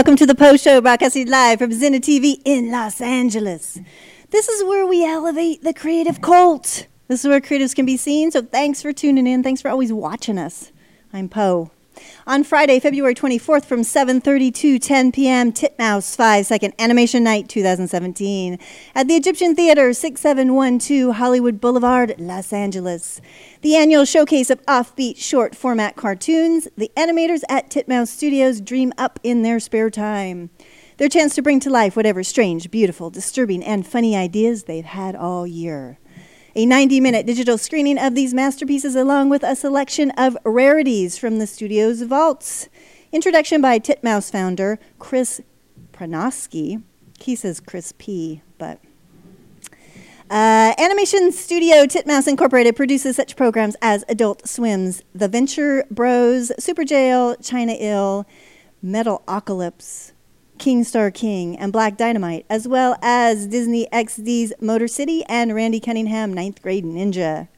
welcome 0.00 0.16
to 0.16 0.24
the 0.24 0.34
Po 0.34 0.56
Sho, 0.56 0.80
broadcasting 0.80 1.28
live 1.28 1.58
from 1.58 1.72
Zinna 1.72 2.00
TV 2.00 2.40
in 2.46 2.70
Los 2.70 3.02
Angeles. 3.02 3.78
This 4.30 4.48
is 4.48 4.64
where 4.64 4.86
we 4.86 5.04
elevate 5.04 5.62
the 5.62 5.74
creative 5.74 6.22
cult. 6.22 6.86
This 7.08 7.22
is 7.22 7.28
where 7.28 7.38
creatives 7.38 7.76
can 7.76 7.84
be 7.84 7.98
seen. 7.98 8.30
So 8.30 8.40
thanks 8.40 8.80
for 8.80 8.94
tuning 8.94 9.26
in. 9.26 9.42
Thanks 9.42 9.60
for 9.60 9.68
always 9.68 9.92
watching 9.92 10.38
us. 10.38 10.72
I'm 11.12 11.28
Poe. 11.28 11.70
On 12.26 12.42
Friday, 12.42 12.80
February 12.80 13.14
24th 13.14 13.64
from 13.64 13.82
7:30 13.82 14.54
to 14.54 14.78
10 14.78 15.12
p.m., 15.12 15.52
Titmouse 15.52 16.16
5-second 16.16 16.74
animation 16.78 17.22
night 17.22 17.48
2017 17.48 18.58
at 18.94 19.06
the 19.06 19.14
Egyptian 19.14 19.54
Theater, 19.54 19.92
6712 19.92 21.16
Hollywood 21.16 21.60
Boulevard, 21.60 22.14
Los 22.18 22.52
Angeles. 22.52 23.20
The 23.62 23.76
annual 23.76 24.04
showcase 24.04 24.50
of 24.50 24.64
offbeat 24.66 25.16
short 25.16 25.54
format 25.54 25.96
cartoons, 25.96 26.66
the 26.76 26.90
animators 26.96 27.42
at 27.48 27.70
Titmouse 27.70 28.10
Studios 28.10 28.60
dream 28.60 28.92
up 28.98 29.20
in 29.22 29.42
their 29.42 29.60
spare 29.60 29.90
time. 29.90 30.50
Their 30.96 31.08
chance 31.08 31.34
to 31.36 31.42
bring 31.42 31.60
to 31.60 31.70
life 31.70 31.96
whatever 31.96 32.22
strange, 32.22 32.70
beautiful, 32.70 33.08
disturbing, 33.08 33.64
and 33.64 33.86
funny 33.86 34.16
ideas 34.16 34.64
they've 34.64 34.84
had 34.84 35.16
all 35.16 35.46
year. 35.46 35.98
A 36.56 36.66
90 36.66 37.00
minute 37.00 37.26
digital 37.26 37.56
screening 37.58 37.96
of 37.96 38.16
these 38.16 38.34
masterpieces, 38.34 38.96
along 38.96 39.28
with 39.28 39.44
a 39.44 39.54
selection 39.54 40.10
of 40.12 40.36
rarities 40.44 41.16
from 41.16 41.38
the 41.38 41.46
studio's 41.46 42.02
vaults. 42.02 42.68
Introduction 43.12 43.60
by 43.60 43.78
Titmouse 43.78 44.32
founder 44.32 44.80
Chris 44.98 45.40
Prynoski. 45.92 46.82
He 47.20 47.36
says 47.36 47.60
Chris 47.60 47.92
P, 47.98 48.42
but. 48.58 48.80
Uh, 50.28 50.74
Animation 50.78 51.30
Studio 51.30 51.86
Titmouse 51.86 52.26
Incorporated 52.26 52.74
produces 52.74 53.14
such 53.14 53.36
programs 53.36 53.76
as 53.80 54.04
Adult 54.08 54.48
Swims, 54.48 55.02
The 55.14 55.28
Venture 55.28 55.84
Bros, 55.88 56.50
Superjail, 56.58 57.36
China 57.44 57.76
Ill, 57.78 58.26
Metal 58.82 59.22
Apocalypse, 60.60 60.64
King 60.64 60.84
Star 60.84 61.10
King, 61.10 61.56
and 61.58 61.72
Black 61.72 61.96
Dynamite, 61.96 62.44
as 62.50 62.68
well 62.68 62.96
as 63.00 63.46
Disney 63.46 63.88
XD's 63.92 64.52
Motor 64.60 64.88
City 64.88 65.24
and 65.26 65.54
Randy 65.54 65.80
Cunningham 65.80 66.34
Ninth 66.34 66.60
Grade 66.62 66.84
Ninja. 66.84 67.48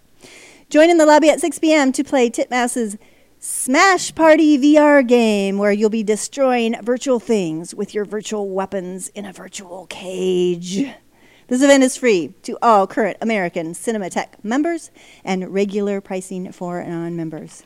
Join 0.70 0.88
in 0.88 0.98
the 0.98 1.06
lobby 1.06 1.28
at 1.28 1.40
6 1.40 1.58
p.m. 1.58 1.92
to 1.92 2.04
play 2.04 2.30
Titmouse's 2.30 2.96
Smash 3.40 4.14
Party 4.14 4.56
VR 4.56 5.06
game, 5.06 5.58
where 5.58 5.72
you'll 5.72 5.90
be 5.90 6.04
destroying 6.04 6.80
virtual 6.80 7.18
things 7.18 7.74
with 7.74 7.92
your 7.92 8.04
virtual 8.04 8.48
weapons 8.48 9.08
in 9.08 9.26
a 9.26 9.32
virtual 9.32 9.86
cage. 9.86 10.86
This 11.48 11.62
event 11.62 11.82
is 11.82 11.96
free 11.96 12.34
to 12.44 12.56
all 12.62 12.86
current 12.86 13.18
American 13.20 13.74
Cinematheque 13.74 14.42
members 14.44 14.92
and 15.24 15.52
regular 15.52 16.00
pricing 16.00 16.52
for 16.52 16.82
non-members. 16.82 17.64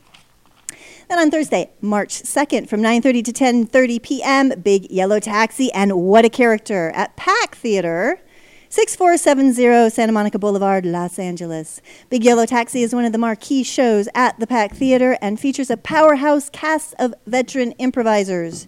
Then 1.09 1.19
on 1.19 1.31
Thursday, 1.31 1.71
March 1.81 2.23
2nd 2.23 2.69
from 2.69 2.81
9:30 2.81 3.25
to 3.25 3.33
10:30 3.33 4.03
p.m., 4.03 4.53
Big 4.63 4.91
Yellow 4.91 5.21
Taxi 5.21 5.73
and 5.73 5.93
What 5.93 6.25
a 6.25 6.29
Character 6.29 6.91
at 6.95 7.17
Pack 7.17 7.55
Theater. 7.57 8.21
6470 8.69 9.91
Santa 9.91 10.13
Monica 10.13 10.39
Boulevard, 10.39 10.85
Los 10.85 11.19
Angeles. 11.19 11.81
Big 12.11 12.25
Yellow 12.25 12.47
Taxi 12.47 12.83
is 12.83 12.95
one 12.95 13.05
of 13.05 13.13
the 13.13 13.19
marquee 13.19 13.63
shows 13.63 14.09
at 14.15 14.39
the 14.41 14.47
Pack 14.47 14.75
Theater 14.75 15.17
and 15.23 15.39
features 15.39 15.71
a 15.71 15.77
powerhouse 15.77 16.51
cast 16.51 16.95
of 16.99 17.15
veteran 17.27 17.73
improvisers. 17.79 18.67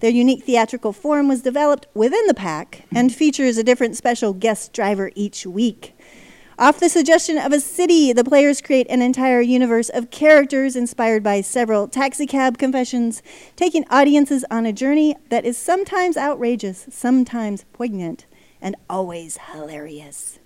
Their 0.00 0.10
unique 0.10 0.44
theatrical 0.44 0.94
form 0.94 1.28
was 1.28 1.42
developed 1.42 1.86
within 1.92 2.26
the 2.26 2.34
Pack 2.34 2.84
and 2.94 3.14
features 3.14 3.58
a 3.58 3.64
different 3.64 3.96
special 3.96 4.32
guest 4.32 4.72
driver 4.72 5.10
each 5.14 5.44
week. 5.44 5.94
Off 6.60 6.78
the 6.78 6.90
suggestion 6.90 7.38
of 7.38 7.54
a 7.54 7.58
city, 7.58 8.12
the 8.12 8.22
players 8.22 8.60
create 8.60 8.86
an 8.90 9.00
entire 9.00 9.40
universe 9.40 9.88
of 9.88 10.10
characters 10.10 10.76
inspired 10.76 11.22
by 11.22 11.40
several 11.40 11.88
taxicab 11.88 12.58
confessions, 12.58 13.22
taking 13.56 13.86
audiences 13.88 14.44
on 14.50 14.66
a 14.66 14.72
journey 14.72 15.16
that 15.30 15.46
is 15.46 15.56
sometimes 15.56 16.18
outrageous, 16.18 16.86
sometimes 16.90 17.64
poignant, 17.72 18.26
and 18.60 18.76
always 18.90 19.38
hilarious. 19.54 20.38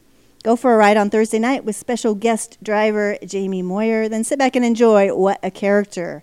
Go 0.44 0.54
for 0.54 0.74
a 0.74 0.76
ride 0.76 0.96
on 0.96 1.10
Thursday 1.10 1.40
night 1.40 1.64
with 1.64 1.74
special 1.74 2.14
guest 2.14 2.58
driver 2.62 3.18
Jamie 3.26 3.60
Moyer, 3.60 4.08
then 4.08 4.22
sit 4.22 4.38
back 4.38 4.54
and 4.54 4.64
enjoy 4.64 5.12
What 5.12 5.40
a 5.42 5.50
Character. 5.50 6.22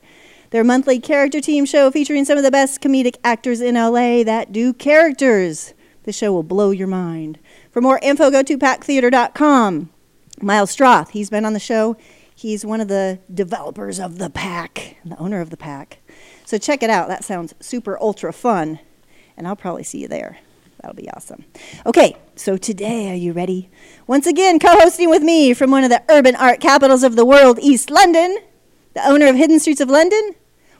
Their 0.52 0.63
monthly 0.63 1.02
character 1.02 1.41
team 1.41 1.66
show 1.66 1.91
featuring 1.91 2.23
some 2.23 2.38
of 2.38 2.46
the 2.46 2.52
best 2.52 2.79
comedic 2.79 3.18
actors 3.25 3.59
in 3.59 3.75
LA 3.75 4.23
that 4.23 4.53
do 4.53 4.72
characters. 4.72 5.73
The 6.03 6.13
show 6.13 6.31
will 6.31 6.44
blow 6.44 6.72
your 6.72 6.88
mind. 6.88 7.40
For 7.72 7.82
more 7.82 8.00
info, 8.02 8.30
go 8.30 8.44
to 8.44 8.58
packtheater.com. 8.58 9.90
Miles 10.42 10.76
Stroth, 10.76 11.09
he's 11.12 11.30
been 11.30 11.46
on 11.46 11.54
the 11.54 11.59
show. 11.59 11.96
He's 12.36 12.66
one 12.66 12.82
of 12.82 12.88
the 12.88 13.20
developers 13.34 14.00
of 14.00 14.18
the 14.18 14.30
pack, 14.30 14.98
the 15.06 15.18
owner 15.18 15.42
of 15.42 15.52
the 15.52 15.58
pack. 15.58 16.00
So 16.46 16.58
check 16.58 16.84
it 16.84 16.90
out. 16.90 17.08
That 17.08 17.24
sounds 17.24 17.54
super 17.59 17.98
ultra 18.02 18.34
fun. 18.34 18.80
And 19.38 19.48
I'll 19.48 19.56
probably 19.56 19.84
see 19.84 20.00
you 20.00 20.08
there. 20.08 20.40
That'll 20.82 20.96
be 20.96 21.09
awesome. 21.12 21.46
Okay, 21.86 22.18
so 22.36 22.58
today, 22.58 23.12
are 23.12 23.16
you 23.16 23.32
ready? 23.32 23.70
Once 24.08 24.26
again, 24.26 24.58
co 24.58 24.80
hosting 24.80 25.09
with 25.09 25.22
me 25.22 25.53
from 25.53 25.70
one 25.70 25.84
of 25.84 25.92
the 25.92 26.03
urban 26.09 26.36
art 26.36 26.59
capitals 26.59 27.03
of 27.03 27.16
the 27.16 27.26
world, 27.26 27.59
East 27.62 27.92
London, 27.92 28.38
the 28.96 29.08
owner 29.08 29.28
of 29.28 29.36
Hidden 29.36 29.59
Streets 29.59 29.80
of 29.80 29.90
London, 29.90 30.36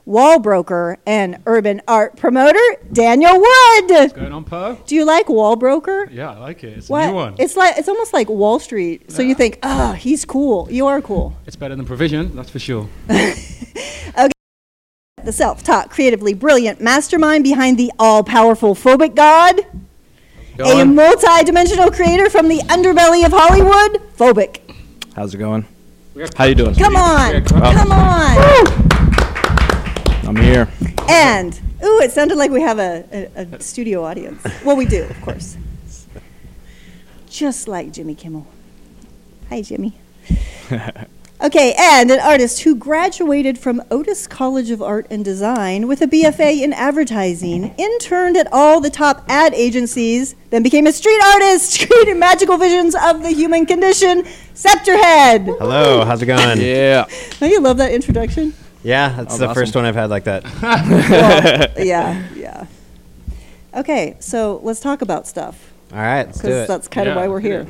wall 0.06 0.40
broker, 0.40 0.98
and 1.06 1.38
urban 1.46 1.82
art 1.88 2.18
promoter, 2.18 2.60
Daniel 2.92 3.34
Wood. 3.34 3.90
What's 3.90 4.14
going 4.14 4.32
on, 4.34 4.44
Poe? 4.44 4.78
Do 4.86 4.96
you 4.96 5.06
like 5.06 5.30
wall 5.30 5.56
broker? 5.56 6.08
Yeah, 6.12 6.32
I 6.32 6.38
like 6.40 6.64
it. 6.64 6.78
It's 6.80 6.90
What? 6.90 7.04
a 7.06 7.08
new 7.08 7.14
one. 7.16 7.36
It's 7.40 7.56
like 7.56 7.78
it's 7.78 7.88
almost 7.88 8.14
like 8.14 8.30
Wall 8.30 8.60
Street. 8.60 9.12
So 9.12 9.22
you 9.22 9.36
think, 9.36 9.60
ah, 9.64 9.94
he's 9.94 10.26
cool. 10.26 10.68
You 10.72 10.88
are 10.88 11.02
cool. 11.02 11.36
It's 11.46 11.56
better 11.56 11.76
than 11.76 11.86
provision, 11.86 12.36
that's 12.36 12.50
for 12.50 12.60
sure. 12.60 12.88
Okay. 14.18 14.32
The 15.24 15.32
self-taught, 15.32 15.90
creatively 15.90 16.34
brilliant 16.34 16.82
mastermind 16.82 17.44
behind 17.44 17.78
the 17.78 17.92
all-powerful 18.00 18.76
Phobik 18.76 19.16
God, 19.16 19.62
Go 20.58 20.66
a 20.66 20.82
on. 20.82 20.96
multi-dimensional 20.96 21.92
creator 21.92 22.30
from 22.30 22.48
the 22.50 22.58
underbelly 22.68 23.24
of 23.26 23.32
Hollywood, 23.32 24.02
Phobik. 24.18 24.60
How's 25.16 25.34
it 25.34 25.38
going? 25.38 25.66
We 26.16 26.24
have- 26.24 26.34
How 26.36 26.46
you 26.46 26.56
doing? 26.56 26.76
Come 26.76 26.96
on, 26.96 27.44
come 27.46 27.62
come 27.62 27.92
on. 27.92 28.88
I'm 30.32 30.38
here. 30.38 30.70
And 31.10 31.54
ooh, 31.84 32.00
it 32.00 32.12
sounded 32.12 32.38
like 32.38 32.52
we 32.52 32.62
have 32.62 32.80
a, 32.80 33.30
a, 33.36 33.42
a 33.42 33.60
studio 33.60 34.06
audience. 34.06 34.42
Well, 34.64 34.78
we 34.78 34.86
do, 34.86 35.04
of 35.04 35.22
course. 35.22 35.58
Just 37.30 37.68
like 37.68 37.92
Jimmy 37.92 38.16
Kimmel. 38.16 38.48
Hi, 39.50 39.62
Jimmy. 39.62 39.98
Okay, 41.44 41.74
and 41.76 42.12
an 42.12 42.20
artist 42.20 42.62
who 42.62 42.76
graduated 42.76 43.58
from 43.58 43.82
Otis 43.90 44.28
College 44.28 44.70
of 44.70 44.80
Art 44.80 45.08
and 45.10 45.26
Design 45.26 45.88
with 45.88 46.00
a 46.04 46.06
BFA 46.06 46.62
in 46.62 46.72
advertising, 46.72 47.74
interned 47.80 48.38
at 48.38 48.48
all 48.54 48.80
the 48.80 48.92
top 48.92 49.26
ad 49.28 49.56
agencies, 49.56 50.36
then 50.52 50.62
became 50.62 50.86
a 50.86 50.92
street 50.92 51.20
artist, 51.34 51.88
creating 51.90 52.20
magical 52.20 52.60
visions 52.60 52.94
of 52.94 53.24
the 53.24 53.32
human 53.32 53.66
condition. 53.66 54.22
Septerhed. 54.54 55.58
Hello, 55.58 56.06
how's 56.06 56.22
it 56.22 56.28
going? 56.28 56.62
Yeah. 56.62 57.08
Don't 57.40 57.50
you 57.50 57.60
love 57.60 57.78
that 57.78 57.92
introduction? 57.92 58.54
Yeah, 58.84 59.10
that's 59.10 59.16
That 59.16 59.26
was 59.32 59.40
the 59.40 59.54
first 59.54 59.76
one 59.76 59.86
I've 59.86 59.96
had 59.96 60.10
like 60.10 60.24
that. 60.26 60.44
Well, 60.62 61.72
yeah, 61.86 62.28
yeah. 62.36 62.66
Okay, 63.74 64.16
so 64.20 64.60
let's 64.64 64.80
talk 64.80 65.02
about 65.02 65.28
stuff 65.28 65.72
All 65.94 65.98
right, 66.00 66.26
let's 66.26 66.40
do 66.40 66.48
because 66.48 66.64
it. 66.64 66.68
that's 66.68 66.88
kind 66.88 67.08
of 67.08 67.16
why 67.16 67.28
we're 67.28 67.40
here. 67.40 67.68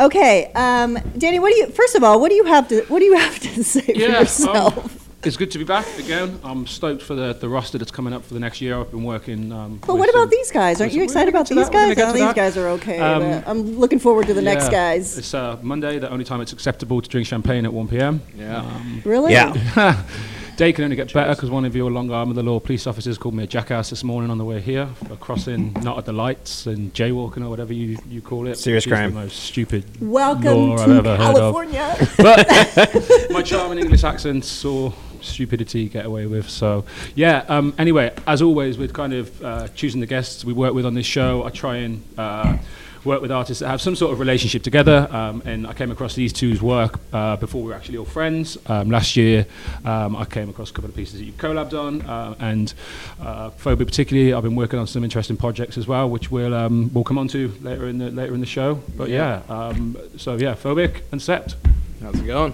Okay, 0.00 0.50
um, 0.54 0.98
Danny, 1.16 1.38
what 1.38 1.52
do 1.52 1.58
you? 1.58 1.66
First 1.68 1.94
of 1.94 2.02
all, 2.02 2.20
what 2.20 2.30
do 2.30 2.34
you 2.34 2.44
have 2.46 2.66
to? 2.68 2.82
What 2.88 2.98
do 2.98 3.04
you 3.04 3.16
have 3.16 3.38
to 3.40 3.62
say 3.72 3.80
for 3.82 3.92
Yeah, 3.92 4.20
yourself? 4.20 5.03
It's 5.26 5.36
good 5.38 5.50
to 5.52 5.58
be 5.58 5.64
back 5.64 5.86
again. 5.98 6.38
I'm 6.44 6.66
stoked 6.66 7.02
for 7.02 7.14
the, 7.14 7.32
the 7.32 7.48
roster 7.48 7.78
that's 7.78 7.90
coming 7.90 8.12
up 8.12 8.22
for 8.24 8.34
the 8.34 8.40
next 8.40 8.60
year. 8.60 8.78
I've 8.78 8.90
been 8.90 9.04
working. 9.04 9.52
Um, 9.52 9.80
But 9.86 9.96
what 9.96 10.10
about 10.10 10.24
some- 10.24 10.30
these 10.30 10.50
guys? 10.50 10.80
Aren't 10.80 10.92
you 10.92 11.02
excited 11.02 11.28
about 11.32 11.48
these 11.48 11.56
get 11.56 11.64
to 11.66 11.72
that, 11.72 11.88
we're 11.88 11.94
guys? 11.94 11.96
gonna 11.96 12.10
Oh, 12.10 12.12
these 12.12 12.28
to 12.28 12.34
guys 12.34 12.56
are 12.58 12.68
okay. 12.68 12.98
Um, 13.00 13.42
I'm 13.46 13.78
looking 13.78 13.98
forward 13.98 14.26
to 14.26 14.34
the 14.34 14.42
next 14.42 14.68
guys. 14.68 15.16
It's 15.16 15.32
uh, 15.32 15.56
Monday, 15.62 15.98
the 15.98 16.10
only 16.10 16.24
time 16.24 16.40
it's 16.42 16.52
acceptable 16.52 17.00
to 17.00 17.08
drink 17.08 17.26
champagne 17.26 17.64
at 17.64 17.72
1 17.72 17.88
p.m. 17.88 18.20
Yeah. 18.36 18.70
Really? 19.04 19.32
Yeah. 19.32 20.02
Day 20.56 20.72
can 20.72 20.84
only 20.84 20.94
get 20.94 21.12
better 21.12 21.34
because 21.34 21.50
one 21.50 21.64
of 21.64 21.74
your 21.74 21.90
long 21.90 22.08
arm 22.12 22.30
of 22.30 22.36
the 22.36 22.42
law 22.44 22.60
police 22.60 22.86
officers 22.86 23.18
called 23.18 23.34
me 23.34 23.42
a 23.42 23.46
jackass 23.46 23.90
this 23.90 24.04
morning 24.04 24.30
on 24.30 24.38
the 24.38 24.44
way 24.44 24.60
here 24.60 24.86
for 25.08 25.16
crossing 25.16 25.72
not 25.82 25.98
at 25.98 26.04
the 26.04 26.12
lights 26.12 26.66
and 26.68 26.94
jaywalking 26.94 27.44
or 27.44 27.48
whatever 27.50 27.72
you, 27.72 27.98
you 28.08 28.20
call 28.22 28.46
it. 28.46 28.56
Serious 28.56 28.86
which 28.86 28.92
crime. 28.92 29.12
The 29.14 29.20
most 29.22 29.36
stupid 29.42 29.84
Welcome 30.00 30.44
law 30.44 30.76
I've 30.76 30.86
to 30.86 30.94
ever 30.94 31.16
heard 31.16 31.36
of. 31.36 31.54
California. 31.54 31.96
But 32.18 33.26
my 33.32 33.42
charming 33.42 33.78
English 33.80 34.04
accent 34.04 34.44
saw 34.44 34.92
stupidity 35.24 35.88
get 35.88 36.06
away 36.06 36.26
with. 36.26 36.48
So, 36.48 36.84
yeah, 37.14 37.44
um, 37.48 37.74
anyway, 37.78 38.12
as 38.26 38.42
always, 38.42 38.78
with 38.78 38.92
kind 38.92 39.12
of 39.12 39.44
uh, 39.44 39.68
choosing 39.68 40.00
the 40.00 40.06
guests 40.06 40.44
we 40.44 40.52
work 40.52 40.74
with 40.74 40.86
on 40.86 40.94
this 40.94 41.06
show, 41.06 41.44
I 41.44 41.50
try 41.50 41.76
and 41.76 42.02
uh, 42.16 42.56
work 43.04 43.20
with 43.20 43.30
artists 43.30 43.60
that 43.60 43.68
have 43.68 43.80
some 43.80 43.94
sort 43.94 44.12
of 44.12 44.18
relationship 44.18 44.62
together. 44.62 45.08
Um, 45.10 45.42
and 45.44 45.66
I 45.66 45.72
came 45.72 45.90
across 45.90 46.14
these 46.14 46.32
two's 46.32 46.62
work 46.62 46.98
uh, 47.12 47.36
before 47.36 47.62
we 47.62 47.68
were 47.68 47.74
actually 47.74 47.98
all 47.98 48.04
friends. 48.04 48.58
Um, 48.66 48.90
last 48.90 49.16
year, 49.16 49.46
um, 49.84 50.16
I 50.16 50.24
came 50.24 50.48
across 50.48 50.70
a 50.70 50.72
couple 50.72 50.90
of 50.90 50.96
pieces 50.96 51.18
that 51.18 51.24
you've 51.24 51.36
collabed 51.36 51.78
on. 51.78 52.02
Uh, 52.02 52.34
and 52.38 52.72
uh, 53.20 53.50
Phobia, 53.50 53.86
particularly, 53.86 54.32
I've 54.32 54.42
been 54.42 54.56
working 54.56 54.78
on 54.78 54.86
some 54.86 55.04
interesting 55.04 55.36
projects 55.36 55.78
as 55.78 55.86
well, 55.86 56.08
which 56.08 56.30
we'll, 56.30 56.54
um, 56.54 56.92
we'll 56.92 57.04
come 57.04 57.18
on 57.18 57.28
to 57.28 57.52
later 57.60 57.88
in 57.88 57.98
the, 57.98 58.10
later 58.10 58.34
in 58.34 58.40
the 58.40 58.46
show. 58.46 58.76
But 58.96 59.10
yeah, 59.10 59.42
um, 59.48 59.96
so 60.16 60.36
yeah, 60.36 60.54
Phobik 60.54 61.02
and 61.12 61.20
Sept. 61.20 61.54
How's 62.00 62.18
it 62.18 62.26
going? 62.26 62.52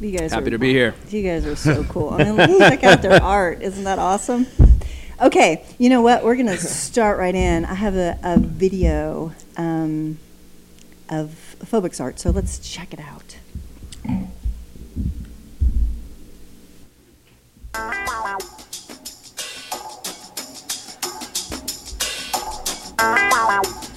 You 0.00 0.16
guys 0.16 0.32
Happy 0.32 0.46
are, 0.46 0.50
to 0.50 0.58
be 0.58 0.72
here. 0.72 0.94
You 1.08 1.22
guys 1.22 1.44
are 1.44 1.56
so 1.56 1.82
cool. 1.84 2.10
I 2.18 2.30
mean, 2.30 2.58
check 2.58 2.84
out 2.84 3.02
their 3.02 3.22
art. 3.22 3.62
Isn't 3.62 3.84
that 3.84 3.98
awesome? 3.98 4.46
Okay, 5.20 5.64
you 5.78 5.88
know 5.88 6.02
what? 6.02 6.22
We're 6.24 6.36
going 6.36 6.46
to 6.56 6.56
start 6.56 7.18
right 7.18 7.34
in. 7.34 7.64
I 7.64 7.74
have 7.74 7.96
a, 7.96 8.18
a 8.22 8.38
video 8.38 9.32
um, 9.56 10.18
of 11.08 11.56
Phobik's 11.64 12.00
art, 12.00 12.20
so 12.20 12.30
let's 12.30 12.58
check 12.60 12.94
it 12.94 13.00
out. 13.00 13.36
Google 22.98 23.87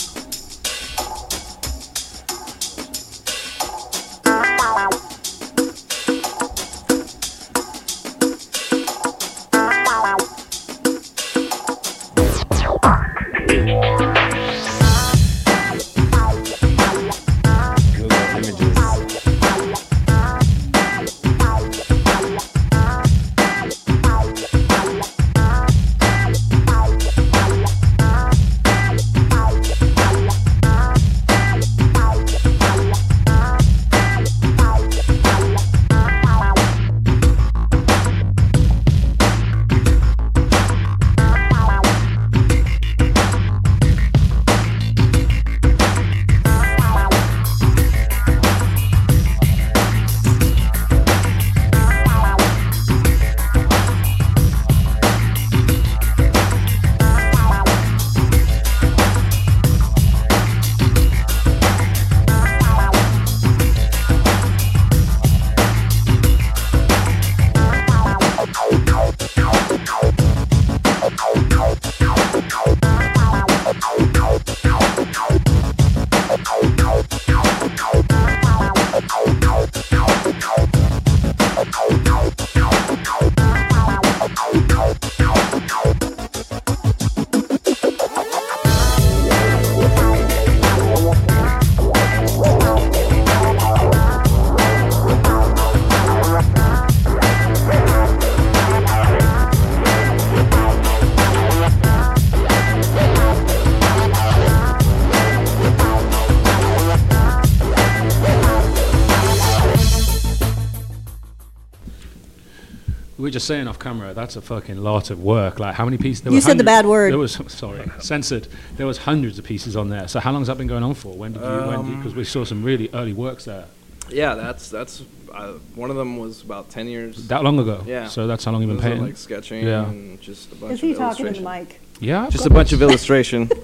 just 113.41 113.47
saying 113.47 113.67
off 113.67 113.79
camera, 113.79 114.13
that's 114.13 114.35
a 114.35 114.41
fucking 114.41 114.77
lot 114.77 115.09
of 115.09 115.19
work. 115.23 115.59
Like, 115.59 115.73
how 115.73 115.85
many 115.85 115.97
pieces? 115.97 116.21
There 116.21 116.31
You 116.31 116.38
were 116.38 116.41
said 116.41 116.57
the 116.59 116.63
bad 116.63 116.85
word. 116.85 117.11
There 117.11 117.17
was, 117.17 117.33
sorry, 117.47 117.89
censored. 117.99 118.47
There 118.77 118.85
was 118.85 118.99
hundreds 118.99 119.39
of 119.39 119.45
pieces 119.45 119.75
on 119.75 119.89
there. 119.89 120.07
So 120.07 120.19
how 120.19 120.31
long's 120.31 120.47
that 120.47 120.57
been 120.57 120.67
going 120.67 120.83
on 120.83 120.93
for? 120.93 121.13
When 121.13 121.33
did 121.33 121.41
you, 121.41 121.47
when 121.47 121.75
Um, 121.75 121.95
because 121.97 122.13
we 122.15 122.23
saw 122.23 122.45
some 122.45 122.63
really 122.63 122.89
early 122.93 123.13
works 123.13 123.45
there. 123.45 123.65
Yeah, 124.09 124.35
that's 124.35 124.69
that's 124.69 125.03
uh, 125.33 125.53
one 125.75 125.89
of 125.89 125.95
them 125.95 126.17
was 126.17 126.41
about 126.43 126.69
ten 126.69 126.87
years. 126.87 127.27
That 127.30 127.44
long 127.44 127.57
ago? 127.59 127.83
Yeah. 127.87 128.07
So 128.07 128.27
that's 128.27 128.44
how 128.45 128.51
long 128.51 128.61
you've 128.61 128.69
been 128.69 128.77
Those 128.77 128.85
are, 128.85 128.89
painting? 128.89 129.06
like 129.06 129.18
sketching 129.18 129.66
Yeah. 129.66 129.89
and 129.89 130.21
just 130.21 130.51
a 130.51 130.56
bunch 130.56 130.73
Is 130.73 130.83
of 130.83 130.89
he 130.89 130.94
talking 130.95 131.27
in 131.27 131.33
the 131.33 131.39
illustration. 131.39 131.68
mic? 131.68 131.81
yeah. 131.99 132.25
I've 132.25 132.31
Just 132.31 132.44
got 132.44 132.51
a 132.51 132.56
bunch 132.56 132.73
of 132.73 132.81
illustration. 132.81 133.49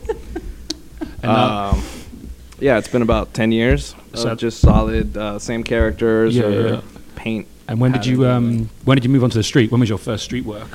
And, 1.24 1.32
uh, 1.32 1.72
um, 1.74 1.84
yeah, 2.60 2.78
it's 2.78 2.88
been 2.88 3.02
about 3.02 3.34
ten 3.34 3.52
years. 3.52 3.96
So- 4.13 4.30
of 4.32 4.38
just 4.38 4.60
solid, 4.60 5.18
uh, 5.18 5.40
same 5.40 5.63
characters 5.63 6.36
Yeah, 6.36 6.44
or 6.46 6.68
yeah. 6.68 6.82
paint. 7.16 7.48
And 7.68 7.80
when 7.80 7.92
did 7.92 8.06
you, 8.06 8.26
um, 8.26 8.70
when 8.86 8.96
did 8.96 9.04
you 9.04 9.10
move 9.10 9.24
onto 9.24 9.38
the 9.38 9.44
street? 9.44 9.72
When 9.72 9.80
was 9.80 9.90
your 9.90 9.98
first 9.98 10.24
street 10.24 10.46
work? 10.46 10.70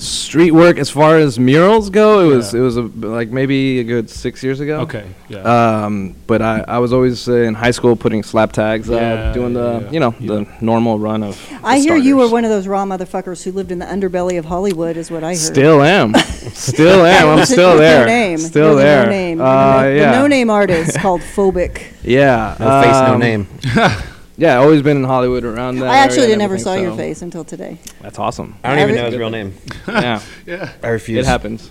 street 0.00 0.52
work 0.52 0.78
as 0.78 0.90
far 0.90 1.18
as 1.18 1.38
murals 1.38 1.90
go? 1.90 2.30
It 2.30 2.36
was 2.36 2.54
it 2.54 2.60
was 2.60 2.76
a, 2.76 2.82
like 2.82 3.30
maybe 3.30 3.80
a 3.80 3.84
good 3.84 4.10
six 4.10 4.42
years 4.42 4.60
ago. 4.60 4.80
Okay, 4.80 5.06
yeah. 5.28 5.84
Um, 5.84 6.16
but 6.26 6.42
I, 6.42 6.64
I 6.66 6.78
was 6.78 6.92
always 6.92 7.28
uh, 7.28 7.34
in 7.34 7.54
high 7.54 7.70
school 7.70 7.96
putting 7.96 8.22
slap 8.22 8.52
tags 8.52 8.90
up, 8.90 9.00
Yeah, 9.00 9.32
doing 9.32 9.52
the 9.52 9.80
yeah, 9.84 9.90
you 9.90 10.00
know 10.00 10.14
yeah. 10.18 10.26
the 10.26 10.48
normal 10.60 10.98
run 10.98 11.22
of. 11.22 11.38
I 11.62 11.78
the 11.78 11.82
hear 11.82 11.96
you 11.96 12.16
were 12.16 12.28
one 12.28 12.44
of 12.44 12.50
those 12.50 12.66
raw 12.66 12.84
motherfuckers 12.84 13.42
who 13.44 13.52
lived 13.52 13.70
in 13.70 13.78
the 13.78 13.86
underbelly 13.86 14.38
of 14.38 14.46
Hollywood, 14.46 14.96
is 14.96 15.10
what 15.10 15.22
I 15.22 15.30
heard. 15.30 15.38
Still 15.38 15.82
am, 15.82 16.14
still 16.14 17.04
am. 17.04 17.38
I'm 17.38 17.46
still 17.46 17.74
no 17.74 17.78
there. 17.78 18.06
name. 18.06 18.38
Still 18.38 18.74
With 18.74 18.84
there. 18.84 19.04
No 19.04 19.10
name. 19.10 19.40
Uh, 19.40 19.82
the, 19.82 19.96
yeah. 19.96 20.12
no 20.12 20.26
name 20.26 20.50
artist 20.50 20.98
called 20.98 21.20
Phobik. 21.20 21.92
Yeah. 22.02 22.56
No 22.58 22.82
face, 22.82 22.92
no 22.92 23.14
um, 23.14 23.20
name. 23.20 23.48
Yeah, 24.40 24.56
always 24.56 24.80
been 24.80 24.96
in 24.96 25.04
Hollywood 25.04 25.44
around 25.44 25.76
that. 25.80 25.90
I 25.90 25.98
actually 25.98 26.22
area 26.22 26.32
and 26.32 26.38
never 26.38 26.54
everything, 26.54 26.64
saw 26.64 26.74
your 26.80 26.92
so 26.92 26.96
face 26.96 27.20
until 27.20 27.44
today. 27.44 27.76
That's 28.00 28.18
awesome. 28.18 28.56
I 28.64 28.70
don't 28.74 28.78
even 28.88 28.94
know 28.94 29.04
his 29.10 29.16
real 29.18 29.28
name. 29.28 29.52
yeah, 29.86 30.22
yeah. 30.46 30.72
I 30.82 30.88
refuse. 30.88 31.26
it 31.26 31.28
happens. 31.28 31.70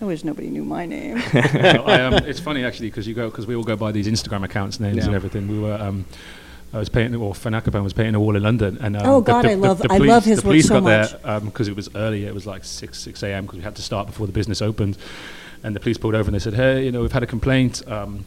I 0.00 0.04
wish 0.04 0.24
nobody 0.24 0.50
knew 0.50 0.64
my 0.64 0.84
name. 0.84 1.20
So 1.32 1.38
I, 1.38 2.02
um, 2.02 2.14
it's 2.14 2.40
funny 2.40 2.64
actually 2.64 2.90
because 2.90 3.06
you 3.06 3.14
go 3.14 3.30
because 3.30 3.46
we 3.46 3.54
all 3.54 3.62
go 3.62 3.76
by 3.76 3.92
these 3.92 4.08
Instagram 4.08 4.44
accounts 4.44 4.80
names 4.80 5.06
and 5.06 5.14
everything. 5.14 5.46
We 5.46 5.60
were. 5.60 5.74
Um, 5.74 6.06
I 6.74 6.78
was 6.80 6.88
painting, 6.88 7.18
or 7.20 7.32
Fanakapan 7.32 7.84
was 7.84 7.92
painting 7.92 8.16
a 8.16 8.20
wall 8.20 8.34
in 8.34 8.42
London, 8.42 8.76
and 8.80 8.96
um, 8.96 9.06
Oh, 9.06 9.20
God, 9.20 9.44
the, 9.44 9.52
I 9.52 9.54
love- 9.54 9.78
the 9.78 9.84
I 9.90 9.98
police, 9.98 10.08
love 10.10 10.24
his 10.24 10.38
the 10.38 10.42
work 10.42 10.50
police 10.50 10.66
so 10.66 10.80
got 10.80 11.22
there 11.22 11.40
because 11.40 11.68
it 11.68 11.76
was 11.76 11.88
early. 11.94 12.24
It 12.26 12.34
was 12.34 12.46
like 12.48 12.64
six 12.64 12.98
six 12.98 13.22
a.m. 13.22 13.44
because 13.44 13.58
we 13.58 13.62
had 13.62 13.76
to 13.76 13.82
start 13.82 14.08
before 14.08 14.26
the 14.26 14.32
business 14.32 14.60
opened, 14.60 14.98
and 15.62 15.76
the 15.76 15.80
police 15.80 15.98
pulled 15.98 16.16
over 16.16 16.26
and 16.28 16.34
they 16.34 16.40
said, 16.40 16.54
"Hey, 16.54 16.84
you 16.84 16.90
know, 16.90 17.02
we've 17.02 17.12
had 17.12 17.22
a 17.22 17.26
complaint. 17.28 17.86
Um, 17.88 18.24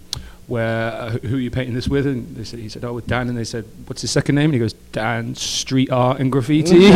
where 0.49 0.91
uh, 0.91 1.09
who 1.11 1.37
are 1.37 1.39
you 1.39 1.51
painting 1.51 1.73
this 1.75 1.87
with? 1.87 2.05
And 2.07 2.35
they 2.35 2.43
said, 2.43 2.59
he 2.59 2.67
said, 2.69 2.83
oh, 2.83 2.93
with 2.93 3.07
Dan. 3.07 3.29
And 3.29 3.37
they 3.37 3.43
said, 3.43 3.65
what's 3.85 4.01
his 4.01 4.11
second 4.11 4.35
name? 4.35 4.45
And 4.45 4.53
he 4.55 4.59
goes, 4.59 4.73
Dan 4.91 5.35
Street 5.35 5.91
Art 5.91 6.19
and 6.19 6.31
Graffiti. 6.31 6.85
in 6.87 6.91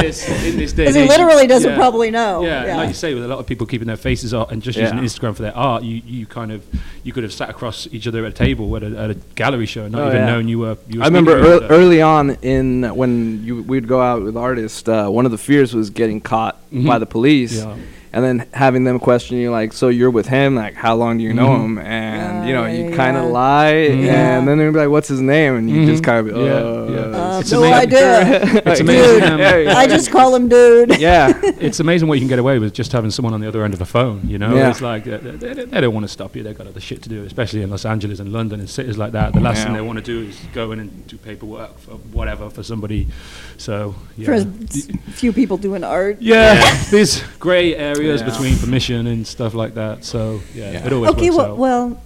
this, 0.00 0.28
in 0.28 0.56
this 0.58 0.72
day 0.72 0.82
Because 0.84 0.94
he 0.96 1.02
age, 1.02 1.08
literally 1.08 1.46
doesn't 1.46 1.70
yeah. 1.70 1.76
probably 1.76 2.10
know. 2.10 2.44
Yeah, 2.44 2.76
like 2.76 2.88
you 2.88 2.94
say, 2.94 3.14
with 3.14 3.24
a 3.24 3.28
lot 3.28 3.38
of 3.38 3.46
people 3.46 3.66
keeping 3.66 3.86
their 3.86 3.96
faces 3.96 4.34
up 4.34 4.50
and 4.50 4.62
just 4.62 4.78
Yeah. 4.78 4.84
using 4.84 4.98
Instagram 4.98 5.34
for 5.36 5.42
their 5.42 5.56
art, 5.56 5.82
you, 5.84 6.02
you 6.04 6.26
kind 6.26 6.52
of 6.52 6.64
you 7.02 7.12
could 7.12 7.22
have 7.22 7.32
sat 7.32 7.48
across 7.50 7.86
each 7.92 8.06
other 8.06 8.24
at 8.24 8.32
a 8.32 8.34
table 8.34 8.74
at 8.76 8.82
a, 8.82 8.96
at 8.98 9.10
a 9.10 9.14
gallery 9.34 9.66
show 9.66 9.84
and 9.84 9.92
not 9.92 10.02
Oh, 10.02 10.08
even 10.08 10.18
yeah. 10.20 10.26
known 10.26 10.48
you 10.48 10.58
were. 10.60 10.76
You 10.88 10.98
were 10.98 11.04
I 11.04 11.08
remember 11.08 11.32
speaking 11.42 11.62
ear 11.62 11.68
early 11.70 12.02
on 12.02 12.30
in 12.42 12.82
when 12.94 13.44
you 13.44 13.62
we'd 13.62 13.86
go 13.88 14.00
out 14.00 14.22
with 14.22 14.36
artists. 14.36 14.88
Uh, 14.88 15.08
one 15.08 15.24
of 15.26 15.30
the 15.32 15.38
fears 15.38 15.74
was 15.74 15.90
getting 15.90 16.20
caught 16.20 16.56
Mhm. 16.72 16.86
by 16.86 16.98
the 16.98 17.06
police, 17.06 17.56
Yeah. 17.62 17.76
And 18.14 18.24
then 18.24 18.46
having 18.52 18.84
them 18.84 18.98
question 18.98 19.36
you 19.36 19.50
like, 19.50 19.72
"So 19.72 19.88
you're 19.88 20.10
with 20.10 20.26
him? 20.26 20.54
Like, 20.54 20.74
how 20.74 20.94
long 20.94 21.18
do 21.18 21.24
you 21.24 21.34
know 21.34 21.48
Mhm. 21.48 21.64
him?" 21.64 21.78
And 21.78 22.48
you 22.48 22.54
know, 22.54 22.64
Oh, 22.64 22.66
you 22.66 22.88
yeah. 22.90 22.96
kind 22.96 23.16
of 23.16 23.24
lie. 23.30 23.74
And 23.74 24.46
then 24.48 24.58
they'd 24.58 24.70
be 24.70 24.78
like, 24.78 24.88
"What's 24.88 25.08
his 25.08 25.20
name?" 25.20 25.56
And 25.56 25.68
you 25.68 25.78
Mhm. 25.82 25.86
just 25.86 26.04
kind 26.04 26.18
of, 26.20 26.34
be, 26.34 26.40
Yeah, 26.40 26.52
uh, 26.52 26.88
yeah. 27.12 27.18
Uh, 27.18 27.40
It's 27.40 27.52
no 27.52 27.64
amazing. 27.64 27.82
idea. 27.82 28.42
It's 28.54 28.66
Like, 28.66 28.80
amazing. 28.80 29.20
Dude, 29.20 29.68
I 29.82 29.86
just 29.86 30.10
call 30.10 30.34
him 30.34 30.48
dude. 30.48 30.98
yeah. 31.08 31.32
it's 31.60 31.80
amazing 31.80 32.08
what 32.08 32.14
you 32.14 32.20
can 32.20 32.28
get 32.28 32.38
away 32.38 32.58
with 32.58 32.72
just 32.72 32.92
having 32.92 33.10
someone 33.10 33.34
on 33.34 33.40
the 33.40 33.48
other 33.48 33.64
end 33.64 33.72
of 33.74 33.78
the 33.80 33.84
phone. 33.96 34.20
You 34.26 34.38
know, 34.38 34.54
Yeah. 34.54 34.70
it's 34.70 34.80
like 34.80 35.04
they, 35.04 35.16
they, 35.16 35.64
they 35.64 35.80
don't 35.80 35.94
want 35.94 36.04
to 36.06 36.12
stop 36.12 36.36
you. 36.36 36.42
They've 36.42 36.56
got 36.56 36.66
other 36.66 36.80
shit 36.80 37.02
to 37.02 37.08
do, 37.08 37.24
especially 37.24 37.62
in 37.62 37.70
Los 37.70 37.84
Angeles 37.84 38.20
and 38.20 38.32
London 38.32 38.60
and 38.60 38.68
cities 38.68 38.96
like 38.96 39.12
that. 39.12 39.32
The 39.34 39.40
last 39.40 39.64
thing 39.64 39.72
they 39.74 39.80
want 39.80 39.98
to 39.98 40.04
do 40.04 40.28
is 40.28 40.36
go 40.54 40.70
in 40.72 40.78
and 40.80 41.06
do 41.08 41.16
paperwork 41.16 41.78
for 41.78 41.92
whatever 42.12 42.48
for 42.50 42.62
somebody. 42.62 43.08
So 43.56 43.94
yeah, 44.16 44.26
For 44.26 44.32
as 44.34 44.46
s- 44.70 44.88
few 45.14 45.32
people 45.32 45.56
doing 45.56 45.82
art. 45.84 46.16
yeah, 46.20 46.60
these 46.90 47.22
grey 47.40 47.74
areas 47.74 48.03
Yeah. 48.04 48.30
between 48.30 48.58
permission 48.58 49.06
and 49.06 49.26
stuff 49.26 49.54
like 49.54 49.74
that. 49.74 50.04
So 50.04 50.40
yeah, 50.54 50.72
Yeah. 50.72 50.86
it 50.86 50.92
always 50.92 51.10
Okay, 51.12 51.30
works 51.30 51.36
well, 51.36 51.52
out. 51.52 51.58
well, 51.58 52.02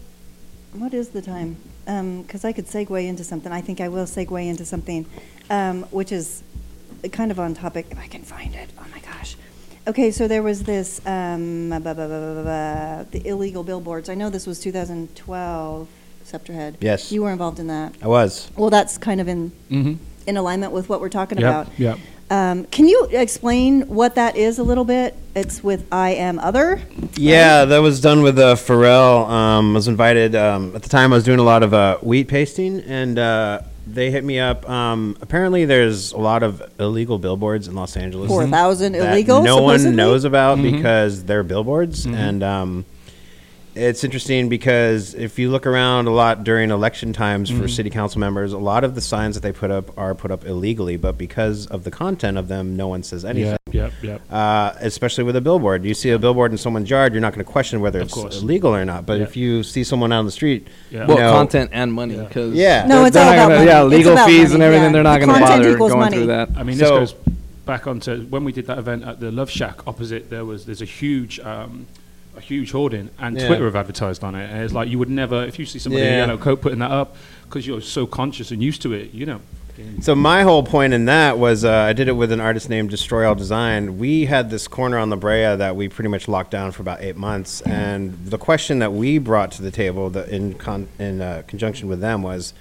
what 0.75 0.95
is 0.95 1.09
the 1.11 1.23
time? 1.23 1.57
Because 1.87 2.45
I 2.45 2.52
could 2.52 2.67
segue 2.67 3.07
into 3.07 3.25
something. 3.25 3.50
I 3.50 3.61
think 3.62 3.81
I 3.81 3.88
will 3.88 4.05
segue 4.05 4.47
into 4.47 4.64
something, 4.64 5.07
um, 5.49 5.85
which 5.90 6.12
is 6.12 6.43
kind 7.12 7.31
of 7.31 7.40
on 7.40 7.55
topic. 7.55 7.87
If 7.90 7.99
I 7.99 8.07
can 8.07 8.23
find 8.23 8.55
it. 8.55 8.69
Oh 8.78 8.85
my 8.93 9.00
gosh. 9.00 9.37
Okay, 9.87 10.11
so 10.11 10.28
there 10.28 10.43
was 10.43 10.64
this 10.64 11.00
um, 11.07 11.71
blah, 11.71 11.78
blah, 11.78 11.95
blah, 11.95 12.07
blah, 12.07 12.35
blah, 12.35 12.43
blah, 12.43 13.02
the 13.11 13.26
illegal 13.26 13.64
billboards. 13.64 14.11
I 14.11 14.14
know 14.14 14.28
this 14.28 14.47
was 14.47 14.61
2012, 14.61 15.88
Septerhed. 16.26 16.75
Yes. 16.81 17.11
You 17.11 17.23
were 17.23 17.31
involved 17.33 17.59
in 17.59 17.69
that. 17.69 17.95
I 18.02 18.07
was. 18.07 18.50
Well, 18.55 18.69
that's 18.69 18.99
kind 18.99 19.19
of 19.19 19.28
in 19.28 19.50
mm-hmm. 19.71 19.95
in 20.26 20.37
alignment 20.37 20.73
with 20.73 20.90
what 20.90 21.00
we're 21.00 21.09
talking 21.09 21.38
yeah, 21.38 21.49
about. 21.49 21.73
yeah. 21.78 21.97
Um, 22.30 22.64
can 22.66 22.87
you 22.88 23.08
explain 23.11 23.82
what 23.88 24.14
that 24.16 24.37
is 24.37 24.58
a 24.58 24.62
little 24.62 24.85
bit? 24.85 25.14
It's 25.35 25.64
with 25.64 25.87
I 25.90 26.11
am 26.11 26.38
other. 26.38 26.80
Yeah, 27.14 27.64
that 27.64 27.78
was 27.78 28.00
done 28.00 28.23
with 28.23 28.38
uh, 28.38 28.54
Pharrell. 28.54 29.28
Um, 29.28 29.73
was 29.75 29.88
invited 29.88 30.35
um, 30.35 30.75
at 30.76 30.82
the 30.82 30.88
time. 30.88 31.12
I 31.12 31.16
was 31.16 31.25
doing 31.25 31.38
a 31.38 31.42
lot 31.44 31.62
of 31.62 31.73
uh, 31.73 31.97
wheat 31.99 32.28
pasting, 32.28 32.80
and 32.80 33.18
uh, 33.18 33.62
they 33.87 34.11
hit 34.11 34.25
me 34.25 34.38
up. 34.40 34.68
Um, 34.68 35.16
apparently, 35.23 35.64
there's 35.64 36.12
a 36.12 36.18
lot 36.18 36.42
of 36.42 36.62
illegal 36.78 37.18
billboards 37.18 37.66
in 37.66 37.75
Los 37.75 37.97
Angeles. 37.97 38.28
Four 38.28 38.47
thousand 38.47 38.92
that 38.92 39.12
illegal. 39.12 39.42
No 39.42 39.56
supposedly? 39.56 39.87
one 39.90 39.97
knows 39.97 40.25
about 40.25 40.58
Mhm. 40.58 40.73
because 40.73 41.25
they're 41.25 41.42
billboards, 41.44 42.04
Mhm. 42.04 42.14
and 42.14 42.42
um, 42.42 42.85
it's 43.78 44.02
interesting 44.02 44.49
because 44.49 45.14
if 45.14 45.38
you 45.38 45.50
look 45.50 45.66
around 45.66 46.06
a 46.08 46.11
lot 46.11 46.42
during 46.44 46.70
election 46.70 47.12
times 47.12 47.49
for 47.49 47.64
Mhm. 47.64 47.70
city 47.70 47.90
council 47.90 48.18
members, 48.20 48.52
a 48.52 48.58
lot 48.58 48.82
of 48.85 48.94
the 48.94 49.00
signs 49.00 49.35
that 49.37 49.42
they 49.42 49.52
put 49.52 49.70
up 49.70 49.97
are 49.97 50.14
put 50.14 50.30
up 50.30 50.44
illegally, 50.44 50.97
but 50.97 51.16
because 51.16 51.66
of 51.68 51.85
the 51.85 51.90
content 51.90 52.37
of 52.38 52.49
them, 52.49 52.76
no 52.76 52.88
one 52.88 53.02
says 53.02 53.25
anything. 53.25 53.56
Yeah, 53.70 53.90
yeah, 54.02 54.18
yeah. 54.30 54.37
Uh, 54.37 54.75
especially 54.80 55.25
with 55.25 55.37
a 55.37 55.40
billboard. 55.40 55.85
You 55.85 55.94
see 55.94 56.11
a 56.11 56.18
billboard 56.18 56.50
in 56.52 56.58
someone's 56.58 56.90
yard, 56.90 57.12
you're 57.12 57.20
not 57.23 57.32
going 57.32 57.44
to 57.44 57.50
question 57.50 57.80
whether 57.80 58.00
Of 58.00 58.06
it's 58.06 58.14
course. 58.14 58.42
illegal 58.42 58.75
or 58.75 58.85
not. 58.85 59.06
But 59.06 59.18
Yeah. 59.18 59.25
if 59.25 59.37
you 59.37 59.62
see 59.62 59.85
someone 59.85 60.12
out 60.12 60.18
on 60.20 60.26
the 60.26 60.32
street, 60.32 60.66
Yeah. 60.90 61.06
Well, 61.06 61.18
know- 61.18 61.32
content 61.32 61.70
and 61.73 61.92
money, 61.92 62.16
Yeah. 62.16 62.23
because 62.25 62.54
Yeah. 62.54 62.87
No, 62.87 63.04
it's 63.04 63.16
all 63.16 63.32
about 63.32 63.50
money. 63.50 63.66
Yeah, 63.66 63.82
legal 63.85 64.12
about 64.12 64.26
fees 64.26 64.50
money, 64.50 64.54
and 64.54 64.62
everything. 64.64 64.85
yeah. 64.87 64.92
They're 64.92 65.02
not 65.04 65.20
The 65.20 65.26
going 65.26 65.38
to 65.38 65.47
content 65.47 65.62
bother 65.62 65.78
going 65.78 65.99
money. 66.00 66.16
through 66.16 66.26
that. 66.26 66.49
I 66.56 66.62
mean, 66.64 66.76
So- 66.78 67.00
this 67.00 67.12
goes 67.12 67.14
back 67.66 67.87
onto 67.87 68.23
when 68.30 68.44
we 68.44 68.50
did 68.52 68.66
that 68.66 68.78
event 68.78 69.04
at 69.06 69.20
the 69.20 69.30
Love 69.30 69.50
Shack 69.50 69.87
opposite. 69.87 70.30
There 70.30 70.44
was 70.44 70.64
there's 70.64 70.82
a 70.82 70.87
huge 70.87 71.38
um, 71.40 71.87
a 72.38 72.40
huge 72.40 72.71
hoarding, 72.71 73.11
and 73.18 73.37
Yeah. 73.37 73.47
Twitter 73.47 73.64
have 73.66 73.76
advertised 73.76 74.25
on 74.25 74.35
it. 74.35 74.49
And 74.50 74.62
it's 74.62 74.73
like 74.73 74.88
you 74.88 74.99
would 74.99 75.11
never, 75.11 75.45
if 75.45 75.59
you 75.59 75.66
see 75.66 75.78
somebody 75.78 76.07
in 76.07 76.14
a 76.14 76.16
yellow 76.16 76.38
coat 76.38 76.61
putting 76.61 76.78
that 76.78 76.90
up, 76.90 77.16
because 77.45 77.66
you're 77.66 77.80
so 77.80 78.07
conscious 78.07 78.50
and 78.50 78.62
used 78.62 78.83
to 78.83 78.92
it, 78.92 79.12
you 79.12 79.26
know. 79.26 79.40
So 80.00 80.16
my 80.16 80.42
whole 80.42 80.64
point 80.64 80.92
in 80.92 81.04
that 81.04 81.38
was 81.38 81.64
uh, 81.64 81.71
I 81.73 81.92
did 81.92 82.09
it 82.09 82.12
with 82.12 82.33
an 82.33 82.40
artist 82.40 82.68
named 82.68 82.90
Destroy 82.90 83.28
All 83.28 83.37
Design. 83.37 83.97
We 83.99 84.25
had 84.25 84.50
this 84.50 84.66
corner 84.66 84.99
on 84.99 85.09
La 85.09 85.14
Brea 85.14 85.54
that 85.54 85.76
we 85.76 85.88
pretty 85.88 86.09
much 86.09 86.26
locked 86.26 86.50
down 86.50 86.73
for 86.73 86.83
about 86.83 87.00
eight 87.00 87.14
months, 87.16 87.61
and 87.61 88.18
the 88.26 88.38
question 88.38 88.80
that 88.80 88.92
we 88.92 89.18
brought 89.18 89.52
to 89.52 89.62
the 89.62 89.71
table 89.71 90.11
that 90.11 90.30
in 90.30 90.54
con- 90.54 90.88
in 90.99 91.21
uh, 91.21 91.42
conjunction 91.47 91.88
with 91.88 92.00
them 92.00 92.23
was. 92.23 92.54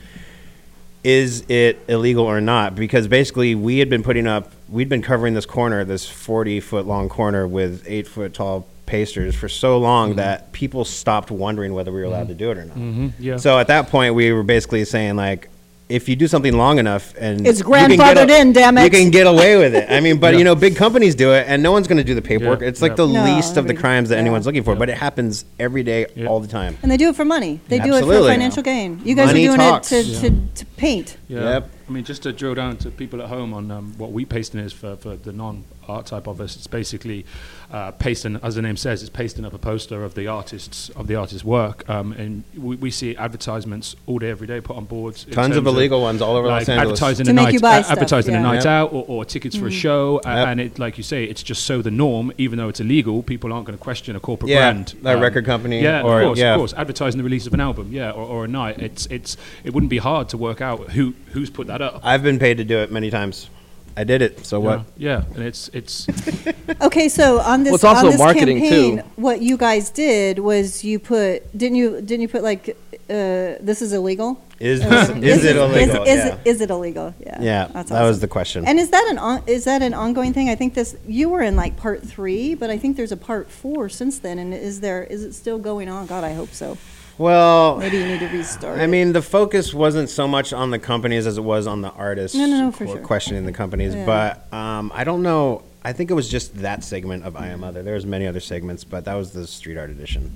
Is 1.03 1.46
it 1.48 1.79
illegal 1.88 2.25
or 2.25 2.41
not? 2.41 2.75
Because 2.75 3.07
basically, 3.07 3.55
we 3.55 3.77
had 3.79 3.89
been 3.89 4.03
putting 4.03 4.27
up, 4.27 4.51
we'd 4.67 4.89
been 4.89 5.03
covering 5.03 5.36
this 5.36 5.46
corner, 5.46 5.86
this 5.86 6.05
40 6.10 6.60
foot 6.60 6.86
long 6.86 7.07
corner 7.07 7.48
with 7.48 7.84
eight 7.88 8.07
foot 8.10 8.34
tall 8.34 8.67
pasters 8.88 9.36
for 9.36 9.48
so 9.48 9.77
long 9.77 10.15
that 10.15 10.51
people 10.53 10.84
stopped 10.84 11.29
wondering 11.29 11.74
whether 11.75 11.91
we 11.91 12.00
were 12.00 12.06
allowed 12.06 12.29
to 12.29 12.34
do 12.34 12.50
it 12.50 12.58
or 12.58 12.65
not. 12.65 12.77
Mhm, 12.77 13.12
yeah. 13.20 13.38
So 13.38 13.60
at 13.60 13.67
that 13.67 13.89
point, 13.89 14.15
we 14.15 14.32
were 14.32 14.44
basically 14.44 14.84
saying 14.86 15.15
like, 15.15 15.50
if 15.89 16.10
you 16.10 16.17
do 16.17 16.27
something 16.27 16.58
long 16.58 16.79
enough 16.79 17.13
and 17.17 17.48
It's 17.48 17.60
you 17.60 17.63
can 17.65 17.89
get 17.91 18.00
grandfathered 18.00 18.29
a- 18.29 18.41
in, 18.41 18.51
damn 18.51 18.77
it. 18.77 18.84
you 18.84 18.89
can 18.89 19.10
get 19.10 19.25
away 19.25 19.56
with 19.56 19.74
it. 19.74 19.89
I 19.89 20.01
mean, 20.01 20.17
but 20.17 20.32
Yeah. 20.34 20.39
you 20.39 20.44
know, 20.44 20.53
big 20.56 20.75
companies 20.75 21.15
do 21.15 21.32
it, 21.32 21.46
and 21.48 21.63
no 21.63 21.72
one's 21.72 21.88
going 21.88 21.98
to 21.98 22.03
do 22.03 22.13
the 22.13 22.22
paperwork. 22.22 22.60
Yeah, 22.60 22.67
It's 22.67 22.82
like 22.82 22.91
yeah. 22.91 22.96
the 23.06 23.08
No, 23.08 23.24
least 23.24 23.56
of 23.56 23.67
the 23.67 23.74
crimes 23.74 24.10
that 24.10 24.15
yeah. 24.15 24.20
anyone's 24.22 24.46
looking 24.46 24.63
for, 24.63 24.74
Yeah. 24.74 24.79
but 24.79 24.89
it 24.89 24.98
happens 24.98 25.46
every 25.60 25.84
day, 25.84 26.08
Yeah. 26.13 26.25
all 26.27 26.41
the 26.41 26.48
time. 26.50 26.77
And 26.84 26.91
they 26.91 26.98
do 26.98 27.08
it 27.08 27.15
for 27.15 27.24
money. 27.24 27.62
They 27.70 27.77
do 27.79 27.84
it 27.86 27.89
for 27.91 27.96
Absolutely. 28.00 28.32
financial 28.32 28.63
gain. 28.63 29.00
You 29.06 29.15
guys 29.15 29.27
Money 29.27 29.46
are 29.46 29.56
doing 29.56 29.60
talks. 29.60 29.91
it 29.94 30.03
to, 30.03 30.10
Yeah. 30.10 30.20
to, 30.22 30.29
to 30.56 30.65
paint. 30.75 31.15
Yeah. 31.29 31.39
Yep. 31.53 31.70
I 31.88 31.91
mean, 31.94 32.03
just 32.03 32.24
to 32.24 32.34
drill 32.34 32.56
down 32.56 32.75
to 32.77 32.89
people 32.91 33.22
at 33.22 33.29
home 33.29 33.53
on 33.53 33.72
um, 33.72 33.94
what 33.98 34.12
wheat 34.12 34.27
pasting 34.27 34.60
is 34.60 34.74
for, 34.74 34.98
for 34.98 35.15
the 35.15 35.32
non-art 35.32 35.63
type 36.06 36.27
of 36.27 36.39
us, 36.41 36.56
it's 36.56 36.67
basically 36.67 37.25
uh, 37.72 37.91
pasting, 37.91 38.39
as 38.44 38.56
the 38.56 38.62
name 38.62 38.77
says, 38.77 39.01
it's 39.01 39.10
pasting 39.10 39.46
up 39.46 39.53
a 39.53 39.58
poster 39.58 40.03
of 40.03 40.13
the 40.15 40.27
artist's 40.27 40.89
of 40.89 41.08
the 41.08 41.15
artist's 41.15 41.44
work, 41.44 41.88
um, 41.89 42.12
and 42.13 42.44
we, 42.56 42.75
we 42.75 42.91
see 42.91 43.15
advertisements 43.17 43.96
all 44.06 44.20
day, 44.20 44.29
every 44.29 44.48
day, 44.48 44.62
put 44.62 44.75
on 44.77 44.86
boards. 44.86 45.25
Tons 45.25 45.56
of 45.58 45.63
terms 45.65 45.75
illegal 45.75 46.01
ones 46.01 46.22
all 46.22 46.36
over 46.36 46.48
like 46.48 46.62
Los 46.67 46.70
Angeles. 46.70 47.01
advertising 47.01 47.25
To 47.25 47.32
a 47.32 47.34
make 47.34 47.44
night, 47.46 47.53
you 47.53 47.60
buy 47.60 47.79
uh, 47.79 47.84
stuff, 47.84 47.91
advertising 47.98 48.34
yeah. 48.34 48.39
a 48.39 48.44
night 48.44 48.56
Yep. 48.58 48.65
out 48.65 48.94
or, 48.94 49.06
or 49.08 49.25
tickets 49.25 49.56
for 49.56 49.67
a 49.67 49.72
show, 49.72 50.17
uh, 50.25 50.29
Yep. 50.29 50.48
and 50.48 50.62
it, 50.62 50.79
like 50.79 50.98
you 50.98 51.03
say, 51.03 51.24
it's 51.25 51.44
just 51.44 51.63
so 51.63 51.82
the 51.82 51.91
norm. 51.91 52.32
Even 52.38 52.58
though 52.58 52.70
it's 52.70 52.79
illegal, 52.79 53.24
people 53.24 53.51
aren't 53.53 53.65
going 53.65 53.77
to 53.77 53.84
question 53.84 54.15
a 54.15 54.20
corporate 54.20 54.50
Yeah, 54.50 54.72
brand, 54.72 54.96
a 55.06 55.17
record 55.17 55.46
company 55.46 55.82
Yeah, 55.82 56.01
or- 56.03 56.22
of 56.22 56.27
course, 56.27 56.39
yeah. 56.39 56.53
of 56.53 56.60
course, 56.60 56.74
advertising 56.74 57.17
the 57.17 57.24
release 57.24 57.48
of 57.48 57.53
an 57.53 57.62
album, 57.62 57.89
yeah, 57.91 58.12
or, 58.12 58.25
or 58.25 58.46
a 58.46 58.48
night. 58.48 58.79
It's 58.79 59.06
it's 59.08 59.36
it 59.63 59.74
wouldn't 59.74 59.89
be 59.89 59.98
hard 60.00 60.29
to 60.29 60.38
work 60.38 60.62
out 60.62 60.91
who 60.91 61.13
who's 61.34 61.50
put 61.50 61.67
that 61.67 61.82
up. 61.82 62.01
I've 62.03 62.24
been 62.24 62.39
paid 62.39 62.58
to 62.58 62.63
do 62.63 62.77
it 62.79 62.91
many 62.91 63.10
times. 63.10 63.50
I 63.97 64.03
did 64.03 64.21
it. 64.21 64.45
So 64.45 64.59
what? 64.59 64.85
Yeah, 64.95 65.23
and 65.33 65.43
it's 65.43 65.69
it's 65.73 66.07
Okay, 66.81 67.09
so 67.09 67.39
on 67.39 67.63
this, 67.63 67.71
Well, 67.71 67.75
it's 67.75 67.83
also 67.83 68.05
on 68.05 68.11
this 68.11 68.19
marketing, 68.19 68.59
campaign, 68.59 68.97
too. 68.97 69.03
what 69.15 69.41
you 69.41 69.57
guys 69.57 69.89
did 69.89 70.37
was 70.37 70.83
you 70.83 70.99
put 70.99 71.57
didn't 71.57 71.77
you 71.77 71.99
didn't 72.01 72.21
you 72.21 72.27
put 72.27 72.43
like 72.43 72.77
uh, 73.09 73.57
this 73.59 73.81
is 73.81 73.93
illegal? 73.93 74.39
Is 74.59 74.83
Or 74.83 74.89
this, 74.89 75.09
is 75.09 75.45
it 75.45 75.55
illegal? 75.55 76.03
Is, 76.03 76.09
is, 76.09 76.25
yeah. 76.25 76.27
it, 76.35 76.39
is 76.45 76.61
it 76.61 76.69
illegal? 76.69 77.13
Yeah. 77.19 77.41
yeah, 77.41 77.67
That's 77.67 77.89
that 77.89 78.01
was 78.01 78.17
awesome. 78.17 78.21
the 78.21 78.27
question. 78.27 78.67
And 78.67 78.79
is 78.79 78.89
that 78.89 79.07
an 79.09 79.17
on, 79.17 79.43
is 79.47 79.65
that 79.65 79.81
an 79.81 79.93
ongoing 79.93 80.33
thing? 80.33 80.49
I 80.49 80.55
think 80.55 80.73
this 80.73 80.95
you 81.07 81.29
were 81.29 81.41
in 81.41 81.55
like 81.55 81.75
part 81.77 82.03
three, 82.03 82.53
but 82.55 82.69
I 82.69 82.77
think 82.77 82.97
there's 82.97 83.11
a 83.11 83.17
part 83.17 83.49
four 83.49 83.89
since 83.89 84.19
then. 84.19 84.37
And 84.39 84.53
is 84.53 84.81
there 84.81 85.03
is 85.03 85.23
it 85.23 85.33
still 85.33 85.57
going 85.57 85.89
on? 85.89 86.05
God, 86.05 86.23
I 86.23 86.33
hope 86.33 86.49
so. 86.49 86.77
Well, 87.17 87.77
Maybe 87.77 87.97
you 87.97 88.05
need 88.05 88.19
to 88.19 88.27
restart. 88.27 88.79
I 88.79 88.83
it. 88.83 88.88
mean, 88.88 89.13
the 89.13 89.21
focus 89.21 89.74
wasn't 89.74 90.09
so 90.09 90.27
much 90.27 90.53
on 90.53 90.71
the 90.71 90.79
companies 90.79 91.25
as 91.27 91.38
it 91.38 91.43
was 91.43 91.65
on 91.67 91.81
the 91.81 91.89
artists. 91.91 92.38
No, 92.38 92.45
no, 92.45 92.59
no, 92.65 92.71
for 92.71 92.86
qu- 92.86 92.91
sure. 92.93 93.01
Questioning 93.01 93.45
the 93.45 93.51
companies, 93.53 93.95
Yeah. 93.95 94.05
but 94.05 94.53
um, 94.53 94.91
I 94.93 95.03
don't 95.03 95.24
know. 95.24 95.63
I 95.83 95.93
think 95.93 96.12
it 96.12 96.13
was 96.15 96.29
just 96.29 96.55
that 96.57 96.83
segment 96.83 97.24
of 97.25 97.36
I 97.36 97.47
Am 97.47 97.63
Other. 97.63 97.81
There 97.81 97.93
was 97.95 98.05
many 98.05 98.27
other 98.27 98.39
segments, 98.41 98.83
but 98.83 99.05
that 99.05 99.13
was 99.15 99.31
the 99.31 99.47
street 99.47 99.77
art 99.77 99.89
edition. 99.89 100.31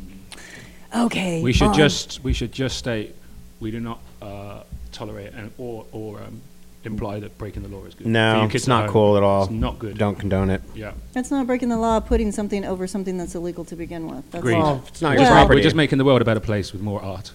okay, 0.96 1.42
we 1.42 1.54
should 1.54 1.70
on. 1.70 1.74
just 1.74 2.24
we 2.24 2.34
should 2.34 2.52
just 2.52 2.78
state 2.78 3.16
we 3.60 3.70
do 3.72 3.80
not 3.80 4.00
uh, 4.22 4.64
tolerate 4.92 5.34
and 5.34 5.52
or 5.58 5.86
or 5.92 6.20
um, 6.22 6.42
imply 6.84 7.20
that 7.20 7.38
breaking 7.38 7.64
the 7.64 7.70
law 7.70 7.84
is 7.86 7.94
good. 7.96 8.08
No, 8.08 8.50
it's 8.52 8.68
not 8.68 8.86
home, 8.86 8.94
cool 8.94 9.18
at 9.18 9.24
all. 9.24 9.44
It's 9.44 9.52
not 9.52 9.78
good. 9.80 9.98
Don't 9.98 10.18
condone 10.18 10.50
it. 10.50 10.62
Yeah. 10.76 10.94
That's 11.14 11.30
not 11.32 11.46
breaking 11.48 11.70
the 11.70 11.78
law, 11.78 12.00
putting 12.00 12.32
something 12.32 12.66
over 12.66 12.88
something 12.88 13.18
that's 13.18 13.36
illegal 13.36 13.64
to 13.66 13.76
begin 13.76 14.08
with. 14.08 14.30
That's 14.32 14.42
Agreed. 14.44 14.56
all. 14.56 14.84
It's 14.88 15.02
not 15.02 15.16
Well- 15.16 15.24
your 15.26 15.32
property. 15.32 15.60
We're 15.60 15.64
just 15.64 15.76
making 15.76 15.98
the 16.00 16.06
world 16.06 16.22
a 16.22 16.26
better 16.26 16.40
place 16.40 16.72
with 16.74 16.82
more 16.82 17.02
art. 17.04 17.32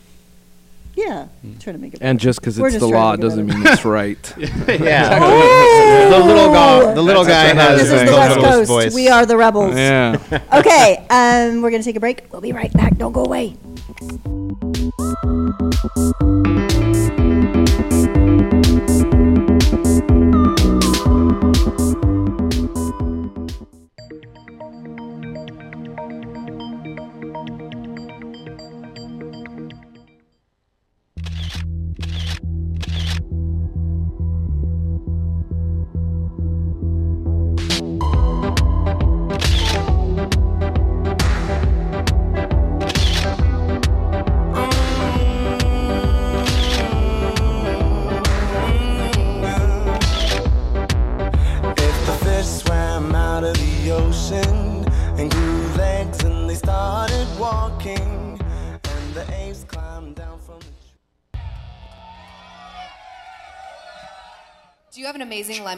Yeah, 0.96 1.24
Hmm. 1.42 1.58
try 1.58 1.74
to 1.74 1.78
make 1.78 1.92
it. 1.92 1.98
And 2.00 2.18
just 2.18 2.40
because 2.40 2.58
it's 2.58 2.68
just 2.68 2.80
the 2.80 2.88
law 2.88 3.16
doesn't 3.16 3.44
mean 3.46 3.66
it's 3.66 3.84
right. 3.84 4.32
yeah. 4.38 5.18
Oh! 5.20 6.08
the 6.10 6.24
little 6.24 6.50
guy. 6.52 6.94
The 6.94 7.02
little 7.02 7.24
guy 7.24 7.52
has 7.54 7.80
This 7.82 7.92
is 7.92 8.00
the 8.00 8.06
the 8.12 8.16
West 8.16 8.38
Coast. 8.40 8.68
voice. 8.68 8.94
We 8.94 9.08
are 9.10 9.26
the 9.26 9.36
rebels. 9.36 9.76
yeah. 9.76 10.16
Okay, 10.54 11.06
um, 11.10 11.60
we're 11.60 11.70
gonna 11.70 11.82
take 11.82 11.96
a 11.96 12.00
break. 12.00 12.24
We'll 12.32 12.40
be 12.40 12.52
right 12.52 12.72
back. 12.72 12.96
Don't 12.96 13.12
go 13.12 13.24
away. 13.26 13.56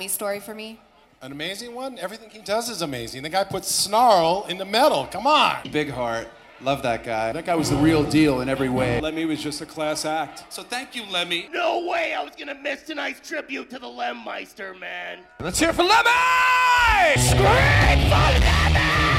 Amazing 0.08 0.14
story 0.14 0.40
for 0.40 0.54
me? 0.54 0.80
An 1.20 1.32
amazing 1.32 1.74
one? 1.74 1.98
Everything 1.98 2.30
he 2.30 2.38
does 2.38 2.70
is 2.70 2.80
amazing. 2.80 3.22
The 3.22 3.28
guy 3.28 3.44
put 3.44 3.64
snarl 3.64 4.46
in 4.48 4.56
the 4.56 4.64
metal. 4.64 5.06
Come 5.10 5.26
on. 5.26 5.56
Big 5.70 5.90
heart. 5.90 6.28
Love 6.62 6.82
that 6.82 7.04
guy. 7.04 7.32
That 7.32 7.44
guy 7.44 7.54
was 7.54 7.68
the 7.68 7.76
real 7.76 8.02
deal 8.04 8.40
in 8.40 8.48
every 8.48 8.70
way. 8.70 9.00
Lemmy 9.00 9.26
was 9.26 9.42
just 9.42 9.60
a 9.60 9.66
class 9.66 10.04
act. 10.04 10.50
So 10.52 10.62
thank 10.62 10.96
you, 10.96 11.04
Lemmy. 11.04 11.48
No 11.52 11.86
way 11.86 12.14
I 12.14 12.24
was 12.24 12.32
gonna 12.38 12.54
miss 12.54 12.84
tonight's 12.84 13.28
tribute 13.28 13.68
to 13.70 13.78
the 13.78 13.86
Lemmeister, 13.86 14.78
man. 14.78 15.18
Let's 15.40 15.58
hear 15.58 15.72
for 15.72 15.84
Lemmy! 15.84 17.16
Scream 17.16 18.00
for 18.08 18.40
Lemmy! 18.40 19.17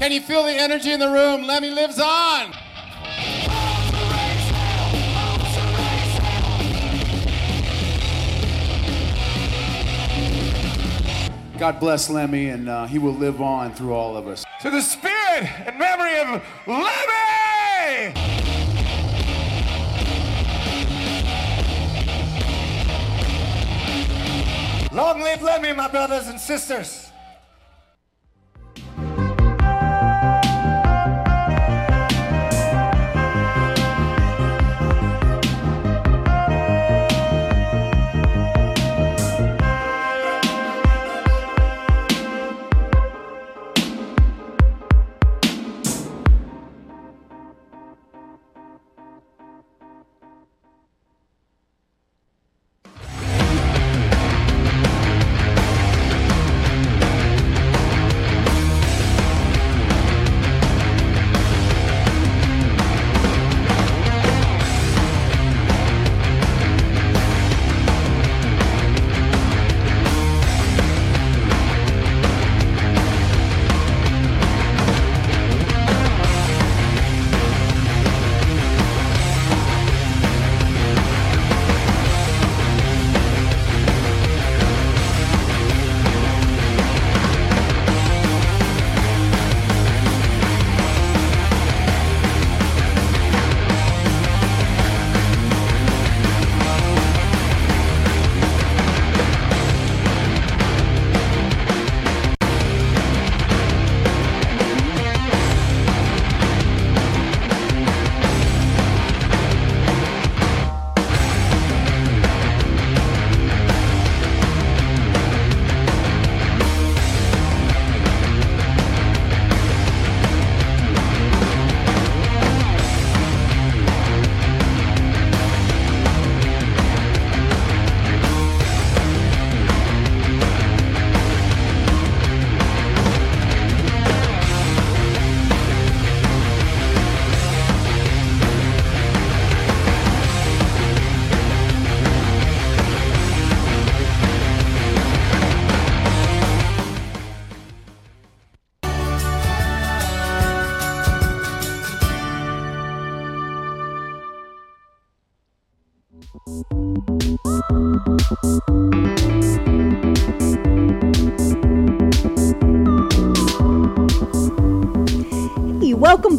Can 0.00 0.12
you 0.12 0.22
feel 0.22 0.44
the 0.44 0.52
energy 0.52 0.92
in 0.92 0.98
the 0.98 1.10
room? 1.10 1.46
Lemmy 1.46 1.68
lives 1.68 2.00
on. 2.00 2.52
God 11.58 11.78
bless 11.78 12.08
Lemmy, 12.08 12.48
and 12.48 12.70
uh, 12.70 12.86
he 12.86 12.98
will 12.98 13.12
live 13.12 13.42
on 13.42 13.74
through 13.74 13.92
all 13.92 14.16
of 14.16 14.26
us. 14.26 14.42
To 14.62 14.70
the 14.70 14.80
spirit 14.80 15.44
and 15.66 15.78
memory 15.78 16.18
of 16.18 16.42
Lemmy! 16.66 18.14
Long 24.92 25.20
live 25.20 25.42
Lemmy, 25.42 25.74
my 25.74 25.88
brothers 25.88 26.28
and 26.28 26.40
sisters! 26.40 26.99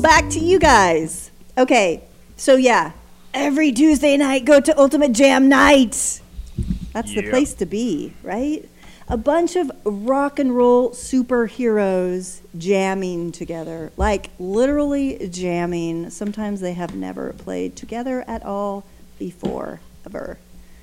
Back 0.02 0.30
to 0.32 0.40
you 0.40 0.60
guys. 0.60 1.32
Okay, 1.58 2.04
so 2.38 2.56
yeah, 2.56 2.92
every 3.34 3.72
Tuesday 3.72 4.18
night 4.18 4.46
go 4.46 4.60
to 4.60 4.78
Ultimate 4.80 5.12
Jam 5.14 5.48
Night. 5.50 6.22
That's 6.94 7.14
the 7.14 7.24
Yeah. 7.24 7.30
place 7.30 7.54
to 7.56 7.66
be, 7.66 8.14
right? 8.24 8.68
A 9.08 9.18
bunch 9.18 9.56
of 9.56 9.72
rock 9.84 10.40
and 10.40 10.56
roll 10.56 10.92
superheroes 10.92 12.40
jamming 12.58 13.32
together, 13.32 13.92
like 13.98 14.30
literally 14.40 15.28
jamming. 15.30 16.10
Sometimes 16.10 16.62
they 16.62 16.74
have 16.74 16.96
never 16.96 17.34
played 17.34 17.76
together 17.76 18.24
at 18.28 18.46
all 18.46 18.84
before, 19.20 19.80
ever. 20.06 20.38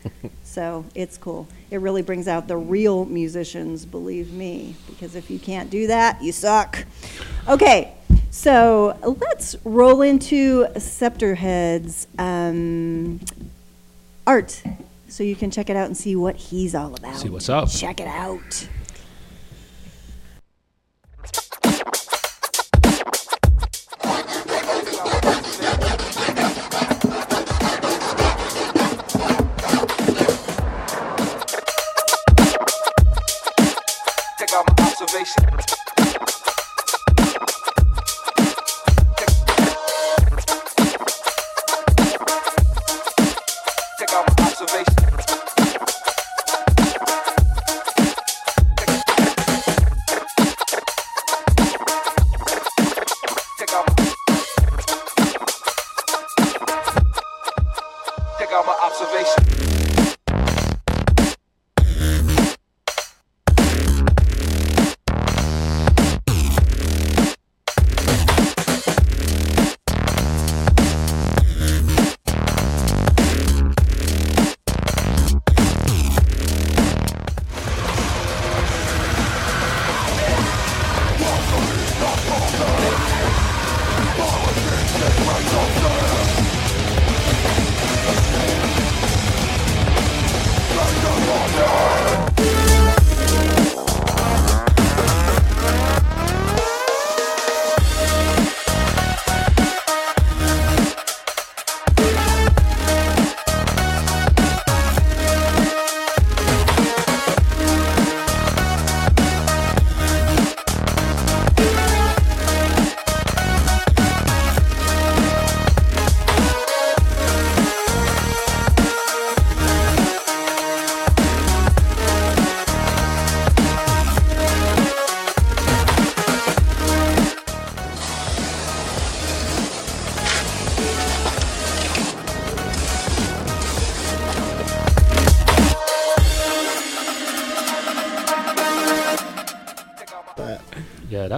So 0.45 0.87
it's 0.95 1.19
cool. 1.19 1.47
It 1.71 1.77
really 1.81 2.01
brings 2.03 2.27
out 2.27 2.49
the 2.49 2.57
real 2.57 3.05
musicians, 3.05 3.85
believe 3.85 4.33
me, 4.33 4.75
because 4.89 5.15
if 5.15 5.31
you 5.31 5.39
can't 5.39 5.69
do 5.71 5.87
that, 5.89 6.23
you 6.23 6.33
suck. 6.33 6.85
Okay, 7.47 7.93
so 8.31 8.97
let's 9.03 9.57
roll 9.65 10.03
into 10.03 10.67
Septerhed's 10.75 12.07
um, 12.19 13.21
art 14.27 14.63
so 15.09 15.23
you 15.25 15.35
can 15.35 15.51
check 15.51 15.71
it 15.71 15.77
out 15.77 15.87
and 15.87 15.97
see 15.97 16.15
what 16.15 16.37
he's 16.37 16.75
all 16.75 16.95
about. 16.95 17.17
See 17.17 17.31
what's 17.31 17.49
up. 17.49 17.71
Check 17.71 18.01
it 18.01 18.09
out. 18.09 18.69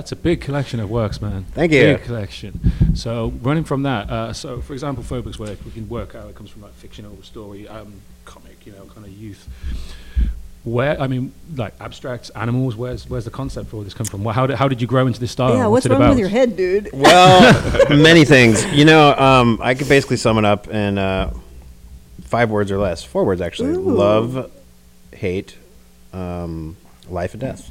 That's 0.00 0.12
a 0.12 0.16
big 0.16 0.40
collection 0.40 0.80
of 0.80 0.88
works, 0.88 1.20
man. 1.20 1.44
Thank 1.52 1.72
you. 1.72 1.82
Big 1.82 2.04
collection. 2.04 2.72
So 2.94 3.34
running 3.42 3.64
from 3.64 3.82
that, 3.82 4.08
uh, 4.08 4.32
so 4.32 4.62
for 4.62 4.72
example, 4.72 5.04
Phobik's 5.04 5.38
work, 5.38 5.58
we 5.62 5.72
can 5.72 5.90
work 5.90 6.14
out 6.14 6.26
it 6.30 6.34
comes 6.34 6.48
from 6.48 6.62
like 6.62 6.72
fictional 6.72 7.22
story, 7.22 7.68
um, 7.68 8.00
comic, 8.24 8.64
you 8.64 8.72
know, 8.72 8.86
kind 8.86 9.04
of 9.04 9.12
youth. 9.12 9.46
Where 10.64 10.98
I 10.98 11.06
mean, 11.06 11.34
like 11.54 11.74
abstracts, 11.82 12.30
animals. 12.30 12.76
Where's 12.76 13.10
where's 13.10 13.26
the 13.26 13.30
concept 13.30 13.68
for 13.68 13.76
all 13.76 13.82
this 13.82 13.92
come 13.92 14.06
from? 14.06 14.24
Wh- 14.24 14.32
How 14.34 14.46
did, 14.46 14.56
how 14.56 14.68
did 14.68 14.80
you 14.80 14.86
grow 14.86 15.06
into 15.06 15.20
this 15.20 15.32
style? 15.32 15.54
yeah, 15.54 15.66
what's 15.66 15.84
it 15.84 15.90
wrong 15.90 16.00
about? 16.00 16.10
with 16.12 16.18
your 16.18 16.30
head, 16.30 16.56
dude? 16.56 16.88
Well, 16.94 17.88
many 17.90 18.24
things. 18.24 18.64
You 18.72 18.86
know, 18.86 19.14
um, 19.18 19.58
I 19.60 19.74
could 19.74 19.90
basically 19.90 20.16
sum 20.16 20.38
it 20.38 20.46
up 20.46 20.66
in 20.68 20.96
uh, 20.96 21.34
five 22.22 22.48
words 22.48 22.70
or 22.70 22.78
less. 22.78 23.04
Four 23.04 23.26
words, 23.26 23.42
actually. 23.42 23.72
Ooh. 23.72 23.80
Love, 23.82 24.50
hate, 25.12 25.58
um, 26.14 26.78
life, 27.10 27.34
and 27.34 27.40
death. 27.42 27.70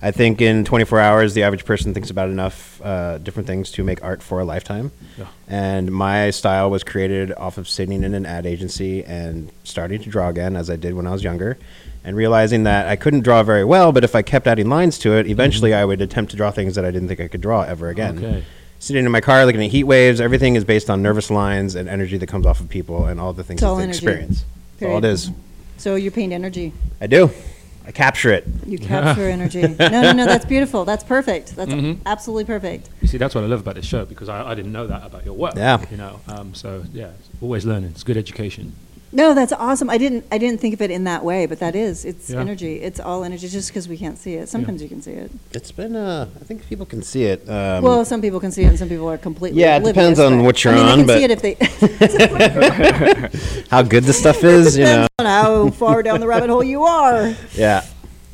I 0.00 0.12
think 0.12 0.40
in 0.40 0.64
24 0.64 1.00
hours, 1.00 1.34
the 1.34 1.42
average 1.42 1.64
person 1.64 1.92
thinks 1.92 2.08
about 2.10 2.28
enough 2.30 2.80
uh, 2.84 3.18
different 3.18 3.46
things 3.48 3.70
to 3.72 3.82
make 3.82 4.02
art 4.04 4.22
for 4.22 4.38
a 4.38 4.44
lifetime. 4.44 4.92
Yeah. 5.18 5.26
And 5.48 5.90
my 5.90 6.30
style 6.30 6.70
was 6.70 6.84
created 6.84 7.32
off 7.32 7.58
of 7.58 7.68
sitting 7.68 8.04
in 8.04 8.14
an 8.14 8.24
ad 8.24 8.46
agency 8.46 9.04
and 9.04 9.50
starting 9.64 10.00
to 10.02 10.08
draw 10.08 10.28
again, 10.28 10.54
as 10.56 10.70
I 10.70 10.76
did 10.76 10.94
when 10.94 11.06
I 11.08 11.10
was 11.10 11.24
younger, 11.24 11.58
and 12.04 12.16
realizing 12.16 12.62
that 12.62 12.86
I 12.86 12.94
couldn't 12.94 13.22
draw 13.22 13.42
very 13.42 13.64
well, 13.64 13.90
but 13.90 14.04
if 14.04 14.14
I 14.14 14.22
kept 14.22 14.46
adding 14.46 14.68
lines 14.68 14.98
to 15.00 15.14
it, 15.16 15.26
eventually 15.26 15.74
I 15.74 15.84
would 15.84 16.00
attempt 16.00 16.30
to 16.30 16.36
draw 16.36 16.52
things 16.52 16.76
that 16.76 16.84
I 16.84 16.92
didn't 16.92 17.08
think 17.08 17.18
I 17.20 17.26
could 17.26 17.40
draw 17.40 17.62
ever 17.62 17.88
again 17.88 18.16
Mm-hmm. 18.18 18.24
Okay. 18.24 18.44
sitting 18.78 19.04
in 19.04 19.10
my 19.10 19.20
car 19.20 19.44
looking 19.46 19.64
at 19.64 19.70
heat 19.72 19.82
waves. 19.84 20.20
Everything 20.20 20.54
is 20.54 20.64
based 20.64 20.88
on 20.90 21.02
nervous 21.02 21.28
lines 21.28 21.74
and 21.74 21.88
energy 21.88 22.16
that 22.18 22.28
comes 22.28 22.46
off 22.46 22.60
of 22.60 22.68
people 22.68 23.06
and 23.06 23.18
all 23.20 23.32
the 23.32 23.42
things 23.42 23.60
It's 23.60 23.68
that 23.68 23.74
they 23.76 23.82
energy. 23.82 23.96
experience. 23.98 24.44
That's 24.78 24.90
all 24.92 24.98
it 24.98 25.00
Period. 25.00 25.12
is. 25.14 25.30
So 25.78 25.96
you 25.96 26.12
paint 26.12 26.32
energy. 26.32 26.72
I 27.00 27.08
do. 27.08 27.30
I 27.88 27.90
capture 27.90 28.30
it. 28.30 28.46
You 28.66 28.78
capture 28.78 29.28
energy. 29.38 29.62
No, 29.62 29.88
no, 29.88 30.12
no. 30.12 30.26
That's 30.26 30.44
beautiful. 30.44 30.84
That's 30.84 31.02
perfect. 31.02 31.56
That's 31.56 31.70
Mhm. 31.72 32.00
absolutely 32.04 32.44
perfect. 32.44 32.90
You 33.00 33.08
see, 33.08 33.16
that's 33.16 33.34
what 33.34 33.42
I 33.42 33.46
love 33.46 33.60
about 33.60 33.76
this 33.76 33.86
show 33.86 34.04
because 34.04 34.28
I, 34.28 34.50
I 34.50 34.54
didn't 34.54 34.72
know 34.72 34.86
that 34.86 35.06
about 35.06 35.24
your 35.24 35.32
work. 35.34 35.54
Yeah. 35.56 35.82
You 35.90 35.96
know, 35.96 36.20
um, 36.28 36.54
so 36.54 36.84
yeah, 36.92 37.12
always 37.40 37.64
learning. 37.64 37.90
It's 37.90 38.04
good 38.04 38.18
education. 38.18 38.74
No, 39.10 39.32
that's 39.32 39.52
awesome. 39.52 39.88
I 39.88 39.96
didn't. 39.96 40.26
I 40.30 40.36
didn't 40.36 40.60
think 40.60 40.74
of 40.74 40.82
it 40.82 40.90
in 40.90 41.04
that 41.04 41.24
way, 41.24 41.46
but 41.46 41.60
that 41.60 41.74
is. 41.74 42.04
It's 42.04 42.28
Yeah. 42.28 42.40
energy. 42.40 42.76
It's 42.80 43.00
all 43.00 43.24
energy. 43.24 43.48
Just 43.48 43.68
because 43.70 43.88
we 43.88 43.96
can't 43.96 44.18
see 44.18 44.34
it, 44.34 44.48
sometimes 44.50 44.82
you 44.82 44.88
can 44.88 45.00
see 45.00 45.12
it. 45.12 45.30
It's 45.52 45.72
been. 45.72 45.96
Uh, 45.96 46.26
I 46.38 46.44
think 46.44 46.66
people 46.68 46.84
can 46.84 47.02
see 47.02 47.24
it. 47.24 47.48
Um, 47.48 47.82
well, 47.82 48.04
some 48.04 48.20
people 48.20 48.38
can 48.38 48.52
see 48.52 48.64
it, 48.64 48.68
and 48.68 48.78
some 48.78 48.88
people 48.90 49.08
are 49.08 49.16
completely. 49.16 49.60
Yeah, 49.62 49.78
it 49.78 49.84
depends 49.84 50.18
on 50.20 50.44
what 50.44 50.62
you're 50.62 50.74
I 50.74 50.76
mean, 50.76 50.86
on, 50.86 51.06
They 51.06 51.06
can 51.06 51.06
but- 51.06 51.18
see 51.18 51.24
it 51.24 51.30
if 51.30 51.40
they. 51.42 51.54
how 53.70 53.82
good 53.82 54.04
the 54.04 54.12
stuff 54.12 54.44
is, 54.44 54.76
you 54.76 54.84
know. 54.84 55.06
Depends 55.06 55.10
on 55.20 55.26
how 55.26 55.70
far 55.70 56.02
down 56.02 56.20
the 56.20 56.26
rabbit 56.26 56.50
hole 56.50 56.62
you 56.62 56.84
are. 56.84 57.34
Yeah. 57.54 57.84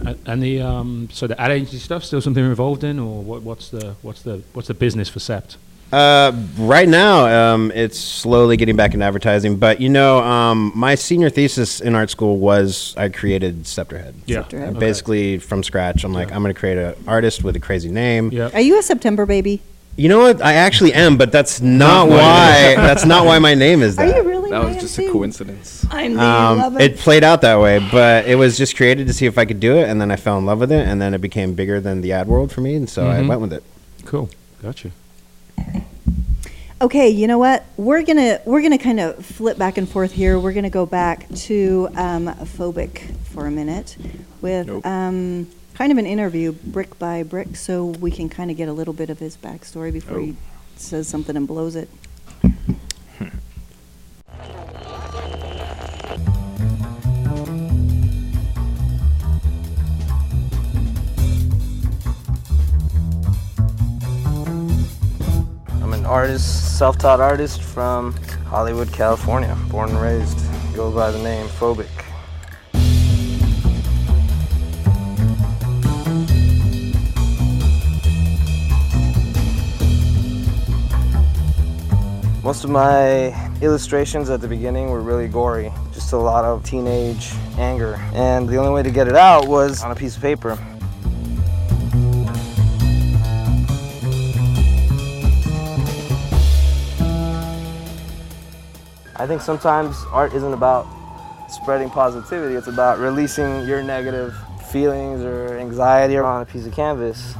And, 0.00 0.18
and 0.26 0.42
the 0.42 0.60
um, 0.60 1.08
so 1.12 1.28
the 1.28 1.40
ad 1.40 1.52
agency 1.52 1.78
stuff 1.78 2.02
still 2.04 2.20
something 2.20 2.42
you're 2.42 2.50
involved 2.50 2.82
in, 2.82 2.98
or 2.98 3.22
what, 3.22 3.42
what's 3.42 3.68
the 3.68 3.94
what's 4.02 4.22
the 4.22 4.42
what's 4.52 4.66
the 4.68 4.74
business 4.74 5.08
for 5.08 5.20
Sept? 5.20 5.54
Uh, 5.94 6.32
right 6.58 6.88
now, 6.88 7.26
um, 7.54 7.70
it's 7.72 7.98
slowly 7.98 8.56
getting 8.56 8.74
back 8.74 8.94
into 8.94 9.06
advertising. 9.06 9.56
But 9.56 9.80
you 9.80 9.88
know, 9.88 10.18
um, 10.18 10.72
my 10.74 10.96
senior 10.96 11.30
thesis 11.30 11.80
in 11.80 11.94
art 11.94 12.10
school 12.10 12.38
was 12.38 12.94
I 12.96 13.08
created 13.10 13.62
Septerhed. 13.62 14.14
Yeah. 14.26 14.42
Septerhed. 14.42 14.70
Okay. 14.70 14.78
Basically, 14.80 15.38
from 15.38 15.62
scratch, 15.62 16.02
I'm 16.04 16.12
like, 16.12 16.32
I'm 16.32 16.42
going 16.42 16.52
to 16.52 16.58
create 16.58 16.78
an 16.78 16.94
artist 17.06 17.44
with 17.44 17.54
a 17.54 17.60
crazy 17.60 17.90
name. 17.92 18.30
Yeah. 18.32 18.50
Are 18.52 18.60
you 18.60 18.76
a 18.78 18.82
September 18.82 19.24
baby? 19.24 19.62
You 19.96 20.08
know 20.08 20.18
what? 20.18 20.42
I 20.42 20.54
actually 20.54 20.92
am, 20.92 21.16
but 21.16 21.30
that's 21.30 21.60
not 21.60 22.08
Not 22.08 22.08
why. 22.08 22.16
why. 22.16 22.74
that's 22.88 23.04
not 23.04 23.24
why 23.24 23.38
my 23.38 23.54
name 23.54 23.80
is 23.80 23.96
Are 23.96 24.04
that. 24.08 24.16
you 24.16 24.28
really? 24.28 24.50
That 24.50 24.64
was 24.64 24.76
just 24.78 24.98
a 24.98 25.08
coincidence. 25.12 25.86
I 25.92 26.08
know. 26.08 26.18
Um, 26.20 26.58
love 26.58 26.80
it 26.80 26.92
it. 26.94 26.98
played 26.98 27.22
out 27.22 27.42
that 27.42 27.60
way, 27.60 27.78
but 27.92 28.26
it 28.26 28.34
was 28.34 28.58
just 28.58 28.76
created 28.76 29.06
to 29.06 29.12
see 29.12 29.26
if 29.26 29.38
I 29.38 29.44
could 29.44 29.60
do 29.60 29.76
it, 29.76 29.88
and 29.88 30.00
then 30.00 30.10
I 30.10 30.16
fell 30.16 30.36
in 30.38 30.44
love 30.46 30.58
with 30.58 30.72
it, 30.72 30.84
and 30.88 31.00
then 31.00 31.14
it 31.14 31.20
became 31.20 31.54
bigger 31.54 31.80
than 31.80 32.00
the 32.00 32.10
ad 32.12 32.26
world 32.26 32.50
for 32.50 32.60
me, 32.60 32.74
and 32.74 32.90
so 32.90 33.08
I 33.08 33.20
Mhm. 33.20 33.28
went 33.28 33.40
with 33.42 33.52
it. 33.52 33.62
Cool. 34.04 34.28
Gotcha. 34.60 34.90
Okay, 36.80 37.08
you 37.08 37.26
know 37.26 37.38
what? 37.38 37.64
We're 37.76 38.02
gonna 38.02 38.40
we're 38.44 38.60
gonna 38.60 38.78
kind 38.78 39.00
of 39.00 39.24
flip 39.24 39.56
back 39.56 39.78
and 39.78 39.88
forth 39.88 40.12
here. 40.12 40.38
We're 40.38 40.52
gonna 40.52 40.70
go 40.70 40.84
back 40.84 41.28
to 41.34 41.88
um, 41.94 42.26
Phobik 42.26 43.14
for 43.28 43.46
a 43.46 43.50
minute 43.50 43.96
with 44.42 44.66
Nope. 44.66 44.84
um, 44.84 45.48
kind 45.74 45.92
of 45.92 45.98
an 45.98 46.06
interview, 46.06 46.52
brick 46.52 46.98
by 46.98 47.22
brick, 47.22 47.56
so 47.56 47.86
we 47.86 48.10
can 48.10 48.28
kind 48.28 48.50
of 48.50 48.56
get 48.56 48.68
a 48.68 48.72
little 48.72 48.92
bit 48.92 49.08
of 49.08 49.18
his 49.18 49.36
backstory 49.36 49.92
before 49.92 50.20
he 50.20 50.36
says 50.76 51.08
something 51.08 51.36
and 51.36 51.46
blows 51.46 51.76
it. 51.76 51.88
artist, 66.04 66.78
self-taught 66.78 67.20
artist 67.20 67.62
from 67.62 68.12
Hollywood, 68.46 68.92
California. 68.92 69.56
Born 69.68 69.90
and 69.90 70.00
raised. 70.00 70.38
Go 70.74 70.90
by 70.90 71.10
the 71.10 71.22
name 71.22 71.46
Phobik. 71.46 71.88
Most 82.42 82.62
of 82.64 82.68
my 82.68 83.32
illustrations 83.62 84.28
at 84.28 84.42
the 84.42 84.48
beginning 84.48 84.90
were 84.90 85.00
really 85.00 85.28
gory, 85.28 85.72
just 85.92 86.12
a 86.12 86.18
lot 86.18 86.44
of 86.44 86.62
teenage 86.62 87.32
anger. 87.56 87.94
And 88.12 88.46
the 88.46 88.58
only 88.58 88.70
way 88.70 88.82
to 88.82 88.90
get 88.90 89.08
it 89.08 89.16
out 89.16 89.48
was 89.48 89.82
on 89.82 89.90
a 89.90 89.94
piece 89.94 90.16
of 90.16 90.22
paper. 90.22 90.58
I 99.16 99.28
think 99.28 99.40
sometimes 99.40 99.96
art 100.10 100.34
isn't 100.34 100.52
about 100.52 100.88
spreading 101.48 101.88
positivity, 101.88 102.56
it's 102.56 102.66
about 102.66 102.98
releasing 102.98 103.64
your 103.64 103.80
negative 103.80 104.34
feelings 104.70 105.22
or 105.22 105.56
anxiety 105.56 106.18
on 106.18 106.42
a 106.42 106.44
piece 106.44 106.66
of 106.66 106.74
canvas. 106.74 107.34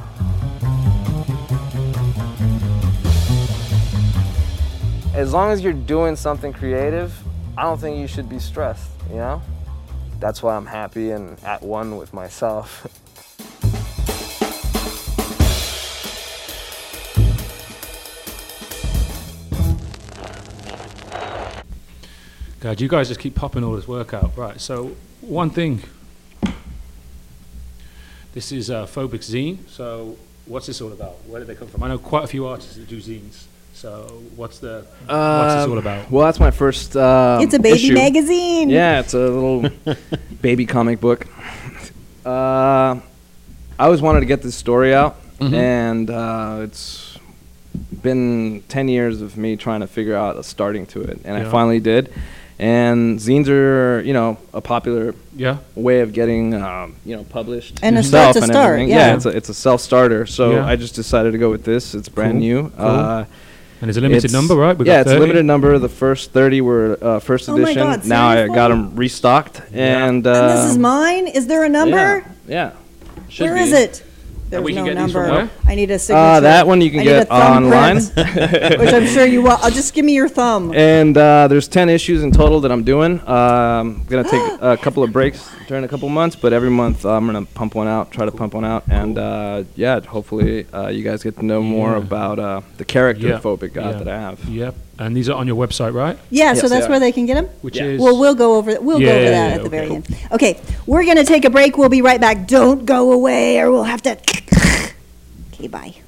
As 5.13 5.33
long 5.33 5.51
as 5.51 5.61
you're 5.61 5.73
doing 5.73 6.15
something 6.15 6.53
creative, 6.53 7.13
I 7.57 7.63
don't 7.63 7.79
think 7.79 7.97
you 7.97 8.07
should 8.07 8.29
be 8.29 8.39
stressed, 8.39 8.89
you 9.09 9.17
know? 9.17 9.41
That's 10.21 10.41
why 10.41 10.55
I'm 10.55 10.65
happy 10.65 11.11
and 11.11 11.41
at 11.43 11.61
one 11.61 11.97
with 11.97 12.13
myself. 12.13 12.87
God, 22.65 22.81
you 22.81 22.87
guys 22.87 23.09
just 23.09 23.19
keep 23.19 23.35
popping 23.35 23.63
all 23.63 23.75
this 23.75 23.87
work 23.87 24.11
out. 24.15 24.35
Right. 24.35 24.59
So 24.59 24.95
one 25.21 25.51
thing. 25.51 25.83
This 28.33 28.51
is 28.51 28.71
uh, 28.71 28.87
Phobik 28.87 29.19
Zine. 29.21 29.59
So 29.69 30.17
what's 30.47 30.65
this 30.65 30.81
all 30.81 30.91
about? 30.91 31.13
Where 31.27 31.37
did 31.39 31.47
they 31.47 31.53
come 31.53 31.67
from? 31.67 31.83
I 31.83 31.89
know 31.89 31.99
quite 31.99 32.23
a 32.23 32.27
few 32.27 32.47
artists 32.47 32.75
that 32.75 32.87
do 32.87 32.97
zines. 32.97 33.43
So 33.73 34.23
what's 34.35 34.57
the 34.57 34.83
what's 35.05 35.53
this 35.53 35.65
all 35.67 35.73
Um, 35.73 35.77
about? 35.77 36.09
Well, 36.09 36.25
that's 36.25 36.39
my 36.39 36.49
first. 36.49 36.97
Um, 36.97 37.43
it's 37.43 37.53
a 37.53 37.59
baby 37.59 37.75
issue. 37.85 37.93
magazine. 37.93 38.71
Yeah, 38.71 38.99
it's 39.01 39.13
a 39.13 39.19
little 39.19 39.69
baby 40.41 40.65
comic 40.65 40.99
book. 40.99 41.27
Uh, 42.25 42.95
I 43.77 43.85
always 43.85 44.01
wanted 44.01 44.21
to 44.21 44.25
get 44.25 44.41
this 44.41 44.55
story 44.55 44.91
out, 44.91 45.17
Mhm. 45.37 45.53
and 45.53 46.09
uh, 46.09 46.57
it's 46.63 47.19
been 48.01 48.63
10 48.69 48.87
years 48.87 49.21
of 49.21 49.37
me 49.37 49.55
trying 49.55 49.81
to 49.81 49.87
figure 49.87 50.15
out 50.15 50.35
a 50.35 50.41
starting 50.43 50.87
to 50.87 51.01
it, 51.03 51.19
and 51.25 51.37
Yeah. 51.37 51.47
I 51.47 51.51
finally 51.51 51.79
did. 51.79 52.11
And 52.57 53.19
zines 53.19 53.49
are, 53.49 54.01
you 54.01 54.13
know, 54.13 54.37
a 54.53 54.61
popular 54.61 55.13
Yeah. 55.35 55.57
way 55.75 55.99
of 55.99 56.13
getting, 56.13 56.53
um, 56.53 56.95
you 57.05 57.15
know, 57.17 57.23
published. 57.23 57.79
And 57.83 57.97
a 57.97 57.99
yourself 57.99 58.31
start 58.31 58.35
and 58.43 58.45
start, 58.53 58.67
everything. 58.73 58.89
yeah. 58.89 59.15
it's 59.15 59.25
a, 59.25 59.29
it's 59.29 59.49
a 59.49 59.53
self-starter. 59.53 60.25
So 60.25 60.51
Yeah. 60.51 60.65
I 60.65 60.77
just 60.77 60.95
decided 60.95 61.31
to 61.33 61.37
go 61.37 61.49
with 61.49 61.65
this. 61.65 61.93
It's 61.93 62.07
brand 62.07 62.33
Cool, 62.33 62.39
new. 62.39 62.61
cool. 62.77 62.85
Uh, 62.85 63.25
And 63.81 63.89
it's 63.89 63.97
a 63.97 64.01
limited 64.01 64.23
it's- 64.25 64.31
number, 64.31 64.55
right? 64.55 64.77
We 64.77 64.85
got 64.85 64.91
yeah, 64.93 65.01
it's 65.01 65.11
a 65.11 65.19
limited 65.19 65.43
number. 65.45 65.77
The 65.79 65.89
first 65.89 66.31
30 66.31 66.61
were 66.61 66.97
uh, 67.01 67.19
first 67.19 67.49
Oh 67.49 67.57
my 67.57 67.63
edition. 67.63 67.83
God, 67.83 68.05
now 68.05 68.29
I 68.29 68.47
got 68.47 68.69
them 68.69 68.95
restocked, 68.95 69.61
and, 69.73 70.25
uh, 70.25 70.31
And 70.33 70.49
this 70.57 70.71
is 70.71 70.77
mine. 70.77 71.27
Is 71.27 71.47
there 71.47 71.63
a 71.65 71.69
number? 71.69 72.23
Yeah. 72.47 72.71
Should 73.27 73.47
Where 73.47 73.55
be. 73.55 73.61
is 73.63 73.73
it? 73.73 74.03
There's 74.55 74.65
we 74.65 74.73
can 74.73 74.85
no 74.85 74.93
get 74.93 75.03
these 75.03 75.11
from 75.13 75.27
number. 75.27 75.45
where? 75.45 75.71
I 75.71 75.75
need 75.75 75.91
a 75.91 75.99
signature. 75.99 76.23
Uh, 76.25 76.39
that 76.41 76.67
one 76.67 76.81
you 76.81 76.89
can 76.91 76.99
I 76.99 77.03
need 77.03 77.09
get 77.09 77.23
a 77.23 77.25
thumbprint, 77.25 78.17
online. 78.17 78.79
which 78.79 78.93
I'm 78.93 79.05
sure 79.07 79.25
you 79.25 79.41
will. 79.41 79.57
I'll 79.61 79.71
just 79.71 79.93
give 79.93 80.05
me 80.05 80.13
your 80.13 80.29
thumb. 80.29 80.73
And 80.75 81.17
uh, 81.17 81.47
there's 81.47 81.67
10 81.67 81.89
issues 81.89 82.23
in 82.23 82.31
total 82.31 82.59
that 82.61 82.71
I'm 82.71 82.83
doing. 82.83 83.19
Um, 83.27 84.01
I'm 84.01 84.03
going 84.05 84.23
to 84.23 84.29
take 84.29 84.41
a 84.61 84.77
couple 84.77 85.03
of 85.03 85.11
breaks 85.11 85.49
during 85.67 85.83
a 85.83 85.87
couple 85.87 86.07
months, 86.09 86.35
but 86.35 86.53
every 86.53 86.69
month 86.69 87.05
uh, 87.05 87.11
I'm 87.11 87.25
going 87.29 87.45
to 87.45 87.51
pump 87.53 87.75
one 87.75 87.87
out, 87.87 88.11
try 88.11 88.25
to 88.25 88.31
pump 88.31 88.53
one 88.53 88.65
out. 88.65 88.83
And 88.89 89.17
uh, 89.17 89.63
yeah, 89.75 89.99
hopefully 90.01 90.65
uh, 90.73 90.87
you 90.89 91.03
guys 91.03 91.23
get 91.23 91.35
to 91.37 91.45
know 91.45 91.61
more 91.61 91.91
Yeah. 91.91 91.97
about 91.97 92.39
uh, 92.39 92.61
the 92.77 92.85
character 92.85 93.27
Yeah. 93.27 93.39
Phobik 93.39 93.73
God 93.73 93.85
Yeah. 93.93 93.97
that 94.03 94.07
I 94.07 94.19
have. 94.19 94.43
Yep. 94.45 94.75
And 94.97 95.15
these 95.17 95.27
are 95.29 95.35
on 95.37 95.45
your 95.45 95.57
website, 95.57 95.93
right? 95.93 96.17
Yeah, 96.29 96.53
so 96.53 96.61
Yes, 96.61 96.69
that's 96.69 96.85
yeah. 96.85 96.89
where 96.89 96.99
they 97.01 97.11
can 97.11 97.25
get 97.25 97.33
them. 97.33 97.47
Which 97.61 97.75
Yeah. 97.75 97.83
is 97.83 98.01
Well, 98.01 98.17
we'll 98.17 98.33
go 98.35 98.55
over 98.55 98.79
we'll 98.79 99.01
Yeah, 99.01 99.07
go 99.07 99.11
over 99.15 99.23
yeah, 99.23 99.29
that 99.31 99.49
yeah, 99.49 99.55
at 99.55 99.63
the 99.63 99.69
very 99.69 99.85
okay. 99.87 99.95
end. 99.95 100.17
Okay, 100.31 100.59
we're 100.85 101.03
gonna 101.05 101.25
take 101.25 101.43
a 101.43 101.49
break. 101.49 101.77
We'll 101.77 101.89
be 101.89 102.01
right 102.01 102.21
back. 102.21 102.47
Don't 102.47 102.85
go 102.85 103.11
away, 103.11 103.59
or 103.59 103.71
we'll 103.71 103.83
have 103.83 104.01
to 104.03 104.15
Okay, 105.55 105.67
bye. 105.67 106.04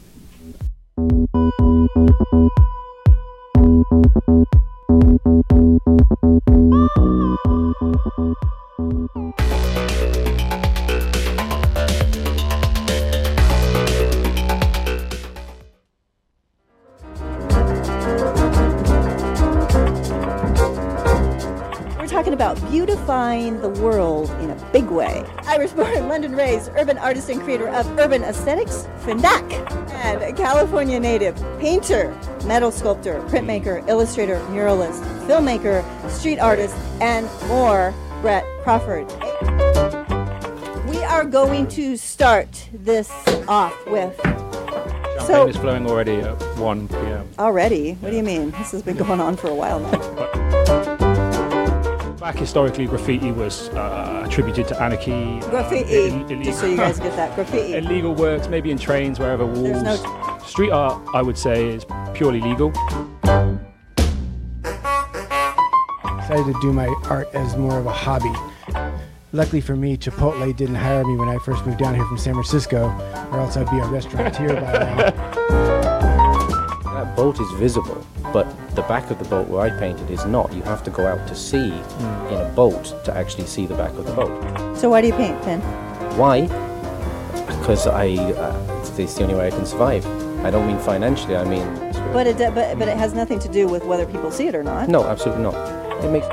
Irish 25.57 25.71
born, 25.71 25.91
in 25.91 26.07
London 26.07 26.35
raised, 26.35 26.69
urban 26.75 26.99
artist 26.99 27.29
and 27.29 27.41
creator 27.41 27.67
of 27.69 27.87
urban 27.97 28.23
aesthetics, 28.23 28.87
Findac. 28.99 29.41
And 29.91 30.21
a 30.21 30.31
California 30.31 30.99
native, 30.99 31.35
painter, 31.59 32.15
metal 32.45 32.71
sculptor, 32.71 33.21
printmaker, 33.21 33.83
illustrator, 33.89 34.39
muralist, 34.51 35.01
filmmaker, 35.25 35.83
street 36.11 36.37
artist, 36.37 36.75
and 37.01 37.27
more, 37.47 37.91
Brett 38.21 38.45
Crawford. 38.61 39.07
We 40.87 41.03
are 41.03 41.25
going 41.25 41.67
to 41.69 41.97
start 41.97 42.69
this 42.71 43.09
off 43.47 43.73
with. 43.87 44.15
Champagne 44.21 45.25
So, 45.25 45.47
is 45.47 45.57
flowing 45.57 45.87
already 45.87 46.17
at 46.17 46.39
1 46.59 46.87
p.m. 46.87 47.27
already? 47.39 47.93
What 47.93 48.11
do 48.11 48.15
you 48.15 48.21
mean? 48.21 48.51
This 48.51 48.73
has 48.73 48.83
been 48.83 48.95
going 48.95 49.19
on 49.19 49.35
for 49.35 49.47
a 49.47 49.55
while 49.55 49.79
now. 49.79 50.46
Back 52.27 52.35
historically, 52.39 52.87
graffiti 52.87 53.31
was 53.31 53.69
uh, 53.69 54.23
attributed 54.25 54.67
to 54.67 54.81
anarchy. 54.83 55.13
uh, 55.13 55.49
Graffiti, 55.49 55.93
ill- 55.93 56.13
illegal- 56.25 56.43
just 56.43 56.59
so 56.59 56.65
you 56.65 56.75
guys 56.75 56.99
get 56.99 57.15
that. 57.15 57.33
Graffiti. 57.35 57.75
illegal 57.77 58.13
works, 58.13 58.49
maybe 58.49 58.69
in 58.69 58.77
trains, 58.77 59.17
wherever 59.17 59.45
walls. 59.45 59.81
no 59.81 59.95
Street 60.45 60.71
art, 60.71 61.01
I 61.13 61.21
would 61.21 61.37
say, 61.37 61.69
is 61.69 61.85
purely 62.13 62.41
legal. 62.41 62.71
decided 66.19 66.53
to 66.53 66.57
do 66.61 66.73
my 66.73 66.87
art 67.09 67.29
as 67.33 67.55
more 67.55 67.79
of 67.79 67.85
a 67.85 67.93
hobby. 67.93 68.33
Luckily 69.31 69.61
for 69.61 69.77
me, 69.77 69.95
Chipotle 69.95 70.53
didn't 70.53 70.75
hire 70.75 71.05
me 71.05 71.15
when 71.15 71.29
I 71.29 71.37
first 71.37 71.65
moved 71.65 71.79
down 71.79 71.95
here 71.95 72.05
from 72.07 72.17
San 72.17 72.33
Francisco, 72.33 72.87
or 73.31 73.39
else 73.39 73.55
I'd 73.55 73.71
be 73.71 73.77
a 73.79 73.85
restaurateur 73.87 74.53
by 74.59 74.73
now. 74.73 75.23
That 77.17 77.23
boat 77.23 77.39
is 77.39 77.51
visible, 77.53 78.05
but 78.31 78.45
the 78.75 78.83
back 78.83 79.09
of 79.09 79.17
the 79.17 79.25
boat 79.25 79.47
where 79.47 79.61
I 79.61 79.71
painted 79.71 80.11
is 80.11 80.23
not. 80.25 80.53
You 80.53 80.61
have 80.61 80.83
to 80.83 80.91
go 80.91 81.07
out 81.07 81.27
to 81.27 81.33
sea 81.33 81.69
in 82.29 82.37
a 82.37 82.51
boat 82.55 82.93
to 83.05 83.17
actually 83.17 83.47
see 83.47 83.65
the 83.65 83.73
back 83.73 83.89
of 83.93 84.05
the 84.05 84.13
boat. 84.13 84.77
So, 84.77 84.91
why 84.91 85.01
do 85.01 85.07
you 85.07 85.13
paint, 85.13 85.43
Finn? 85.43 85.59
Why? 86.15 86.41
Because 87.59 87.87
I, 87.87 88.09
uh, 88.09 88.79
it's, 88.81 88.99
it's 88.99 89.15
the 89.15 89.23
only 89.23 89.33
way 89.33 89.47
I 89.47 89.49
can 89.49 89.65
survive. 89.65 90.05
I 90.45 90.51
don't 90.51 90.67
mean 90.67 90.77
financially. 90.77 91.35
I 91.35 91.43
mean 91.43 91.65
But 92.13 92.27
it, 92.27 92.37
but, 92.37 92.77
but 92.77 92.87
it 92.87 92.97
has 92.97 93.15
nothing 93.15 93.39
to 93.39 93.47
do 93.49 93.67
with 93.67 93.83
whether 93.83 94.05
people 94.05 94.29
see 94.29 94.45
it 94.47 94.53
or 94.53 94.61
not. 94.63 94.87
no, 94.87 95.03
absolutely 95.03 95.41
not. 95.41 95.55
It 96.05 96.11
makes 96.11 96.27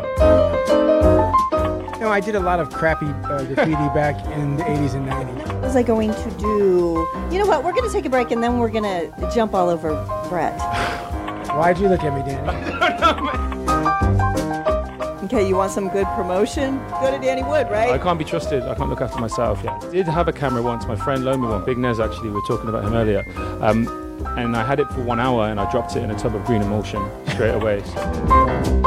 No, 2.04 2.10
I 2.10 2.20
did 2.20 2.34
a 2.34 2.40
lot 2.40 2.60
of 2.60 2.68
crappy 2.68 3.06
uh, 3.06 3.44
graffiti 3.44 3.72
back 3.94 4.22
in 4.26 4.58
the 4.58 4.62
80s 4.64 4.92
and 4.92 5.08
90s. 5.08 5.46
What 5.46 5.62
was 5.62 5.74
I 5.74 5.82
going 5.82 6.12
to 6.12 6.30
do? 6.32 7.08
You 7.32 7.38
know 7.38 7.46
what? 7.46 7.64
We're 7.64 7.72
going 7.72 7.88
to 7.88 7.90
take 7.90 8.04
a 8.04 8.10
break 8.10 8.30
and 8.30 8.42
then 8.42 8.58
we're 8.58 8.68
going 8.68 8.84
to 8.84 9.30
jump 9.34 9.54
all 9.54 9.70
over 9.70 9.94
Brett. 10.28 10.60
Why'd 11.48 11.78
you 11.78 11.88
look 11.88 12.02
at 12.02 12.12
me, 12.14 12.20
Danny? 12.30 13.60
Okay, 15.24 15.48
you 15.48 15.56
want 15.56 15.72
some 15.72 15.88
good 15.88 16.06
promotion? 16.08 16.76
Go 17.00 17.10
to 17.10 17.18
Danny 17.18 17.42
Wood, 17.42 17.68
right? 17.70 17.90
I 17.90 17.98
can't 17.98 18.18
be 18.18 18.24
trusted. 18.26 18.62
I 18.64 18.74
can't 18.74 18.90
look 18.90 19.00
after 19.00 19.18
myself. 19.18 19.62
Yeah, 19.64 19.74
I 19.82 19.90
did 19.90 20.06
have 20.06 20.28
a 20.28 20.32
camera 20.32 20.60
once. 20.60 20.86
My 20.86 20.96
friend 20.96 21.24
loaned 21.24 21.40
me 21.40 21.48
one. 21.48 21.64
Big 21.64 21.78
Nez 21.78 21.98
actually. 21.98 22.28
We 22.28 22.34
were 22.34 22.46
talking 22.46 22.68
about 22.68 22.84
him 22.84 22.92
earlier. 22.92 23.24
Um, 23.62 23.88
and 24.36 24.54
I 24.54 24.64
had 24.64 24.78
it 24.78 24.88
for 24.90 25.00
one 25.00 25.18
hour, 25.18 25.48
and 25.48 25.58
I 25.58 25.68
dropped 25.72 25.96
it 25.96 26.02
in 26.02 26.10
a 26.10 26.18
tub 26.18 26.36
of 26.36 26.44
green 26.44 26.60
emulsion 26.60 27.02
straight 27.26 27.54
away. 27.54 27.82
So. 27.82 28.83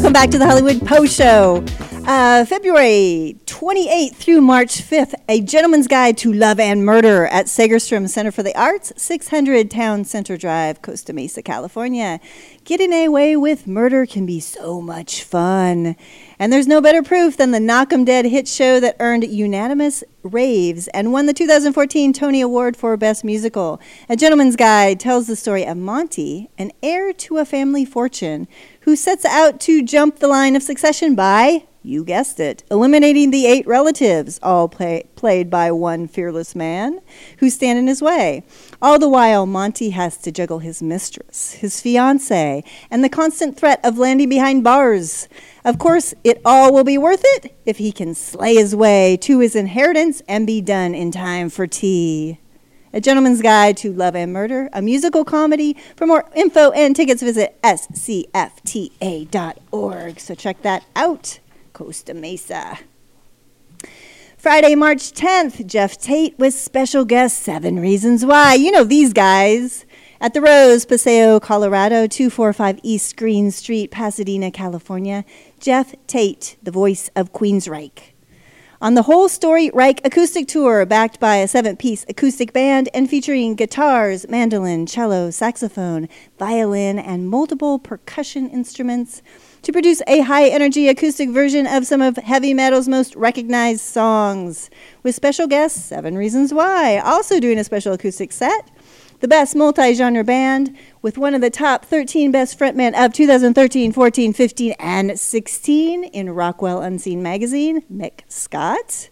Welcome 0.00 0.14
back 0.14 0.30
to 0.30 0.38
the 0.38 0.46
Hollywood 0.46 0.86
Po 0.86 1.04
Sho. 1.04 1.62
Uh, 2.06 2.46
February 2.46 3.36
28th 3.44 4.14
through 4.14 4.40
March 4.40 4.80
5th, 4.80 5.12
A 5.28 5.42
Gentleman's 5.42 5.86
Guide 5.86 6.16
to 6.16 6.32
Love 6.32 6.58
and 6.58 6.86
Murder 6.86 7.26
at 7.26 7.46
Segerstrom 7.46 8.08
Center 8.08 8.32
for 8.32 8.42
the 8.42 8.58
Arts, 8.58 8.94
600 8.96 9.70
Town 9.70 10.04
Center 10.04 10.38
Drive, 10.38 10.80
Costa 10.80 11.12
Mesa, 11.12 11.42
California. 11.42 12.18
Getting 12.64 12.94
away 12.94 13.36
with 13.36 13.66
murder 13.66 14.06
can 14.06 14.24
be 14.24 14.40
so 14.40 14.80
much 14.80 15.22
fun. 15.22 15.96
And 16.38 16.50
there's 16.50 16.66
no 16.66 16.80
better 16.80 17.02
proof 17.02 17.36
than 17.36 17.50
the 17.50 17.60
Knock 17.60 17.92
'em 17.92 18.06
Dead 18.06 18.24
hit 18.24 18.48
show 18.48 18.80
that 18.80 18.96
earned 19.00 19.24
unanimous 19.24 20.02
raves 20.22 20.88
and 20.88 21.12
won 21.12 21.26
the 21.26 21.34
2014 21.34 22.14
Tony 22.14 22.40
Award 22.40 22.76
for 22.76 22.96
Best 22.96 23.24
Musical. 23.24 23.78
A 24.08 24.16
Gentleman's 24.16 24.56
Guide 24.56 24.98
tells 24.98 25.26
the 25.26 25.36
story 25.36 25.66
of 25.66 25.76
Monty, 25.76 26.48
an 26.56 26.72
heir 26.82 27.12
to 27.12 27.36
a 27.36 27.44
family 27.44 27.84
fortune, 27.84 28.48
who 28.90 28.96
sets 28.96 29.24
out 29.24 29.60
to 29.60 29.84
jump 29.84 30.18
the 30.18 30.26
line 30.26 30.56
of 30.56 30.64
succession 30.64 31.14
by, 31.14 31.64
you 31.80 32.02
guessed 32.04 32.40
it, 32.40 32.64
eliminating 32.72 33.30
the 33.30 33.46
eight 33.46 33.64
relatives, 33.64 34.40
all 34.42 34.66
play, 34.66 35.04
played 35.14 35.48
by 35.48 35.70
one 35.70 36.08
fearless 36.08 36.56
man, 36.56 37.00
who 37.38 37.48
stand 37.48 37.78
in 37.78 37.86
his 37.86 38.02
way. 38.02 38.42
All 38.82 38.98
the 38.98 39.08
while, 39.08 39.46
Monty 39.46 39.90
has 39.90 40.16
to 40.16 40.32
juggle 40.32 40.58
his 40.58 40.82
mistress, 40.82 41.52
his 41.52 41.80
fiance, 41.80 42.64
and 42.90 43.04
the 43.04 43.08
constant 43.08 43.56
threat 43.56 43.78
of 43.84 43.96
landing 43.96 44.28
behind 44.28 44.64
bars. 44.64 45.28
Of 45.64 45.78
course, 45.78 46.12
it 46.24 46.42
all 46.44 46.74
will 46.74 46.82
be 46.82 46.98
worth 46.98 47.22
it 47.24 47.56
if 47.64 47.78
he 47.78 47.92
can 47.92 48.16
slay 48.16 48.56
his 48.56 48.74
way 48.74 49.16
to 49.18 49.38
his 49.38 49.54
inheritance 49.54 50.20
and 50.26 50.48
be 50.48 50.60
done 50.60 50.96
in 50.96 51.12
time 51.12 51.48
for 51.48 51.68
tea. 51.68 52.40
A 52.92 53.00
Gentleman's 53.00 53.40
Guide 53.40 53.76
to 53.78 53.92
Love 53.92 54.16
and 54.16 54.32
Murder, 54.32 54.68
a 54.72 54.82
musical 54.82 55.24
comedy. 55.24 55.76
For 55.94 56.08
more 56.08 56.28
info 56.34 56.72
and 56.72 56.96
tickets, 56.96 57.22
visit 57.22 57.56
scfta.org. 57.62 58.20
So 60.20 60.34
check 60.34 60.62
that 60.62 60.84
out, 60.96 61.38
Costa 61.72 62.14
Mesa. 62.14 62.78
Friday, 64.36 64.74
March 64.74 65.12
10th, 65.12 65.66
Geoff 65.66 65.98
Tate 65.98 66.36
with 66.38 66.54
special 66.54 67.04
guest 67.04 67.38
Seven 67.40 67.78
Reasons 67.78 68.24
Why. 68.24 68.54
You 68.54 68.70
know 68.72 68.84
these 68.84 69.12
guys. 69.12 69.84
At 70.20 70.34
the 70.34 70.40
Rose, 70.40 70.84
Paseo, 70.84 71.38
Colorado, 71.40 72.06
245 72.06 72.80
East 72.82 73.16
Green 73.16 73.50
Street, 73.50 73.90
Pasadena, 73.90 74.50
California. 74.50 75.24
Geoff 75.60 75.94
Tate, 76.06 76.56
the 76.62 76.70
voice 76.70 77.08
of 77.14 77.32
Queensryche. 77.32 78.12
On 78.82 78.94
the 78.94 79.02
whole 79.02 79.28
story 79.28 79.70
Reich 79.74 80.00
acoustic 80.06 80.48
tour, 80.48 80.86
backed 80.86 81.20
by 81.20 81.36
a 81.36 81.46
seven 81.46 81.76
piece 81.76 82.06
acoustic 82.08 82.54
band 82.54 82.88
and 82.94 83.10
featuring 83.10 83.54
guitars, 83.54 84.26
mandolin, 84.26 84.86
cello, 84.86 85.30
saxophone, 85.30 86.08
violin, 86.38 86.98
and 86.98 87.28
multiple 87.28 87.78
percussion 87.78 88.48
instruments 88.48 89.20
to 89.60 89.70
produce 89.70 90.00
a 90.06 90.20
high 90.20 90.48
energy 90.48 90.88
acoustic 90.88 91.28
version 91.28 91.66
of 91.66 91.86
some 91.86 92.00
of 92.00 92.16
heavy 92.16 92.54
metal's 92.54 92.88
most 92.88 93.14
recognized 93.16 93.82
songs. 93.82 94.70
With 95.02 95.14
special 95.14 95.46
guests, 95.46 95.84
Seven 95.84 96.16
Reasons 96.16 96.54
Why, 96.54 97.00
also 97.04 97.38
doing 97.38 97.58
a 97.58 97.64
special 97.64 97.92
acoustic 97.92 98.32
set. 98.32 98.70
The 99.20 99.28
best 99.28 99.54
multi 99.54 99.92
genre 99.92 100.24
band 100.24 100.74
with 101.02 101.18
one 101.18 101.34
of 101.34 101.42
the 101.42 101.50
top 101.50 101.84
13 101.84 102.30
best 102.30 102.58
frontmen 102.58 102.94
of 102.94 103.12
2013, 103.12 103.92
14, 103.92 104.32
15, 104.32 104.72
and 104.78 105.20
16 105.20 106.04
in 106.04 106.30
Rockwell 106.30 106.80
Unseen 106.80 107.22
magazine, 107.22 107.82
Mick 107.92 108.20
Scott. 108.28 109.10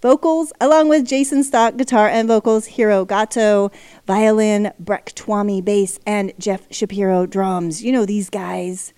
Vocals, 0.00 0.50
along 0.62 0.88
with 0.88 1.06
Jason 1.06 1.44
Stock, 1.44 1.76
guitar 1.76 2.08
and 2.08 2.26
vocals, 2.26 2.64
Hiro 2.64 3.04
Gato, 3.04 3.70
violin, 4.06 4.72
Breck 4.78 5.12
Twami, 5.14 5.62
bass, 5.62 6.00
and 6.06 6.32
Jeff 6.38 6.66
Shapiro, 6.70 7.26
drums. 7.26 7.84
You 7.84 7.92
know 7.92 8.06
these 8.06 8.30
guys. 8.30 8.94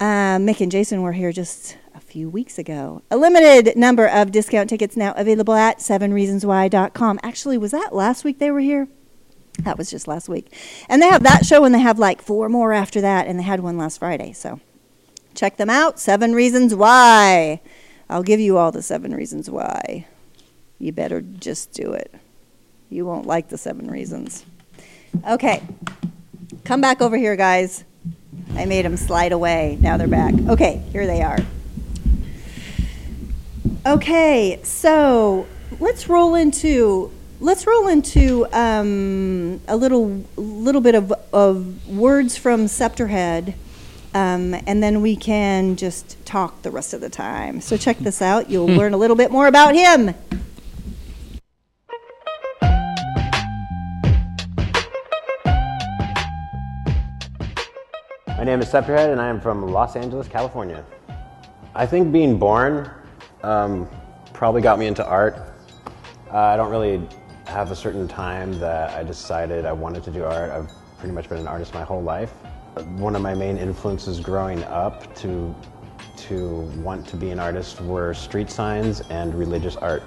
Uh, 0.00 0.38
Mick 0.38 0.60
and 0.60 0.72
Jason 0.72 1.02
were 1.02 1.12
here 1.12 1.30
just 1.30 1.78
a 1.94 2.00
few 2.00 2.28
weeks 2.28 2.58
ago. 2.58 3.02
A 3.12 3.16
limited 3.16 3.76
number 3.76 4.08
of 4.08 4.32
discount 4.32 4.68
tickets 4.68 4.96
now 4.96 5.14
available 5.16 5.54
at 5.54 5.78
sevenreasonswhy.com. 5.78 7.20
Actually, 7.22 7.58
was 7.58 7.70
that 7.70 7.94
last 7.94 8.24
week 8.24 8.40
they 8.40 8.50
were 8.50 8.58
here? 8.58 8.88
That 9.58 9.78
was 9.78 9.90
just 9.90 10.08
last 10.08 10.28
week. 10.28 10.54
And 10.88 11.02
they 11.02 11.08
have 11.08 11.22
that 11.24 11.44
show 11.44 11.64
and 11.64 11.74
they 11.74 11.80
have 11.80 11.98
like 11.98 12.22
four 12.22 12.48
more 12.48 12.72
after 12.72 13.00
that, 13.00 13.26
and 13.26 13.38
they 13.38 13.44
had 13.44 13.60
one 13.60 13.76
last 13.76 13.98
Friday. 13.98 14.32
So 14.32 14.60
check 15.34 15.56
them 15.56 15.70
out. 15.70 15.98
Seven 15.98 16.32
Reasons 16.34 16.74
Why. 16.74 17.60
I'll 18.10 18.22
give 18.22 18.40
you 18.40 18.56
all 18.56 18.72
the 18.72 18.82
seven 18.82 19.14
reasons 19.14 19.50
why. 19.50 20.06
You 20.78 20.92
better 20.92 21.20
just 21.20 21.72
do 21.72 21.92
it. 21.92 22.14
You 22.88 23.04
won't 23.04 23.26
like 23.26 23.48
the 23.48 23.58
seven 23.58 23.90
reasons. 23.90 24.46
Okay. 25.28 25.62
Come 26.64 26.80
back 26.80 27.02
over 27.02 27.16
here, 27.16 27.36
guys. 27.36 27.84
I 28.54 28.64
made 28.64 28.84
them 28.84 28.96
slide 28.96 29.32
away. 29.32 29.76
Now 29.80 29.98
they're 29.98 30.08
back. 30.08 30.34
Okay, 30.48 30.82
here 30.90 31.06
they 31.06 31.22
are. 31.22 31.38
Okay, 33.84 34.58
so 34.62 35.46
let's 35.78 36.08
roll 36.08 36.34
into 36.34 37.12
let's 37.40 37.66
roll 37.66 37.88
into 37.88 38.46
um, 38.52 39.60
a 39.68 39.76
little 39.76 40.24
little 40.36 40.80
bit 40.80 40.94
of, 40.94 41.12
of 41.32 41.88
words 41.88 42.36
from 42.36 42.66
Septerhed, 42.66 43.54
um, 44.14 44.54
and 44.66 44.82
then 44.82 45.00
we 45.00 45.16
can 45.16 45.76
just 45.76 46.24
talk 46.26 46.62
the 46.62 46.70
rest 46.70 46.94
of 46.94 47.00
the 47.00 47.10
time. 47.10 47.60
So 47.60 47.76
check 47.76 47.98
this 47.98 48.20
out. 48.20 48.50
You'll 48.50 48.66
learn 48.68 48.92
a 48.92 48.96
little 48.96 49.16
bit 49.16 49.30
more 49.30 49.46
about 49.46 49.74
him. 49.74 50.14
My 58.36 58.44
name 58.44 58.60
is 58.60 58.68
Septerhed, 58.68 59.12
and 59.12 59.20
I 59.20 59.28
am 59.28 59.40
from 59.40 59.66
Los 59.66 59.96
Angeles, 59.96 60.28
California. 60.28 60.84
I 61.74 61.86
think 61.86 62.12
being 62.12 62.38
born 62.38 62.90
um, 63.42 63.88
probably 64.32 64.62
got 64.62 64.78
me 64.78 64.86
into 64.86 65.04
art. 65.06 65.36
Uh, 66.32 66.38
I 66.38 66.56
don't 66.56 66.70
really 66.70 67.00
have 67.48 67.70
a 67.70 67.76
certain 67.76 68.06
time 68.06 68.58
that 68.60 68.90
I 68.90 69.02
decided 69.02 69.64
I 69.64 69.72
wanted 69.72 70.02
to 70.04 70.10
do 70.10 70.22
art. 70.22 70.50
I've 70.50 70.70
pretty 70.98 71.14
much 71.14 71.30
been 71.30 71.38
an 71.38 71.48
artist 71.48 71.72
my 71.72 71.82
whole 71.82 72.02
life. 72.02 72.30
One 72.98 73.16
of 73.16 73.22
my 73.22 73.34
main 73.34 73.56
influences 73.56 74.20
growing 74.20 74.62
up 74.64 75.14
to 75.16 75.54
to 76.28 76.60
want 76.82 77.08
to 77.08 77.16
be 77.16 77.30
an 77.30 77.38
artist 77.38 77.80
were 77.80 78.12
street 78.12 78.50
signs 78.50 79.00
and 79.08 79.34
religious 79.34 79.76
art. 79.76 80.02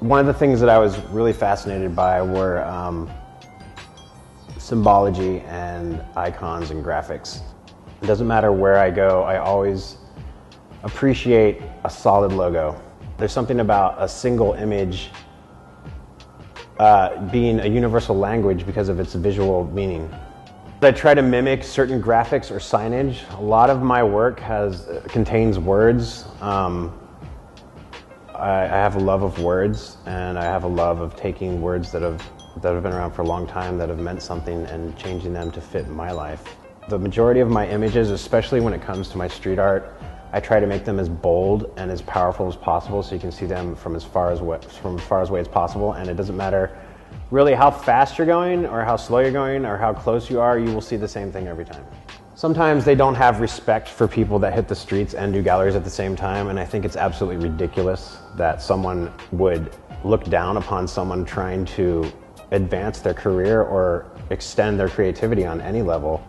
One 0.00 0.18
of 0.18 0.26
the 0.26 0.34
things 0.34 0.58
that 0.60 0.68
I 0.68 0.78
was 0.78 0.98
really 1.10 1.32
fascinated 1.32 1.94
by 1.94 2.20
were 2.22 2.64
um, 2.64 3.08
symbology 4.58 5.40
and 5.42 6.02
icons 6.16 6.72
and 6.72 6.84
graphics. 6.84 7.40
It 8.02 8.06
doesn't 8.06 8.26
matter 8.26 8.50
where 8.50 8.78
I 8.78 8.90
go, 8.90 9.22
I 9.22 9.38
always 9.38 9.98
appreciate 10.82 11.62
a 11.84 11.90
solid 11.90 12.32
logo. 12.32 12.80
There's 13.16 13.32
something 13.32 13.60
about 13.60 13.94
a 13.98 14.08
single 14.08 14.54
image 14.54 15.10
uh, 16.78 17.20
being 17.26 17.60
a 17.60 17.66
universal 17.66 18.16
language 18.16 18.66
because 18.66 18.88
of 18.88 18.98
its 19.00 19.14
visual 19.14 19.64
meaning. 19.72 20.12
I 20.82 20.90
try 20.90 21.14
to 21.14 21.22
mimic 21.22 21.64
certain 21.64 22.02
graphics 22.02 22.50
or 22.50 22.56
signage. 22.56 23.18
A 23.38 23.40
lot 23.40 23.70
of 23.70 23.82
my 23.82 24.02
work 24.02 24.38
has 24.40 24.88
contains 25.08 25.58
words. 25.58 26.26
Um, 26.40 26.92
I, 28.34 28.64
I 28.64 28.66
have 28.66 28.96
a 28.96 29.00
love 29.00 29.22
of 29.22 29.38
words, 29.38 29.96
and 30.04 30.38
I 30.38 30.44
have 30.44 30.64
a 30.64 30.68
love 30.68 31.00
of 31.00 31.16
taking 31.16 31.62
words 31.62 31.90
that 31.92 32.02
have 32.02 32.22
that 32.60 32.74
have 32.74 32.82
been 32.82 32.92
around 32.92 33.12
for 33.12 33.22
a 33.22 33.26
long 33.26 33.46
time, 33.46 33.78
that 33.78 33.88
have 33.88 33.98
meant 33.98 34.22
something, 34.22 34.66
and 34.66 34.96
changing 34.96 35.32
them 35.32 35.50
to 35.52 35.60
fit 35.60 35.88
my 35.88 36.12
life. 36.12 36.56
The 36.88 36.98
majority 36.98 37.40
of 37.40 37.50
my 37.50 37.66
images, 37.66 38.10
especially 38.10 38.60
when 38.60 38.72
it 38.74 38.82
comes 38.82 39.08
to 39.10 39.18
my 39.18 39.26
street 39.26 39.58
art, 39.58 39.96
I 40.34 40.40
try 40.40 40.58
to 40.58 40.66
make 40.66 40.84
them 40.84 40.98
as 40.98 41.08
bold 41.08 41.72
and 41.76 41.92
as 41.92 42.02
powerful 42.02 42.48
as 42.48 42.56
possible, 42.56 43.04
so 43.04 43.14
you 43.14 43.20
can 43.20 43.30
see 43.30 43.46
them 43.46 43.76
from 43.76 43.94
as 43.94 44.02
far 44.02 44.32
as 44.32 44.40
wa- 44.40 44.58
from 44.58 44.98
as 44.98 45.04
far 45.04 45.22
away 45.22 45.38
as 45.38 45.46
possible. 45.46 45.92
And 45.92 46.10
it 46.10 46.16
doesn't 46.16 46.36
matter 46.36 46.76
really 47.30 47.54
how 47.54 47.70
fast 47.70 48.18
you're 48.18 48.26
going, 48.26 48.66
or 48.66 48.84
how 48.84 48.96
slow 48.96 49.20
you're 49.20 49.30
going, 49.30 49.64
or 49.64 49.76
how 49.76 49.92
close 49.92 50.28
you 50.28 50.40
are. 50.40 50.58
You 50.58 50.74
will 50.74 50.80
see 50.80 50.96
the 50.96 51.06
same 51.06 51.30
thing 51.30 51.46
every 51.46 51.64
time. 51.64 51.86
Sometimes 52.34 52.84
they 52.84 52.96
don't 52.96 53.14
have 53.14 53.38
respect 53.38 53.88
for 53.88 54.08
people 54.08 54.40
that 54.40 54.52
hit 54.52 54.66
the 54.66 54.74
streets 54.74 55.14
and 55.14 55.32
do 55.32 55.40
galleries 55.40 55.76
at 55.76 55.84
the 55.84 55.96
same 56.02 56.16
time, 56.16 56.48
and 56.48 56.58
I 56.58 56.64
think 56.64 56.84
it's 56.84 56.96
absolutely 56.96 57.48
ridiculous 57.48 58.18
that 58.34 58.60
someone 58.60 59.12
would 59.30 59.76
look 60.02 60.24
down 60.24 60.56
upon 60.56 60.88
someone 60.88 61.24
trying 61.24 61.64
to 61.66 62.10
advance 62.50 62.98
their 62.98 63.14
career 63.14 63.62
or 63.62 64.10
extend 64.30 64.80
their 64.80 64.88
creativity 64.88 65.46
on 65.46 65.60
any 65.60 65.80
level. 65.80 66.26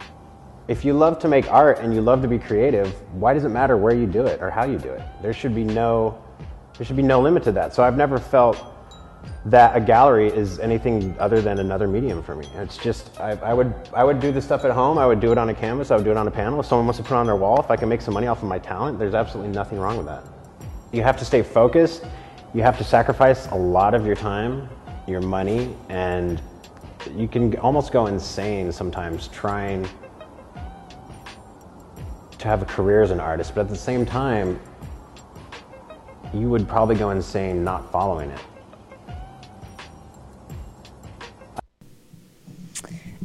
If 0.68 0.84
you 0.84 0.94
love 0.94 1.20
to 1.20 1.28
make 1.28 1.52
art 1.52 1.80
and 1.80 1.94
you 1.94 2.02
love 2.02 2.24
to 2.24 2.28
be 2.28 2.40
creative, 2.40 2.92
why 3.14 3.36
does 3.36 3.44
it 3.44 3.50
matter 3.50 3.78
where 3.78 3.94
you 3.94 4.08
do 4.08 4.26
it 4.26 4.42
or 4.42 4.50
how 4.50 4.66
you 4.66 4.80
do 4.80 4.90
it? 4.90 5.04
There 5.22 5.34
should 5.34 5.54
be 5.54 5.64
no 5.64 6.22
there 6.78 6.86
should 6.86 6.98
be 6.98 7.04
no 7.04 7.22
limit 7.22 7.44
to 7.44 7.52
that. 7.54 7.74
So 7.74 7.84
I've 7.84 7.96
never 7.96 8.18
felt 8.18 8.62
that 9.46 9.78
a 9.78 9.80
gallery 9.80 10.28
is 10.28 10.60
anything 10.60 11.16
other 11.20 11.40
than 11.40 11.60
another 11.60 11.88
medium 11.88 12.22
for 12.22 12.36
me. 12.36 12.48
It's 12.56 12.78
just 12.78 13.20
I, 13.20 13.32
I 13.32 13.54
would 13.54 13.74
I 13.94 14.04
would 14.04 14.20
do 14.20 14.32
this 14.32 14.44
stuff 14.44 14.66
at 14.66 14.72
home. 14.72 14.98
I 14.98 15.06
would 15.06 15.20
do 15.20 15.32
it 15.32 15.38
on 15.38 15.50
a 15.50 15.54
canvas. 15.54 15.92
I 15.92 15.98
would 15.98 16.04
do 16.04 16.12
it 16.12 16.18
on 16.18 16.28
a 16.28 16.32
panel. 16.32 16.60
If 16.60 16.66
someone 16.66 16.88
wants 16.88 16.98
to 16.98 17.04
put 17.04 17.14
it 17.14 17.18
on 17.18 17.28
their 17.28 17.36
wall, 17.36 17.60
if 17.60 17.70
I 17.70 17.76
can 17.76 17.88
make 17.88 18.02
some 18.02 18.16
money 18.16 18.26
off 18.26 18.42
of 18.42 18.50
my 18.50 18.58
talent, 18.58 18.98
there's 18.98 19.14
absolutely 19.14 19.54
nothing 19.54 19.80
wrong 19.80 19.98
with 19.98 20.08
that. 20.08 20.24
You 20.92 21.04
have 21.04 21.18
to 21.18 21.26
stay 21.26 21.44
focused. 21.44 22.06
You 22.56 22.64
have 22.64 22.78
to 22.80 22.84
sacrifice 22.84 23.48
a 23.48 23.56
lot 23.56 23.94
of 23.94 24.06
your 24.06 24.16
time, 24.16 24.68
your 25.08 25.22
money, 25.22 25.76
and 25.90 26.42
you 27.16 27.28
can 27.28 27.56
almost 27.58 27.92
go 27.92 28.08
insane 28.08 28.72
sometimes 28.72 29.28
trying 29.28 29.88
to 32.46 32.50
have 32.50 32.62
a 32.62 32.66
career 32.66 33.02
as 33.02 33.10
an 33.12 33.20
artist. 33.20 33.56
But 33.56 33.62
at 33.62 33.70
the 33.70 33.76
same 33.76 34.06
time, 34.06 34.60
you 36.34 36.48
would 36.50 36.68
probably 36.68 36.96
go 36.96 37.10
insane 37.10 37.64
not 37.64 37.92
following 37.92 38.30
it. 38.30 38.40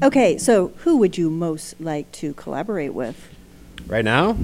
Okay, 0.02 0.38
so 0.38 0.68
who 0.78 0.96
would 0.96 1.18
you 1.18 1.28
most 1.28 1.78
like 1.78 2.10
to 2.12 2.32
collaborate 2.32 2.94
with? 2.94 3.28
Right 3.86 4.04
now, 4.04 4.38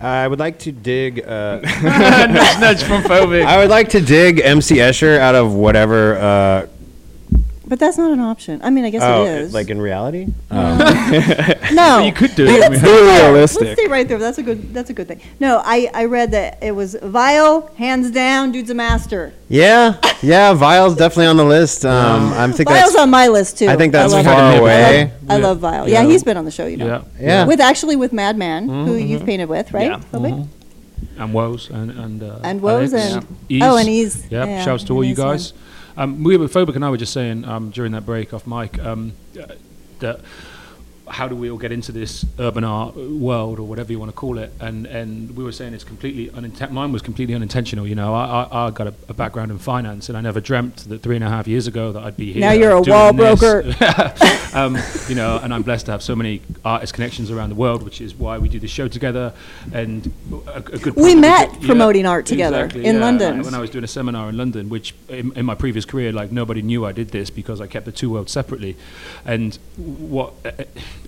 I 0.00 0.26
would 0.26 0.38
like 0.38 0.58
to 0.60 0.72
dig. 0.72 1.22
Uh, 1.22 1.60
Nudge, 1.82 2.60
nudge 2.60 2.82
from 2.82 3.02
Phobik. 3.02 3.44
I 3.44 3.58
would 3.58 3.68
like 3.68 3.90
to 3.90 4.00
dig 4.00 4.40
MC 4.40 4.76
Escher 4.76 5.18
out 5.18 5.34
of 5.34 5.52
whatever. 5.52 6.16
Uh, 6.16 6.66
But 7.70 7.78
that's 7.78 7.96
not 7.96 8.10
an 8.10 8.18
option. 8.18 8.60
I 8.64 8.70
mean, 8.70 8.84
I 8.84 8.90
guess 8.90 9.00
oh, 9.04 9.24
it 9.26 9.42
is. 9.42 9.54
like 9.54 9.70
in 9.70 9.80
reality. 9.80 10.26
no, 10.50 12.00
you 12.04 12.12
could 12.12 12.34
do 12.34 12.44
Let's 12.46 12.74
it. 12.74 12.78
stay 12.80 13.00
realistic. 13.22 13.62
Let's 13.62 13.80
stay 13.80 13.88
right 13.88 14.08
there. 14.08 14.18
That's 14.18 14.38
a 14.38 14.42
good. 14.42 14.74
That's 14.74 14.90
a 14.90 14.92
good 14.92 15.06
thing. 15.06 15.20
No, 15.38 15.62
I 15.64 15.88
I 15.94 16.06
read 16.06 16.32
that 16.32 16.58
it 16.64 16.72
was 16.72 16.96
Vyal, 16.96 17.72
hands 17.76 18.10
down, 18.10 18.50
dude's 18.50 18.70
a 18.70 18.74
master. 18.74 19.32
Yeah, 19.48 19.98
yeah. 20.20 20.52
Vyal's 20.52 20.96
definitely 20.96 21.26
on 21.26 21.36
the 21.36 21.44
list. 21.44 21.86
Um, 21.86 22.32
I 22.32 22.50
think 22.50 22.68
Vyal's 22.68 22.92
that's. 22.92 22.96
on 22.96 23.08
my 23.10 23.28
list 23.28 23.58
too. 23.58 23.68
I 23.68 23.76
think 23.76 23.92
that's 23.92 24.12
love 24.12 24.24
far 24.24 24.52
him. 24.52 24.60
away. 24.62 25.00
I 25.02 25.02
love, 25.04 25.30
I 25.30 25.36
love 25.36 25.58
Vyal. 25.60 25.88
Yeah, 25.88 26.02
Yeah. 26.02 26.08
he's 26.08 26.24
been 26.24 26.36
on 26.36 26.44
the 26.44 26.50
show. 26.50 26.66
You 26.66 26.76
know. 26.78 26.86
Yeah. 26.86 27.04
Yeah. 27.20 27.46
With 27.46 27.60
actually 27.60 27.94
with 27.94 28.12
Madman, 28.12 28.68
who 28.68 28.96
you've 28.96 29.24
painted 29.24 29.48
with, 29.48 29.72
right? 29.72 29.92
Yeah. 29.92 30.00
Phobik? 30.12 30.48
and 31.18 31.32
Woes 31.34 31.70
and 31.70 31.90
and 31.92 32.22
uh, 32.22 32.40
And 32.42 32.60
Woes 32.62 32.92
Alex, 32.94 33.14
and- 33.14 33.36
Ease. 33.48 33.62
oh, 33.62 33.76
and 33.76 33.88
Ease. 33.88 34.26
Yeah, 34.28 34.44
Yeah, 34.44 34.64
shouts 34.64 34.82
to 34.84 34.92
and 34.92 34.96
all 34.96 35.04
you 35.04 35.14
guys. 35.14 35.52
yeah. 35.52 35.69
Um, 36.00 36.24
we 36.24 36.38
were 36.38 36.46
Phobik 36.46 36.76
and 36.76 36.84
I 36.84 36.88
were 36.88 36.96
just 36.96 37.12
saying 37.12 37.44
um, 37.44 37.70
during 37.70 37.92
that 37.92 38.06
break 38.06 38.32
off 38.32 38.46
mic 38.46 38.78
um, 38.78 39.12
that 39.98 40.20
how 41.10 41.28
do 41.28 41.34
we 41.34 41.50
all 41.50 41.58
get 41.58 41.72
into 41.72 41.92
this 41.92 42.24
urban 42.38 42.64
art 42.64 42.94
world 42.94 43.58
or 43.58 43.64
whatever 43.64 43.92
you 43.92 43.98
want 43.98 44.10
to 44.10 44.16
call 44.16 44.38
it? 44.38 44.52
And 44.60 44.86
and 44.86 45.36
we 45.36 45.44
were 45.44 45.52
saying 45.52 45.74
it's 45.74 45.84
completely 45.84 46.28
uninten- 46.28 46.70
mine 46.70 46.92
was 46.92 47.02
completely 47.02 47.34
unintentional. 47.34 47.86
You 47.86 47.94
know, 47.96 48.14
I, 48.14 48.42
I, 48.44 48.66
I 48.66 48.70
got 48.70 48.86
a, 48.86 48.94
a 49.08 49.14
background 49.14 49.50
in 49.50 49.58
finance, 49.58 50.08
and 50.08 50.16
I 50.16 50.20
never 50.20 50.40
dreamt 50.40 50.76
that 50.88 51.02
three 51.02 51.16
and 51.16 51.24
a 51.24 51.28
half 51.28 51.46
years 51.48 51.66
ago 51.66 51.92
that 51.92 52.02
I'd 52.02 52.16
be 52.16 52.32
here. 52.32 52.40
Now 52.40 52.52
you're 52.52 52.70
a 52.70 52.80
wall 52.80 53.12
this. 53.12 53.38
broker. 53.38 53.74
um, 54.54 54.78
you 55.08 55.14
know, 55.14 55.38
and 55.42 55.52
I'm 55.52 55.62
blessed 55.62 55.86
to 55.86 55.92
have 55.92 56.02
so 56.02 56.14
many 56.16 56.42
artist 56.64 56.94
connections 56.94 57.30
around 57.30 57.48
the 57.50 57.54
world, 57.56 57.82
which 57.82 58.00
is 58.00 58.14
why 58.14 58.38
we 58.38 58.48
do 58.48 58.58
this 58.60 58.70
show 58.70 58.88
together. 58.88 59.32
And 59.72 60.12
a, 60.46 60.58
a 60.58 60.60
good 60.78 60.96
We 60.96 61.14
met 61.14 61.52
yeah, 61.60 61.66
promoting 61.66 62.06
art 62.06 62.26
together 62.26 62.64
exactly, 62.64 62.86
in 62.86 62.96
yeah. 62.96 63.00
London. 63.00 63.40
I- 63.40 63.42
When 63.42 63.54
I 63.54 63.60
was 63.60 63.70
doing 63.70 63.84
a 63.84 63.88
seminar 63.88 64.28
in 64.28 64.36
London, 64.36 64.68
which 64.68 64.94
in, 65.08 65.32
in 65.36 65.44
my 65.44 65.54
previous 65.54 65.84
career, 65.84 66.12
like 66.12 66.30
nobody 66.32 66.62
knew 66.62 66.84
I 66.84 66.92
did 66.92 67.08
this 67.10 67.30
because 67.30 67.60
I 67.60 67.66
kept 67.66 67.86
the 67.86 67.92
two 67.92 68.10
worlds 68.10 68.32
separately. 68.32 68.76
And 69.24 69.58
what 69.76 70.34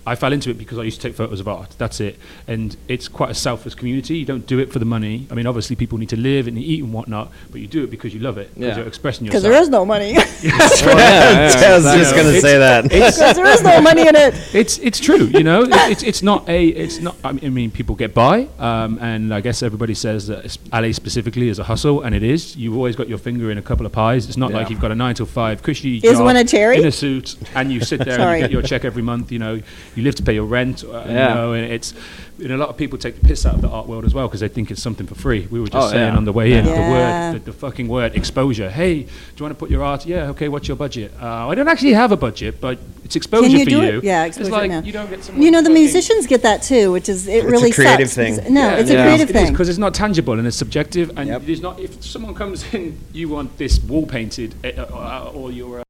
I 0.06 0.14
fell 0.16 0.32
into 0.32 0.50
it 0.50 0.58
because 0.58 0.78
I 0.78 0.82
used 0.82 1.00
to 1.00 1.08
take 1.08 1.16
photos 1.16 1.40
of 1.40 1.48
art. 1.48 1.74
That's 1.78 2.00
it. 2.00 2.18
And 2.48 2.76
it's 2.88 3.08
quite 3.08 3.30
a 3.30 3.34
selfless 3.34 3.74
community. 3.74 4.16
You 4.18 4.24
don't 4.24 4.46
do 4.46 4.58
it 4.58 4.72
for 4.72 4.78
the 4.78 4.84
money. 4.84 5.26
I 5.30 5.34
mean, 5.34 5.46
obviously 5.46 5.76
people 5.76 5.98
need 5.98 6.08
to 6.10 6.16
live 6.16 6.46
and 6.48 6.58
eat 6.58 6.82
and 6.82 6.92
whatnot, 6.92 7.30
but 7.50 7.60
you 7.60 7.66
do 7.66 7.84
it 7.84 7.90
because 7.90 8.12
you 8.14 8.20
love 8.20 8.38
it. 8.38 8.52
Because 8.54 8.70
Yeah. 8.70 8.76
you're 8.78 8.86
expressing 8.88 9.26
yourself. 9.26 9.42
Because 9.44 9.52
there 9.52 9.62
is 9.62 9.68
no 9.68 9.84
money. 9.84 10.12
Yeah. 10.42 10.58
I 10.62 11.74
was 11.76 11.84
just 11.84 12.14
gonna 12.16 12.40
say 12.40 12.58
that. 12.58 12.84
Because 12.84 13.16
there 13.36 13.46
is 13.46 13.62
no 13.62 13.80
money 13.80 14.02
in 14.08 14.16
it. 14.16 14.34
it's 14.54 14.78
it's 14.78 14.98
true, 15.00 15.24
you 15.26 15.42
know. 15.44 15.62
It- 15.62 15.72
It's 15.92 16.02
it's 16.02 16.22
not 16.22 16.48
a 16.48 16.66
it's 16.68 17.00
not. 17.00 17.16
I 17.24 17.32
mean, 17.32 17.70
people 17.70 17.94
get 17.94 18.14
by, 18.14 18.48
um, 18.58 18.98
and 19.00 19.32
I 19.34 19.40
guess 19.40 19.62
everybody 19.62 19.94
says 19.94 20.26
that 20.28 20.38
it's- 20.46 20.58
LA 20.72 20.92
specifically 20.92 21.48
is 21.48 21.58
a 21.58 21.64
hustle, 21.64 22.02
and 22.02 22.14
it 22.14 22.22
is. 22.22 22.56
You've 22.56 22.76
always 22.76 22.96
got 22.96 23.08
your 23.08 23.18
finger 23.18 23.50
in 23.50 23.58
a 23.58 23.62
couple 23.62 23.84
of 23.86 23.92
pies. 23.92 24.26
It's 24.28 24.36
not 24.36 24.50
Yeah. 24.50 24.56
like 24.58 24.70
you've 24.70 24.80
got 24.80 24.90
a 24.90 24.94
nine 24.94 25.14
till 25.14 25.26
five 25.26 25.62
cushy 25.62 25.96
Is 25.98 26.02
job 26.18 26.24
one 26.24 26.36
a 26.36 26.44
cherry? 26.44 26.78
in 26.78 26.86
a 26.86 26.92
suit, 26.92 27.36
and 27.54 27.70
you 27.72 27.80
sit 27.80 28.00
there 28.04 28.18
and 28.20 28.36
you 28.36 28.42
get 28.44 28.50
your 28.50 28.62
check 28.62 28.84
every 28.84 29.02
month. 29.02 29.30
You 29.32 29.38
know, 29.38 29.60
you 29.96 30.02
live 30.02 30.14
to 30.16 30.22
pay 30.22 30.34
your 30.34 30.44
rent. 30.46 30.84
Uh, 30.84 31.04
Yeah. 31.08 31.28
You 31.28 31.34
know, 31.34 31.52
and 31.52 31.72
it's. 31.72 31.94
And 32.40 32.50
a 32.50 32.56
lot 32.56 32.70
of 32.70 32.76
people 32.76 32.98
take 32.98 33.20
the 33.20 33.24
piss 33.28 33.46
out 33.46 33.54
of 33.54 33.60
the 33.60 33.68
art 33.68 33.86
world 33.86 34.04
as 34.04 34.14
well 34.14 34.26
because 34.26 34.40
they 34.40 34.48
think 34.48 34.70
it's 34.72 34.82
something 34.82 35.06
for 35.06 35.14
free. 35.14 35.46
We 35.48 35.60
were 35.60 35.68
just 35.68 35.88
Oh, 35.88 35.90
saying 35.90 36.12
yeah. 36.12 36.16
on 36.16 36.24
the 36.24 36.32
way 36.32 36.54
in 36.54 36.64
Yeah. 36.64 36.72
the 36.74 36.90
word, 37.36 37.44
the, 37.44 37.52
the 37.52 37.56
fucking 37.56 37.86
word 37.86 38.16
exposure. 38.16 38.68
Hey, 38.68 39.02
do 39.02 39.10
you 39.36 39.42
want 39.44 39.52
to 39.54 39.58
put 39.58 39.70
your 39.70 39.84
art? 39.84 40.06
Yeah, 40.06 40.30
okay. 40.30 40.48
What's 40.48 40.66
your 40.66 40.76
budget? 40.76 41.12
Uh, 41.22 41.46
I 41.48 41.54
don't 41.54 41.68
actually 41.68 41.92
have 41.92 42.10
a 42.10 42.16
budget, 42.16 42.60
but 42.60 42.78
it's 43.04 43.14
exposure 43.14 43.42
Can 43.48 43.58
you 43.58 43.64
for 43.64 43.70
do 43.70 43.76
you. 43.82 43.98
it? 43.98 44.04
Yeah, 44.04 44.24
It's 44.24 44.38
like 44.40 44.70
yeah. 44.70 44.82
you 44.82 44.90
don't 44.92 45.08
get 45.08 45.28
You 45.36 45.50
know, 45.52 45.58
the 45.60 45.68
fucking- 45.68 45.74
musicians 45.82 46.26
get 46.26 46.42
that 46.42 46.62
too, 46.62 46.90
which 46.90 47.08
is 47.08 47.28
it 47.28 47.44
a 47.44 47.48
really 47.48 47.70
creative 47.70 48.08
sucks. 48.08 48.14
thing. 48.16 48.34
because- 48.36 48.50
No, 48.50 48.60
Yeah, 48.62 48.76
it's 48.76 48.90
yeah. 48.90 49.02
a 49.02 49.06
creative 49.06 49.30
it 49.30 49.36
is 49.36 49.42
thing. 49.42 49.52
because 49.52 49.68
it's 49.68 49.78
not 49.78 49.94
tangible 49.94 50.32
and 50.36 50.44
it's 50.46 50.56
subjective, 50.56 51.12
and 51.16 51.30
it's 51.48 51.60
not. 51.60 51.78
If 51.78 52.02
someone 52.02 52.34
comes 52.34 52.64
in, 52.74 52.98
you 53.12 53.28
want 53.28 53.56
this 53.58 53.78
wall 53.80 54.06
painted, 54.06 54.54
uh, 54.64 54.68
uh, 54.80 55.30
or 55.32 55.52
your 55.52 55.80
uh, 55.80 55.84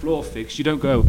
floor 0.00 0.24
fixed. 0.24 0.58
You 0.58 0.64
don't 0.64 0.80
go. 0.82 1.04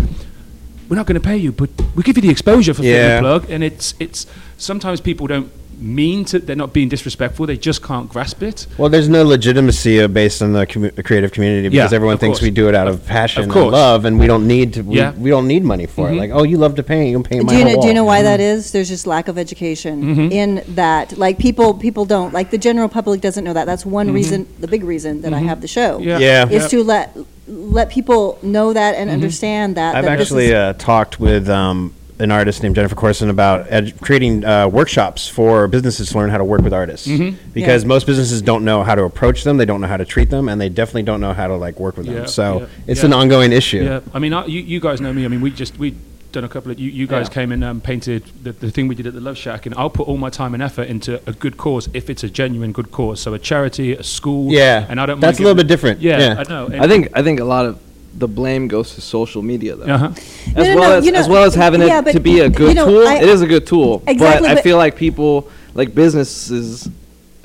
We're 0.90 0.96
not 0.96 1.06
going 1.06 1.20
to 1.22 1.26
pay 1.28 1.38
you, 1.38 1.52
but 1.52 1.70
we 1.96 2.04
give 2.04 2.18
you 2.18 2.22
the 2.22 2.30
exposure 2.30 2.74
for 2.74 2.82
Fit 2.82 2.92
Yeah. 2.92 3.20
Plug, 3.20 3.50
and 3.50 3.64
it's 3.64 3.94
it's 4.00 4.26
sometimes 4.58 5.02
people 5.02 5.28
don't 5.28 5.50
mean 5.78 6.24
to. 6.24 6.40
They're 6.40 6.56
not 6.56 6.72
being 6.72 6.88
disrespectful. 6.88 7.46
They 7.46 7.58
just 7.58 7.84
can't 7.84 8.08
grasp 8.10 8.42
it. 8.44 8.66
Well, 8.78 8.88
there's 8.88 9.10
no 9.10 9.24
legitimacy 9.26 10.00
uh, 10.00 10.08
based 10.08 10.42
on 10.42 10.54
the, 10.54 10.66
commu- 10.66 11.04
creative 11.04 11.34
community 11.34 11.68
because 11.68 11.92
Yeah, 11.92 11.96
everyone 11.98 12.18
thinks 12.18 12.38
course. 12.40 12.44
we 12.44 12.52
do 12.52 12.70
it 12.70 12.76
out 12.76 12.88
of 12.88 13.06
passion 13.06 13.50
Of 13.50 13.56
and 13.58 13.72
love, 13.72 14.06
and 14.06 14.18
we 14.18 14.26
don't 14.26 14.48
need 14.48 14.74
to. 14.76 14.84
We, 14.84 14.96
Yeah. 14.98 15.12
we 15.12 15.30
don't 15.30 15.48
need 15.48 15.66
money 15.66 15.86
for 15.86 16.08
Mhm. 16.08 16.14
it. 16.14 16.16
Like, 16.18 16.32
oh, 16.32 16.44
you 16.44 16.58
love 16.58 16.76
to 16.76 16.84
paint, 16.84 17.10
you 17.12 17.18
can 17.18 17.24
paint 17.24 17.44
my 17.44 17.52
do 17.52 17.58
you 17.60 17.66
whole 17.66 17.76
know, 17.76 17.82
do 17.82 17.88
you 17.90 17.94
know 17.94 18.06
wall. 18.06 18.14
why 18.16 18.22
that 18.22 18.40
is? 18.40 18.72
There's 18.72 18.88
just 18.88 19.06
lack 19.06 19.28
of 19.28 19.38
education 19.38 20.16
Mhm. 20.16 20.32
in 20.32 20.62
that. 20.76 21.18
Like 21.18 21.40
people, 21.40 21.74
people 21.74 22.06
don't 22.06 22.34
like 22.34 22.52
the 22.52 22.58
general 22.58 22.88
public 22.88 23.20
doesn't 23.20 23.44
know 23.44 23.54
that. 23.54 23.66
That's 23.66 23.86
one 23.86 24.10
Mhm. 24.10 24.14
reason, 24.14 24.48
the 24.62 24.68
big 24.70 24.84
reason 24.86 25.24
that 25.24 25.34
I 25.34 25.42
Mhm. 25.42 25.48
have 25.48 25.60
the 25.60 25.68
show. 25.68 26.00
Yeah. 26.00 26.20
Yeah. 26.20 26.46
is 26.48 26.62
Yep. 26.64 26.70
to 26.72 26.84
let 26.86 27.18
let 27.48 27.90
people 27.90 28.38
know 28.42 28.74
that 28.74 28.96
and 28.96 29.10
Mhm. 29.10 29.14
understand 29.14 29.76
that. 29.76 29.96
I've 29.96 30.06
that 30.06 30.18
this 30.18 30.28
actually 30.28 30.46
is- 30.48 30.54
uh, 30.54 30.74
talked 30.78 31.20
with 31.20 31.48
um, 31.50 31.94
an 32.18 32.32
artist 32.32 32.64
named 32.64 32.76
Jennifer 32.76 32.96
Corson 32.96 33.30
about 33.30 33.68
ed- 33.70 33.94
creating 34.02 34.46
uh, 34.46 34.68
workshops 34.70 35.28
for 35.28 35.68
businesses 35.68 36.10
to 36.10 36.18
learn 36.18 36.30
how 36.30 36.38
to 36.38 36.44
work 36.46 36.62
with 36.62 36.74
artists. 36.74 37.08
Mhm. 37.08 37.36
Because 37.54 37.84
Yeah. 37.84 37.88
most 37.90 38.08
businesses 38.08 38.42
don't 38.42 38.64
know 38.64 38.84
how 38.84 38.96
to 38.96 39.04
approach 39.04 39.44
them, 39.44 39.58
they 39.58 39.66
don't 39.66 39.82
know 39.82 39.88
how 39.88 39.98
to 39.98 40.06
treat 40.06 40.30
them, 40.30 40.48
and 40.48 40.60
they 40.62 40.70
definitely 40.70 41.04
don't 41.04 41.20
know 41.22 41.34
how 41.34 41.48
to 41.48 41.56
like 41.56 41.80
work 41.80 41.98
with 41.98 42.08
Yeah, 42.08 42.14
them. 42.14 42.28
So 42.28 42.60
yeah, 42.62 42.66
it's 42.88 43.02
yeah. 43.02 43.08
an 43.08 43.14
ongoing 43.14 43.52
issue. 43.52 43.84
Yeah, 43.84 44.00
I 44.14 44.20
mean, 44.20 44.34
I, 44.34 44.46
you, 44.46 44.62
you 44.62 44.80
guys 44.80 45.02
know 45.02 45.12
me. 45.14 45.26
I 45.26 45.28
mean, 45.28 45.42
we 45.42 45.52
just 45.52 45.78
we 45.78 45.94
done 46.36 46.44
a 46.44 46.50
couple 46.50 46.72
of 46.72 46.80
you, 46.80 46.92
you 46.92 47.08
guys 47.08 47.28
Yeah. 47.28 47.34
came 47.34 47.52
and 47.52 47.64
um, 47.64 47.82
painted 47.82 48.24
the, 48.44 48.52
the 48.52 48.70
thing 48.70 48.88
we 48.88 48.94
did 48.96 49.08
at 49.08 49.14
the 49.14 49.22
Love 49.22 49.38
Shack, 49.38 49.66
and 49.66 49.74
I'll 49.76 49.90
put 49.90 50.08
all 50.08 50.18
my 50.18 50.30
time 50.30 50.54
and 50.54 50.62
effort 50.62 50.88
into 50.88 51.20
a 51.28 51.34
good 51.34 51.58
cause 51.58 51.90
if 51.94 52.10
it's 52.10 52.24
a 52.24 52.30
genuine 52.30 52.72
good 52.72 52.92
cause. 52.92 53.20
So 53.20 53.34
a 53.34 53.40
charity, 53.40 53.94
a 53.94 54.04
school. 54.04 54.52
Yeah, 54.52 54.86
and 54.88 55.00
I 55.02 55.06
don't. 55.08 55.20
that's 55.20 55.40
mind 55.40 55.46
a 55.46 55.48
little 55.50 55.64
bit 55.64 55.68
different. 55.68 56.02
Yeah, 56.02 56.20
Yeah. 56.20 56.44
I 56.46 56.50
know. 56.50 56.70
I 56.72 56.88
think 56.88 57.10
I 57.14 57.24
think 57.24 57.40
a 57.40 57.46
lot 57.46 57.66
of 57.66 57.80
the 58.18 58.28
blame 58.28 58.68
goes 58.70 58.96
to 58.96 59.02
social 59.02 59.42
media 59.42 59.76
though. 59.76 59.86
Uh-huh. 59.94 60.12
As 60.16 60.54
No, 60.56 60.64
no, 60.64 60.76
well 60.80 60.90
no, 60.92 60.98
as 60.98 61.06
you 61.06 61.12
know, 61.12 61.20
as 61.20 61.28
well 61.28 61.44
as 61.44 61.56
having 61.56 61.82
yeah, 61.82 62.02
it 62.06 62.12
to 62.14 62.20
be 62.20 62.40
a 62.40 62.44
you 62.46 62.50
good 62.50 62.76
know, 62.76 62.86
tool. 62.88 63.08
I- 63.08 63.16
it 63.16 63.28
is 63.30 63.42
a 63.42 63.48
good 63.48 63.66
tool. 63.68 64.04
Exactly, 64.08 64.48
but 64.50 64.58
I 64.58 64.62
feel 64.62 64.78
like 64.78 64.96
people 64.96 65.50
like 65.74 65.94
businesses 65.96 66.88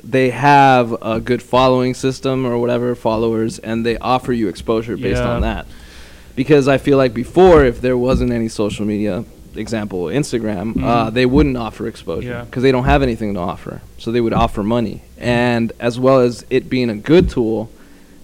they 0.03 0.31
have 0.31 0.95
a 1.01 1.19
good 1.19 1.43
following 1.43 1.93
system 1.93 2.45
or 2.45 2.57
whatever 2.57 2.95
followers 2.95 3.59
and 3.59 3.85
they 3.85 3.97
offer 3.99 4.33
you 4.33 4.47
exposure 4.49 4.97
based 4.97 5.21
Yeah. 5.21 5.29
on 5.29 5.41
that. 5.41 5.67
Because 6.35 6.67
I 6.67 6.77
feel 6.77 6.97
like 6.97 7.13
before 7.13 7.65
if 7.65 7.81
there 7.81 7.97
wasn't 7.97 8.31
any 8.31 8.47
social 8.47 8.85
media 8.85 9.23
example 9.55 10.03
Instagram, 10.05 10.81
uh, 10.83 11.09
Mhm. 11.09 11.13
they 11.13 11.25
wouldn't 11.25 11.57
offer 11.57 11.87
exposure 11.87 12.29
Yeah. 12.29 12.43
because 12.45 12.63
they 12.63 12.71
don't 12.71 12.85
have 12.85 13.03
anything 13.03 13.33
to 13.33 13.39
offer. 13.39 13.81
So 13.97 14.11
they 14.11 14.21
would 14.21 14.33
offer 14.33 14.63
money. 14.63 15.01
And 15.19 15.73
as 15.79 15.99
well 15.99 16.19
as 16.21 16.45
it 16.49 16.69
being 16.69 16.89
a 16.89 16.95
good 16.95 17.29
tool, 17.29 17.69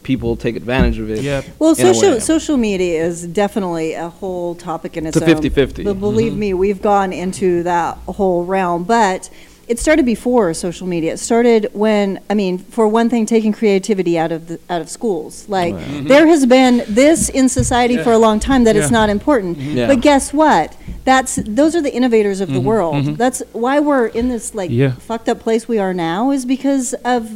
people 0.03 0.37
take 0.37 0.55
advantage 0.55 0.99
of 0.99 1.09
it. 1.11 1.21
Yeah. 1.21 1.41
Well, 1.59 1.75
social 1.75 2.21
social 2.21 2.55
media 2.55 3.03
is 3.05 3.23
definitely 3.27 3.93
a 3.93 4.07
whole 4.07 4.55
topic 4.55 4.95
in 4.95 5.05
its 5.05 5.17
It's 5.17 5.21
a 5.25 5.29
own. 5.29 5.35
50-50. 5.35 5.83
But 5.83 5.99
believe 5.99 6.31
Mhm. 6.31 6.37
me, 6.37 6.53
we've 6.53 6.81
gone 6.81 7.11
into 7.11 7.61
that 7.63 7.97
whole 8.07 8.45
realm. 8.45 8.83
But 8.83 9.29
it 9.67 9.79
started 9.79 10.05
before 10.05 10.53
social 10.53 10.87
media. 10.87 11.13
It 11.13 11.17
started 11.19 11.69
when, 11.73 12.19
I 12.29 12.33
mean, 12.33 12.57
for 12.57 12.87
one 12.87 13.09
thing, 13.09 13.25
taking 13.25 13.51
creativity 13.51 14.17
out 14.17 14.31
of 14.31 14.47
the 14.47 14.59
out 14.69 14.81
of 14.81 14.89
schools. 14.89 15.47
Like 15.49 15.75
there 16.07 16.25
has 16.27 16.45
been 16.45 16.83
this 16.87 17.29
in 17.29 17.49
society 17.49 17.97
for 17.97 18.11
a 18.11 18.17
long 18.17 18.39
time 18.39 18.63
that 18.65 18.75
it's 18.75 18.91
not 18.91 19.09
important. 19.09 19.57
Yeah. 19.57 19.87
But 19.87 20.01
guess 20.01 20.31
what? 20.33 20.75
That's 21.03 21.35
those 21.45 21.75
are 21.75 21.81
the 21.81 21.93
innovators 21.93 22.41
of 22.41 22.49
the 22.49 22.59
Mhm, 22.59 22.63
world. 22.63 22.95
mhm. 22.95 23.17
That's 23.17 23.41
why 23.53 23.79
we're 23.79 24.07
in 24.07 24.27
this 24.29 24.53
like 24.53 24.69
Yeah. 24.71 24.91
fucked 25.09 25.29
up 25.29 25.39
place 25.39 25.67
we 25.67 25.79
are 25.79 25.93
now 25.93 26.31
is 26.31 26.45
because 26.45 26.93
of 27.05 27.29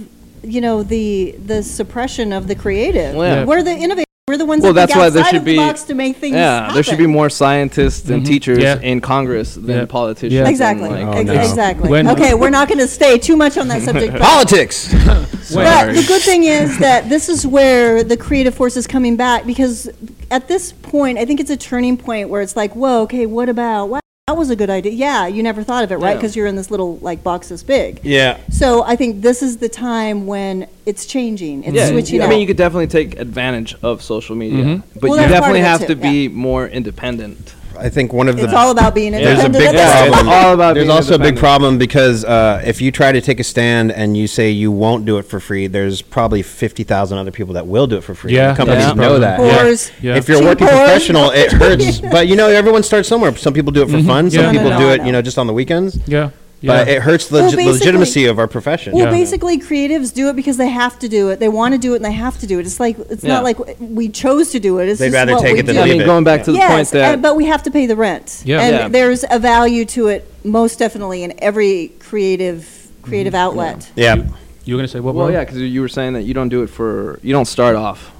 you 0.44 0.60
know 0.60 0.84
the 0.84 1.36
the 1.46 1.64
suppression 1.64 2.34
of 2.34 2.48
the 2.48 2.56
creative. 2.56 3.16
Yeah. 3.16 3.46
We're 3.46 3.64
the 3.64 3.72
innovators. 3.72 4.06
We're 4.28 4.38
the 4.38 4.46
ones 4.46 4.62
Well, 4.62 4.72
that 4.74 4.82
that's 4.82 4.94
think 4.94 5.02
why 5.02 5.10
there 5.10 5.22
outside 5.24 5.32
should 5.32 5.40
of 5.40 5.46
the 5.46 5.52
be 5.54 5.58
box 5.58 5.84
to 5.84 5.96
make 5.96 6.16
things 6.16 6.36
yeah. 6.36 6.72
There 6.74 6.84
should 6.84 7.00
be 7.00 7.08
more 7.08 7.28
scientists 7.30 8.08
and 8.08 8.22
Mhm. 8.22 8.28
teachers 8.28 8.60
Yeah. 8.60 8.80
in 8.80 9.02
Congress 9.02 9.56
than 9.56 9.78
Yeah. 9.80 9.86
politicians. 9.86 10.34
Yeah. 10.34 10.48
Exactly. 10.48 10.90
like- 10.90 11.06
Oh, 11.08 11.22
no. 11.24 11.34
Exactly. 11.34 11.90
When- 11.90 12.08
okay, 12.08 12.36
we're 12.36 12.52
not 12.52 12.68
going 12.68 12.80
to 12.80 12.88
stay 12.88 13.18
too 13.18 13.36
much 13.36 13.58
on 13.58 13.68
that 13.70 13.82
subject. 13.82 14.18
Politics. 14.20 14.94
But 15.54 15.94
the 15.96 16.04
good 16.08 16.22
thing 16.22 16.46
is 16.46 16.78
that 16.78 17.10
this 17.10 17.28
is 17.28 17.46
where 17.46 18.04
the 18.06 18.16
creative 18.16 18.54
force 18.54 18.78
is 18.78 18.88
coming 18.88 19.18
back 19.18 19.46
because 19.46 19.90
at 20.30 20.48
this 20.48 20.72
point, 20.72 21.18
I 21.18 21.26
think 21.26 21.42
it's 21.42 21.50
a 21.50 21.58
turning 21.58 21.98
point 21.98 22.30
where 22.30 22.42
it's 22.42 22.56
like, 22.56 22.74
whoa, 22.74 23.02
okay, 23.02 23.26
what 23.26 23.50
about, 23.50 23.90
wow, 23.90 24.00
that 24.28 24.38
was 24.38 24.50
a 24.50 24.56
good 24.56 24.70
idea. 24.70 24.92
Yeah, 24.94 25.28
you 25.28 25.42
never 25.44 25.64
thought 25.64 25.84
of 25.84 25.92
it, 25.92 25.96
right? 25.98 26.12
Yeah. 26.12 26.16
Because 26.16 26.36
you're 26.36 26.46
in 26.48 26.56
this 26.56 26.70
little 26.72 26.98
like 26.98 27.24
box 27.24 27.50
this 27.50 27.64
big. 27.64 28.00
yeah. 28.04 28.38
So 28.52 28.84
I 28.84 28.96
think 28.96 29.22
this 29.22 29.42
is 29.42 29.58
the 29.58 29.68
time 29.70 30.28
when 30.28 30.68
it's 30.86 31.06
changing. 31.06 31.64
It's 31.64 31.74
yeah, 31.76 31.88
switching 31.90 32.22
I 32.22 32.28
mean, 32.28 32.40
you 32.40 32.48
could 32.48 32.56
definitely 32.58 32.88
take 32.88 33.20
advantage 33.20 33.76
of 33.82 34.02
social 34.02 34.36
media, 34.36 34.64
Mhm. 34.64 34.84
but 35.00 35.10
Well, 35.10 35.22
you 35.22 35.28
definitely 35.28 35.62
have 35.62 35.82
too, 35.82 35.88
to 35.88 35.96
be 35.96 36.28
more 36.28 36.68
independent. 36.68 37.56
I 37.82 37.90
think 37.90 38.14
one 38.14 38.28
of 38.30 38.38
the 38.38 38.44
it's 38.44 38.54
all 38.54 38.72
about 38.72 38.94
being 38.94 39.12
There's 39.12 39.26
a 39.40 39.46
independent. 39.46 39.54
big 39.54 39.68
at 39.68 39.72
this 39.72 39.82
Yeah, 39.82 40.06
it's 40.06 40.14
problem. 40.16 40.34
all 40.34 40.54
about 40.54 40.74
There's 40.76 40.86
being 40.86 40.96
also 40.96 41.16
a 41.16 41.18
big 41.18 41.28
independent. 41.30 41.40
problem 41.40 41.78
because 41.80 42.24
uh, 42.26 42.62
if 42.66 42.80
you 42.82 42.92
try 42.92 43.12
to 43.12 43.22
take 43.22 43.40
a 43.40 43.44
stand 43.44 43.92
and 43.92 44.16
you 44.16 44.28
say 44.28 44.50
you 44.52 44.72
won't 44.72 45.06
do 45.06 45.18
it 45.18 45.24
for 45.24 45.40
free, 45.40 45.68
there's 45.68 46.02
probably 46.02 46.42
fifty 46.44 46.84
thousand 46.84 47.18
other 47.18 47.32
people 47.32 47.54
that 47.56 47.66
will 47.68 47.88
do 47.88 47.98
it 47.98 48.04
for 48.04 48.14
free. 48.16 48.34
Yeah, 48.36 48.56
companies 48.56 48.84
that's 48.84 48.96
the 48.96 49.02
know 49.02 49.20
problem. 49.20 49.22
that. 49.22 49.40
Whores. 49.66 49.92
Yeah. 50.02 50.16
If 50.16 50.28
you're 50.28 50.38
a 50.38 50.40
Cheap 50.42 50.48
working 50.50 50.68
whores. 50.68 50.86
professional, 50.86 51.32
it 51.32 51.52
hurts. 51.52 52.02
But 52.12 52.28
you 52.28 52.36
know, 52.36 52.48
everyone 52.48 52.84
starts 52.84 53.08
somewhere. 53.10 53.36
Some 53.36 53.54
people 53.54 53.72
do 53.72 53.82
it 53.84 53.90
for 53.90 53.98
Mhm. 53.98 54.06
fun. 54.08 54.30
Some 54.32 54.44
Yeah. 54.44 54.52
people 54.52 54.70
No, 54.70 54.78
no, 54.78 54.80
do 54.80 54.86
no, 54.88 54.94
it, 54.94 54.98
no. 55.00 55.06
you 55.06 55.12
know, 55.12 55.22
just 55.22 55.38
on 55.38 55.48
the 55.48 55.54
weekends. 55.54 55.98
Yeah. 56.08 56.30
But 56.64 56.88
it 56.88 57.02
hurts 57.02 57.28
the 57.28 57.38
Well, 57.40 57.44
legi- 57.50 57.56
basically- 57.56 57.74
legitimacy 57.74 58.26
of 58.26 58.38
our 58.38 58.48
profession. 58.48 58.94
Well, 58.94 59.06
Yeah. 59.06 59.12
basically, 59.12 59.60
creatives 59.60 60.14
do 60.14 60.30
it 60.30 60.36
because 60.36 60.58
they 60.58 60.70
have 60.70 61.00
to 61.00 61.10
do 61.10 61.30
it. 61.30 61.40
They 61.40 61.50
want 61.50 61.74
to 61.74 61.80
do 61.80 61.94
it 61.94 61.98
and 61.98 62.06
they 62.06 62.12
have 62.12 62.40
to 62.40 62.48
do 62.48 62.60
it. 62.60 62.66
It's 62.66 62.80
like 62.80 62.98
it's 63.10 63.24
Yeah. 63.24 63.34
not 63.34 63.44
like 63.44 63.58
we 63.80 64.10
chose 64.10 64.52
to 64.52 64.60
do 64.60 64.78
it. 64.80 64.88
It's 64.88 65.00
They'd 65.00 65.08
just 65.08 65.16
rather 65.16 65.34
what 65.34 65.42
take 65.42 65.54
we 65.54 65.60
it 65.60 65.66
than 65.66 65.76
do. 65.76 65.82
I 65.82 65.84
leave 65.86 65.94
mean, 65.94 66.02
it. 66.02 66.06
going 66.06 66.24
back 66.24 66.44
to 66.44 66.52
the 66.52 66.58
yes, 66.60 66.72
point 66.72 66.90
that 66.92 67.14
and, 67.14 67.22
but 67.22 67.36
we 67.36 67.46
have 67.46 67.64
to 67.64 67.72
pay 67.72 67.88
the 67.88 67.96
rent. 67.96 68.42
Yeah. 68.46 68.62
and 68.62 68.76
Yeah. 68.76 68.88
there's 68.90 69.26
a 69.30 69.40
value 69.40 69.86
to 69.86 70.08
it, 70.08 70.32
most 70.44 70.78
definitely, 70.78 71.24
in 71.24 71.34
every 71.40 71.92
creative 72.00 72.68
creative 73.02 73.34
mm-hmm. 73.34 73.42
outlet. 73.42 73.90
yeah. 73.96 74.16
You 74.64 74.76
were 74.76 74.78
going 74.78 74.88
to 74.88 74.92
say 74.92 75.00
what? 75.00 75.16
well, 75.16 75.26
bro? 75.26 75.34
yeah, 75.34 75.44
because 75.44 75.58
you 75.58 75.82
were 75.82 75.88
saying 75.88 76.14
that 76.14 76.22
you 76.22 76.36
don't 76.36 76.50
do 76.50 76.62
it 76.62 76.68
for 76.70 77.20
you 77.24 77.34
don't 77.34 77.46
start 77.48 77.76
off 77.76 78.12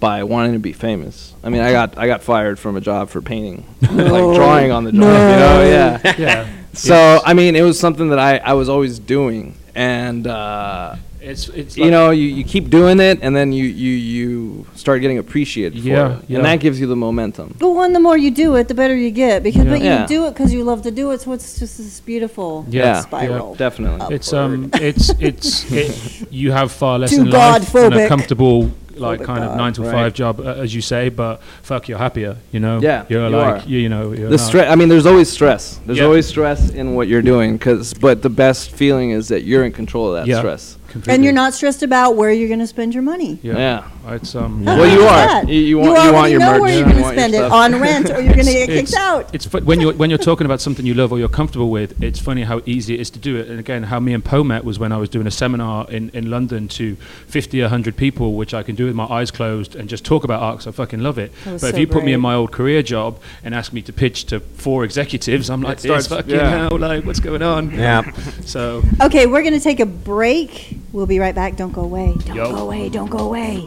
by 0.00 0.22
wanting 0.24 0.54
to 0.54 0.58
be 0.58 0.72
famous. 0.72 1.34
I 1.44 1.50
mean, 1.50 1.60
I 1.60 1.72
got 1.72 1.98
I 1.98 2.06
got 2.06 2.22
fired 2.22 2.58
from 2.58 2.76
a 2.76 2.80
job 2.80 3.10
for 3.10 3.20
painting, 3.20 3.66
like 3.82 3.90
drawing 4.34 4.70
on 4.72 4.84
the 4.84 4.92
job. 4.92 5.02
You 5.02 5.06
know, 5.08 5.62
yeah. 5.68 6.14
Yeah. 6.18 6.46
So 6.74 7.20
I 7.24 7.34
mean, 7.34 7.56
it 7.56 7.62
was 7.62 7.78
something 7.78 8.08
that 8.10 8.18
I, 8.18 8.38
I 8.38 8.52
was 8.54 8.68
always 8.68 8.98
doing, 8.98 9.54
and 9.74 10.26
uh, 10.26 10.96
It's 11.24 11.48
it's 11.48 11.76
you 11.76 11.90
know, 11.90 12.10
you, 12.10 12.28
you 12.28 12.44
keep 12.44 12.68
doing 12.68 13.00
it, 13.00 13.18
and 13.22 13.34
then 13.34 13.50
you 13.52 13.64
you 13.64 13.92
you 13.92 14.66
start 14.74 15.00
getting 15.00 15.16
appreciated 15.18 15.80
for 15.82 15.88
Yeah, 15.88 16.18
it, 16.18 16.24
yeah. 16.28 16.36
and 16.36 16.44
that 16.46 16.60
gives 16.60 16.78
you 16.78 16.86
the 16.86 16.96
momentum. 16.96 17.56
But 17.58 17.70
one, 17.70 17.92
the 17.94 18.00
more 18.00 18.16
you 18.18 18.30
do 18.30 18.56
it, 18.56 18.68
the 18.68 18.74
better 18.74 18.94
you 18.94 19.10
get. 19.10 19.42
Because 19.42 19.64
Yeah. 19.64 19.70
but 19.70 19.80
you 19.80 19.86
Yeah. 19.86 20.06
do 20.06 20.26
it 20.26 20.32
because 20.34 20.52
you 20.52 20.64
love 20.64 20.82
to 20.82 20.90
do 20.90 21.10
it. 21.12 21.22
So 21.22 21.32
it's 21.32 21.58
just 21.58 21.78
this 21.78 22.00
beautiful 22.00 22.66
Yeah, 22.68 23.00
spiral. 23.00 23.54
definitely. 23.54 24.14
It's 24.14 24.32
um, 24.34 24.70
it's 24.74 25.08
it's 25.18 25.72
it, 25.72 26.30
you 26.30 26.52
have 26.52 26.70
far 26.72 26.98
less 26.98 27.10
Too 27.14 27.22
in 27.22 27.30
life 27.30 27.72
than 27.72 27.92
a 27.94 28.06
comfortable 28.08 28.70
like 28.96 29.20
Phobik 29.20 29.26
kind 29.26 29.42
of 29.44 29.56
nine 29.56 29.72
to 29.72 29.82
Right. 29.82 29.92
five 29.92 30.14
job, 30.14 30.38
uh, 30.40 30.62
as 30.64 30.72
you 30.74 30.80
say. 30.82 31.08
But 31.08 31.42
fuck, 31.62 31.88
you're 31.88 31.98
happier. 31.98 32.36
You 32.52 32.60
know. 32.60 32.80
Yeah, 32.80 33.04
You're 33.08 33.28
you 33.30 33.36
like 33.36 33.66
you, 33.66 33.78
you 33.78 33.88
know. 33.88 34.12
You're 34.12 34.28
the 34.30 34.38
stress. 34.38 34.70
I 34.70 34.76
mean, 34.76 34.88
there's 34.88 35.06
always 35.06 35.28
stress. 35.30 35.80
There's 35.86 35.98
Yeah. 35.98 36.04
always 36.04 36.26
stress 36.26 36.70
in 36.70 36.94
what 36.94 37.08
you're 37.08 37.22
doing, 37.22 37.58
cause 37.58 37.94
but 37.94 38.20
the 38.22 38.30
best 38.30 38.70
feeling 38.70 39.10
is 39.10 39.28
that 39.28 39.42
you're 39.44 39.64
in 39.64 39.72
control 39.72 40.08
of 40.14 40.14
that 40.20 40.26
Yeah. 40.28 40.38
stress. 40.38 40.76
Completely. 40.94 41.14
And 41.14 41.24
you're 41.24 41.32
not 41.34 41.52
stressed 41.54 41.82
about 41.82 42.16
where 42.16 42.32
you're 42.32 42.48
going 42.48 42.60
to 42.60 42.66
spend 42.66 42.94
your 42.94 43.02
money. 43.02 43.38
Yeah. 43.42 43.56
Yeah. 43.58 43.88
It's 44.14 44.34
um. 44.34 44.64
How 44.66 44.76
Well, 44.78 44.86
you 44.92 45.02
are. 45.02 45.44
You- 45.50 45.60
you 45.60 45.78
want- 45.78 45.90
you 45.90 45.96
already 45.96 46.12
want 46.14 46.30
your 46.30 46.40
know 46.40 46.52
merch. 46.52 46.60
where 46.60 46.70
you're 46.70 46.78
You 46.78 46.84
going 46.84 46.96
to 46.96 47.02
want 47.02 47.14
spend 47.16 47.34
it 47.34 47.42
on 47.42 47.80
rent, 47.80 48.10
or 48.10 48.20
you're 48.20 48.34
going 48.34 48.46
to 48.46 48.52
get 48.52 48.68
It's- 48.68 48.90
kicked 48.90 48.94
out. 49.00 49.30
It's 49.34 49.46
fu- 49.46 49.60
when 49.60 49.80
you're 49.80 49.94
when 49.94 50.10
you're 50.10 50.18
talking 50.18 50.44
about 50.46 50.60
something 50.60 50.84
you 50.84 50.92
love 50.94 51.10
or 51.12 51.18
you're 51.18 51.28
comfortable 51.40 51.70
with. 51.70 52.02
It's 52.02 52.18
funny 52.20 52.42
how 52.42 52.60
easy 52.66 52.94
it 52.94 53.00
is 53.00 53.10
to 53.10 53.18
do 53.18 53.36
it. 53.36 53.48
And 53.48 53.58
again, 53.58 53.82
how 53.84 53.98
me 54.00 54.12
and 54.14 54.22
Poe 54.24 54.44
met 54.44 54.62
was 54.64 54.78
when 54.78 54.92
I 54.92 54.98
was 54.98 55.08
doing 55.08 55.26
a 55.26 55.30
seminar 55.30 55.90
in, 55.90 56.10
in 56.12 56.28
London 56.30 56.68
to 56.68 56.96
50, 57.28 57.60
100 57.62 57.96
people, 57.96 58.34
which 58.34 58.52
I 58.54 58.62
can 58.62 58.74
do 58.74 58.84
with 58.86 58.94
my 58.94 59.06
eyes 59.06 59.30
closed 59.30 59.74
and 59.74 59.88
just 59.88 60.04
talk 60.04 60.22
about 60.24 60.42
art 60.42 60.58
'cause 60.58 60.66
I 60.66 60.72
fucking 60.72 61.00
love 61.00 61.18
it. 61.18 61.32
That 61.44 61.52
was 61.54 61.62
But 61.62 61.68
if 61.68 61.74
so 61.76 61.80
you 61.80 61.86
put 61.86 62.04
me 62.04 62.12
in 62.12 62.20
my 62.20 62.34
old 62.34 62.52
career 62.52 62.82
job 62.82 63.18
and 63.42 63.54
ask 63.54 63.72
me 63.72 63.80
to 63.82 63.92
pitch 63.92 64.26
to 64.26 64.40
four 64.40 64.84
executives, 64.84 65.48
I'm 65.48 65.62
like, 65.62 65.78
starts- 65.80 66.08
fucking 66.08 66.34
yeah. 66.34 66.68
hell, 66.68 66.78
like 66.78 67.06
what's 67.06 67.20
going 67.20 67.42
on? 67.42 67.70
Yeah. 67.72 68.02
So 68.44 68.82
Okay, 69.00 69.24
we're 69.26 69.42
going 69.42 69.54
to 69.54 69.60
take 69.60 69.80
a 69.80 69.86
break. 69.86 70.76
We'll 70.94 71.06
be 71.06 71.18
right 71.18 71.34
back. 71.34 71.56
Don't 71.56 71.72
go 71.72 71.82
away. 71.82 72.14
Don't 72.24 72.36
Yo. 72.36 72.52
go 72.52 72.58
away. 72.58 72.88
Don't 72.88 73.10
go 73.10 73.18
away. 73.18 73.66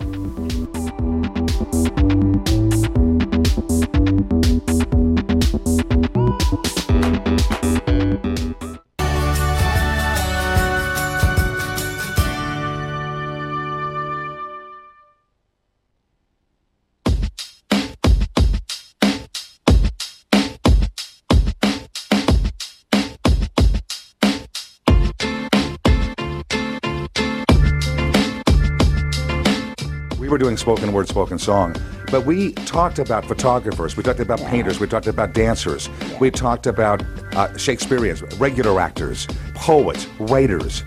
Spoken 30.67 30.91
word, 30.91 31.07
spoken 31.07 31.39
song. 31.39 31.73
But 32.11 32.25
we 32.25 32.51
talked 32.51 32.99
about 32.99 33.25
photographers, 33.25 33.95
we 33.95 34.03
talked 34.03 34.19
about 34.19 34.41
painters, 34.41 34.81
we 34.81 34.87
talked 34.87 35.07
about 35.07 35.31
dancers, 35.31 35.89
we 36.19 36.29
talked 36.29 36.67
about 36.67 37.01
uh, 37.37 37.57
Shakespeareans, 37.57 38.21
regular 38.37 38.77
actors, 38.77 39.27
poets, 39.53 40.07
writers. 40.19 40.83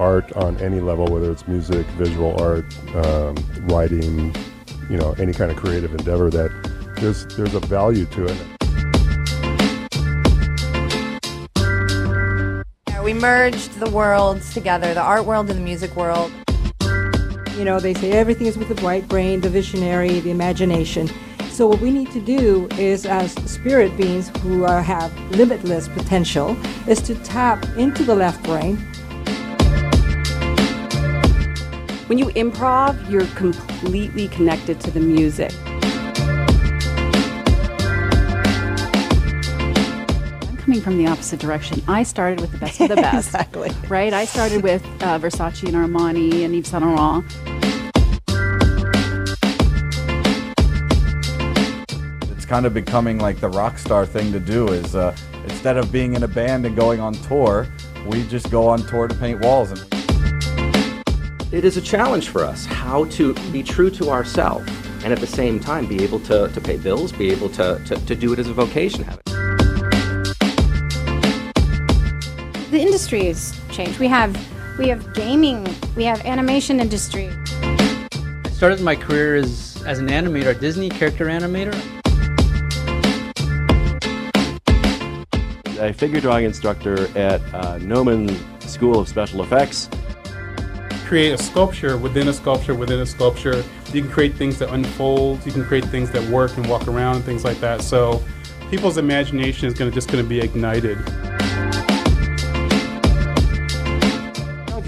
art 0.00 0.32
on 0.32 0.56
any 0.58 0.80
level, 0.80 1.06
whether 1.06 1.30
it's 1.30 1.46
music, 1.46 1.86
visual 1.96 2.40
art, 2.40 2.64
um, 2.96 3.36
writing, 3.68 4.34
you 4.90 4.96
know, 4.96 5.12
any 5.20 5.32
kind 5.32 5.52
of 5.52 5.56
creative 5.56 5.92
endeavor, 5.92 6.30
that 6.30 6.50
there's 6.96 7.26
there's 7.36 7.54
a 7.54 7.60
value 7.60 8.06
to 8.06 8.26
it. 8.26 8.57
We 13.08 13.14
merged 13.14 13.80
the 13.80 13.88
worlds 13.88 14.52
together, 14.52 14.92
the 14.92 15.00
art 15.00 15.24
world 15.24 15.48
and 15.48 15.58
the 15.58 15.64
music 15.64 15.96
world. 15.96 16.30
You 17.56 17.64
know, 17.64 17.80
they 17.80 17.94
say 17.94 18.12
everything 18.12 18.46
is 18.46 18.58
with 18.58 18.68
the 18.68 18.74
right 18.84 19.08
brain, 19.08 19.40
the 19.40 19.48
visionary, 19.48 20.20
the 20.20 20.30
imagination. 20.30 21.08
So 21.48 21.66
what 21.66 21.80
we 21.80 21.90
need 21.90 22.12
to 22.12 22.20
do 22.20 22.68
is, 22.72 23.06
as 23.06 23.32
spirit 23.50 23.96
beings 23.96 24.28
who 24.40 24.64
are, 24.66 24.82
have 24.82 25.10
limitless 25.30 25.88
potential, 25.88 26.54
is 26.86 27.00
to 27.00 27.14
tap 27.14 27.64
into 27.78 28.04
the 28.04 28.14
left 28.14 28.44
brain. 28.44 28.76
When 32.08 32.18
you 32.18 32.26
improv, 32.36 33.10
you're 33.10 33.26
completely 33.28 34.28
connected 34.28 34.80
to 34.80 34.90
the 34.90 35.00
music. 35.00 35.54
Coming 40.68 40.82
from 40.82 40.98
the 40.98 41.06
opposite 41.06 41.40
direction. 41.40 41.82
I 41.88 42.02
started 42.02 42.42
with 42.42 42.52
the 42.52 42.58
best 42.58 42.78
of 42.78 42.90
the 42.90 42.96
best. 42.96 43.28
exactly. 43.28 43.70
Right? 43.88 44.12
I 44.12 44.26
started 44.26 44.62
with 44.62 44.84
uh, 45.02 45.18
Versace 45.18 45.66
and 45.66 45.74
Armani 45.74 46.44
and 46.44 46.54
Yves 46.54 46.68
Saint 46.68 46.84
Laurent. 46.84 47.24
It's 52.36 52.44
kind 52.44 52.66
of 52.66 52.74
becoming 52.74 53.18
like 53.18 53.40
the 53.40 53.48
rock 53.48 53.78
star 53.78 54.04
thing 54.04 54.30
to 54.30 54.38
do 54.38 54.68
is 54.68 54.94
uh, 54.94 55.16
instead 55.44 55.78
of 55.78 55.90
being 55.90 56.14
in 56.14 56.22
a 56.22 56.28
band 56.28 56.66
and 56.66 56.76
going 56.76 57.00
on 57.00 57.14
tour, 57.14 57.66
we 58.06 58.26
just 58.26 58.50
go 58.50 58.68
on 58.68 58.86
tour 58.88 59.08
to 59.08 59.14
paint 59.14 59.40
walls. 59.40 59.70
And 59.70 59.94
it 61.50 61.64
is 61.64 61.78
a 61.78 61.82
challenge 61.82 62.28
for 62.28 62.44
us 62.44 62.66
how 62.66 63.06
to 63.06 63.32
be 63.52 63.62
true 63.62 63.88
to 63.92 64.10
ourselves 64.10 64.70
and 65.02 65.14
at 65.14 65.18
the 65.18 65.26
same 65.26 65.60
time 65.60 65.86
be 65.86 66.04
able 66.04 66.20
to, 66.20 66.48
to 66.48 66.60
pay 66.60 66.76
bills, 66.76 67.10
be 67.10 67.30
able 67.30 67.48
to, 67.48 67.82
to, 67.86 67.96
to 68.04 68.14
do 68.14 68.34
it 68.34 68.38
as 68.38 68.48
a 68.48 68.52
vocation. 68.52 69.06
The 72.78 72.84
industry 72.84 73.24
has 73.24 73.60
changed. 73.72 73.98
We 73.98 74.06
have 74.06 74.38
we 74.78 74.86
have 74.86 75.12
gaming, 75.12 75.66
we 75.96 76.04
have 76.04 76.24
animation 76.24 76.78
industry. 76.78 77.28
I 77.60 78.50
started 78.52 78.80
my 78.82 78.94
career 78.94 79.34
as 79.34 79.82
as 79.84 79.98
an 79.98 80.06
animator, 80.06 80.56
Disney 80.60 80.88
character 80.88 81.26
animator. 81.26 81.74
A 85.80 85.92
figure 85.92 86.20
drawing 86.20 86.44
instructor 86.44 87.08
at 87.18 87.42
uh, 87.52 87.78
Gnomon 87.78 88.28
School 88.60 89.00
of 89.00 89.08
Special 89.08 89.42
Effects. 89.42 89.88
Create 91.04 91.32
a 91.32 91.38
sculpture 91.38 91.96
within 91.96 92.28
a 92.28 92.32
sculpture 92.32 92.76
within 92.76 93.00
a 93.00 93.06
sculpture. 93.06 93.64
You 93.92 94.02
can 94.02 94.08
create 94.08 94.36
things 94.36 94.56
that 94.60 94.72
unfold. 94.72 95.44
You 95.44 95.50
can 95.50 95.64
create 95.64 95.86
things 95.86 96.12
that 96.12 96.22
work 96.30 96.56
and 96.56 96.64
walk 96.68 96.86
around 96.86 97.16
and 97.16 97.24
things 97.24 97.42
like 97.42 97.58
that. 97.58 97.82
So, 97.82 98.22
people's 98.70 98.98
imagination 98.98 99.66
is 99.66 99.74
going 99.74 99.90
to 99.90 99.94
just 99.96 100.12
going 100.12 100.22
to 100.22 100.28
be 100.28 100.38
ignited. 100.38 100.96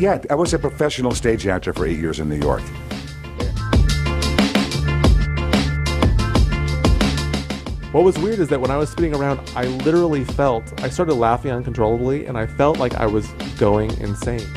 Yeah, 0.00 0.18
I 0.30 0.34
was 0.34 0.54
a 0.54 0.58
professional 0.58 1.10
stage 1.10 1.46
actor 1.46 1.74
for 1.74 1.84
eight 1.84 1.98
years 1.98 2.20
in 2.20 2.30
New 2.30 2.40
York. 2.40 2.62
What 7.92 8.04
was 8.04 8.16
weird 8.16 8.38
is 8.38 8.48
that 8.48 8.58
when 8.62 8.70
I 8.70 8.78
was 8.78 8.88
spinning 8.88 9.14
around, 9.14 9.46
I 9.54 9.66
literally 9.66 10.24
felt, 10.24 10.80
I 10.80 10.88
started 10.88 11.16
laughing 11.16 11.50
uncontrollably, 11.50 12.24
and 12.24 12.38
I 12.38 12.46
felt 12.46 12.78
like 12.78 12.94
I 12.94 13.04
was 13.04 13.28
going 13.58 13.90
insane. 14.00 14.48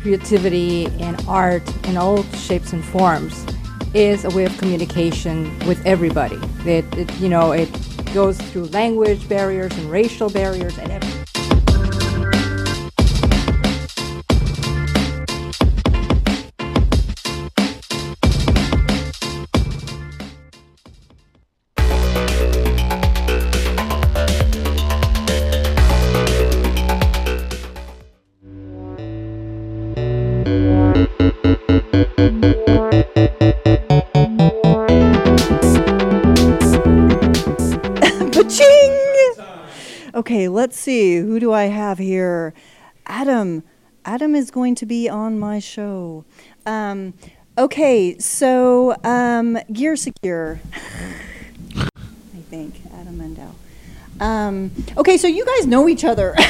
Creativity 0.00 0.86
and 0.98 1.24
art 1.28 1.62
in 1.86 1.96
all 1.96 2.24
shapes 2.32 2.72
and 2.72 2.84
forms 2.84 3.46
is 3.94 4.24
a 4.24 4.30
way 4.30 4.46
of 4.46 4.58
communication 4.58 5.56
with 5.60 5.80
everybody. 5.86 6.40
It, 6.66 6.84
it 6.98 7.08
you 7.20 7.28
know, 7.28 7.52
it 7.52 7.70
goes 8.12 8.36
through 8.36 8.64
language 8.64 9.28
barriers 9.28 9.70
and 9.78 9.88
racial 9.88 10.28
barriers 10.28 10.76
and 10.76 10.90
everything. 10.90 11.23
Let's 40.74 40.82
see. 40.82 41.18
Who 41.18 41.38
do 41.38 41.52
I 41.52 41.66
have 41.66 41.98
here? 41.98 42.52
Adam. 43.06 43.62
Adam 44.04 44.34
is 44.34 44.50
going 44.50 44.74
to 44.74 44.84
be 44.84 45.08
on 45.08 45.38
my 45.38 45.60
show. 45.60 46.24
Um, 46.66 47.14
okay, 47.56 48.18
so 48.18 48.96
um, 49.04 49.56
Gear 49.72 49.94
Secure. 49.94 50.58
I 51.76 52.40
think 52.50 52.74
Adam 52.92 53.16
Mendel. 53.18 53.54
Um, 54.18 54.72
okay, 54.96 55.16
so 55.16 55.28
you 55.28 55.44
guys 55.46 55.68
know 55.68 55.88
each 55.88 56.04
other. 56.04 56.34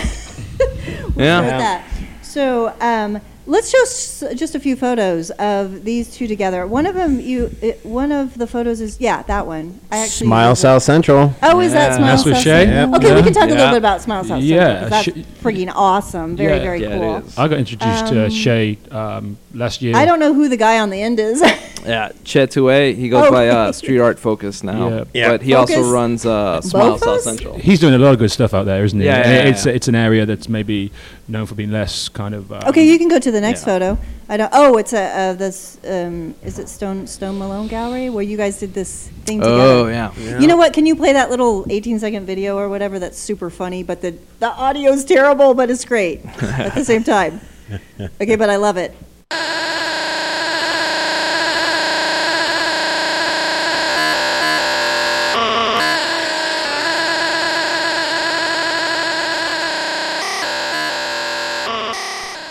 We'll 1.16 1.26
Yeah. 1.26 1.58
that. 1.58 1.84
So 2.22 2.74
um, 2.80 3.20
let's 3.46 3.70
show 3.70 4.34
just 4.34 4.54
a 4.54 4.60
few 4.60 4.76
photos 4.76 5.30
of 5.32 5.84
these 5.84 6.10
two 6.14 6.26
together. 6.26 6.66
One 6.66 6.86
of 6.86 6.94
them, 6.94 7.20
you, 7.20 7.50
it, 7.60 7.84
one 7.84 8.10
of 8.12 8.38
the 8.38 8.46
photos 8.46 8.80
is 8.80 9.00
yeah, 9.00 9.22
that 9.22 9.46
one. 9.46 9.80
I 9.90 9.98
actually 9.98 10.26
Smile 10.28 10.56
South 10.56 10.82
Central. 10.82 11.34
Oh, 11.42 11.60
is 11.60 11.72
that 11.72 11.94
Smile 11.96 12.06
That's 12.06 12.24
with 12.24 12.34
South 12.34 12.42
Shay? 12.44 12.64
Central? 12.66 12.90
Yep. 12.92 12.96
Okay, 13.02 13.10
we 13.14 13.18
Yeah. 13.18 13.24
can 13.24 13.32
talk 13.34 13.42
a 13.44 13.46
little 13.46 13.64
Yeah. 13.64 13.70
bit 13.72 13.78
about 13.78 14.00
Smile 14.02 14.24
South 14.24 14.40
Central. 14.42 14.48
Yeah, 14.50 14.88
Central. 14.88 14.90
'cause 14.90 15.04
That's 15.04 15.28
Sh- 15.28 15.44
freaking 15.44 15.72
awesome. 15.74 16.36
Very, 16.36 16.58
very 16.60 16.80
cool. 16.80 17.22
I 17.36 17.48
got 17.48 17.58
introduced 17.58 18.06
to 18.08 18.24
Um, 18.24 18.30
Shay 18.30 18.78
um, 18.90 19.36
last 19.54 19.82
year. 19.82 19.94
I 19.96 20.04
don't 20.04 20.20
know 20.20 20.32
who 20.34 20.48
the 20.48 20.56
guy 20.56 20.78
on 20.78 20.90
the 20.90 21.00
end 21.02 21.18
is. 21.20 21.42
Yeah, 21.86 22.12
Chet 22.24 22.50
Toué. 22.50 22.96
He 22.96 23.10
goes 23.10 23.26
Oh, 23.26 23.30
by 23.30 23.46
uh. 23.46 23.70
Street 23.70 24.00
Art 24.00 24.18
Focus 24.18 24.62
now. 24.64 24.88
Yeah. 24.88 25.04
Yeah. 25.12 25.28
But 25.32 25.42
he 25.42 25.52
also 25.52 25.82
runs 25.92 26.24
uh, 26.24 26.62
Smile 26.62 26.96
South 26.96 27.18
Bofus? 27.18 27.20
Central. 27.20 27.58
He's 27.58 27.78
doing 27.78 27.92
a 27.92 27.98
lot 27.98 28.14
of 28.14 28.18
good 28.18 28.30
stuff 28.30 28.54
out 28.54 28.64
there, 28.64 28.82
isn't 28.86 28.98
he? 28.98 29.04
Yeah, 29.04 29.16
And 29.16 29.30
yeah, 29.30 29.42
yeah, 29.42 29.50
it's 29.50 29.66
it's 29.66 29.86
an 29.86 29.94
area 29.94 30.24
that's 30.24 30.48
maybe 30.48 30.90
known 31.28 31.44
for 31.44 31.56
being 31.56 31.70
less 31.70 32.08
kind 32.08 32.34
of. 32.34 32.50
Um, 32.50 32.62
okay, 32.68 32.86
you 32.86 32.96
can 32.98 33.08
go 33.08 33.18
to 33.18 33.30
the 33.34 33.40
next 33.40 33.60
yeah. 33.60 33.66
photo. 33.66 33.98
I 34.28 34.38
don't. 34.38 34.50
Oh, 34.54 34.78
it's 34.78 34.94
a 34.94 35.02
uh, 35.02 35.32
this. 35.34 35.78
Um, 35.84 36.34
is 36.42 36.58
it 36.58 36.68
Stone 36.68 37.06
Stone 37.06 37.38
Malone 37.38 37.68
Gallery 37.68 38.08
where 38.08 38.22
you 38.22 38.38
guys 38.38 38.58
did 38.58 38.72
this 38.72 39.08
thing 39.26 39.40
together? 39.40 39.60
Oh, 39.60 39.88
yeah. 39.88 40.12
Yeah. 40.16 40.40
You 40.40 40.46
know 40.46 40.56
what? 40.56 40.72
Can 40.72 40.86
you 40.86 40.96
play 40.96 41.12
that 41.12 41.28
little 41.28 41.66
18 41.68 41.98
second 41.98 42.24
video 42.24 42.56
or 42.56 42.70
whatever? 42.70 42.98
That's 42.98 43.18
super 43.18 43.50
funny, 43.50 43.82
but 43.82 44.00
the 44.00 44.16
the 44.38 44.48
audio's 44.48 45.04
terrible, 45.04 45.52
but 45.52 45.68
it's 45.70 45.84
great 45.84 46.24
at 46.42 46.74
the 46.74 46.84
same 46.84 47.04
time. 47.04 47.40
Okay, 48.20 48.36
but 48.36 48.50
I 48.50 48.56
love 48.56 48.76
it. 48.76 48.94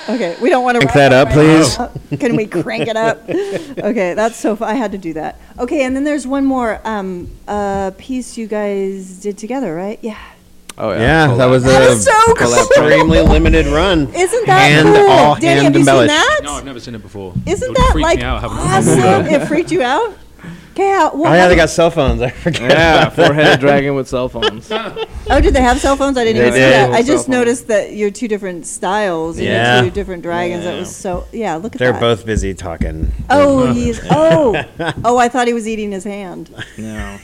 Okay, 0.09 0.35
we 0.41 0.49
don't 0.49 0.63
want 0.63 0.75
to 0.81 0.87
Crank 0.87 0.93
that 0.95 1.13
up, 1.13 1.29
please. 1.29 1.77
Can 2.19 2.35
we 2.35 2.45
crank 2.45 2.87
it 2.87 2.97
up? 2.97 3.21
Okay, 3.83 4.13
that's 4.13 4.35
so. 4.37 4.55
Fu- 4.55 4.63
I 4.65 4.73
had 4.75 4.91
to 4.93 4.97
do 4.97 5.13
that. 5.13 5.39
Okay, 5.59 5.83
and 5.83 5.95
then 5.95 6.03
there's 6.03 6.25
one 6.27 6.45
more 6.45 6.79
um, 6.85 7.29
uh, 7.47 7.91
piece 7.97 8.37
you 8.37 8.47
guys 8.47 9.19
did 9.21 9.37
together, 9.37 9.73
right? 9.75 9.99
Yeah. 10.01 10.17
Oh 10.77 10.91
Yeah, 10.91 11.33
that 11.35 11.45
was 11.45 11.63
That 11.63 11.81
a 11.83 11.91
is 11.91 12.03
so 12.05 12.33
cool. 12.35 12.53
extremely 12.53 13.21
limited 13.21 13.67
run. 13.67 14.13
Isn't 14.13 14.45
that 14.47 14.71
hand, 14.71 14.87
cool? 14.87 15.09
all 15.09 15.35
Danny, 15.35 15.61
hand 15.61 15.63
have 15.65 15.73
you 15.75 15.79
seen 15.85 15.93
embellished. 15.93 16.07
that? 16.09 16.39
No, 16.43 16.53
I've 16.53 16.65
never 16.65 16.79
seen 16.79 16.95
it 16.95 17.01
before. 17.01 17.33
Isn't 17.45 17.63
it 17.63 17.69
would 17.69 17.77
that 17.77 17.89
freak 17.93 18.03
like 18.03 18.17
me 18.19 18.23
out 18.23 18.41
having 18.41 18.57
awesome? 18.57 19.25
it 19.27 19.47
freaked 19.47 19.71
you 19.71 19.83
out? 19.83 20.15
Okay, 20.73 20.89
how, 20.89 21.11
Oh 21.13 21.23
yeah, 21.33 21.47
they 21.47 21.55
got 21.55 21.69
cell 21.69 21.91
phones. 21.91 22.19
I 22.21 22.29
forget. 22.31 22.61
Yeah, 22.61 23.01
about 23.03 23.15
that. 23.15 23.25
four-headed 23.27 23.59
dragon 23.59 23.93
with 23.95 24.07
cell 24.07 24.27
phones. 24.29 24.71
Oh, 25.29 25.39
did 25.39 25.53
they 25.53 25.61
have 25.61 25.79
cell 25.79 25.95
phones? 25.95 26.17
I 26.17 26.25
didn't 26.25 26.41
They 26.41 26.47
even 26.47 26.53
see 26.53 26.59
did. 26.59 26.73
that. 26.73 26.89
I 26.91 26.95
Cell 27.01 27.15
just 27.15 27.25
phones. 27.27 27.27
noticed 27.29 27.67
that 27.69 27.93
you're 27.93 28.11
two 28.11 28.27
different 28.27 28.65
styles. 28.65 29.37
and 29.37 29.45
Yeah. 29.47 29.75
you're 29.81 29.89
two 29.89 29.93
different 29.95 30.21
dragons. 30.21 30.65
That 30.65 30.77
was 30.77 30.93
so. 30.93 31.25
Yeah, 31.31 31.55
look 31.55 31.67
at 31.67 31.71
that. 31.73 31.77
They're 31.79 31.93
that. 31.93 32.01
both 32.01 32.25
busy 32.25 32.53
talking. 32.53 33.09
Oh, 33.29 33.71
he's. 33.73 34.01
Oh, 34.11 34.61
oh! 35.05 35.17
I 35.17 35.29
thought 35.29 35.47
he 35.47 35.53
was 35.53 35.65
eating 35.65 35.91
his 35.93 36.03
hand. 36.03 36.53
No. 36.77 37.19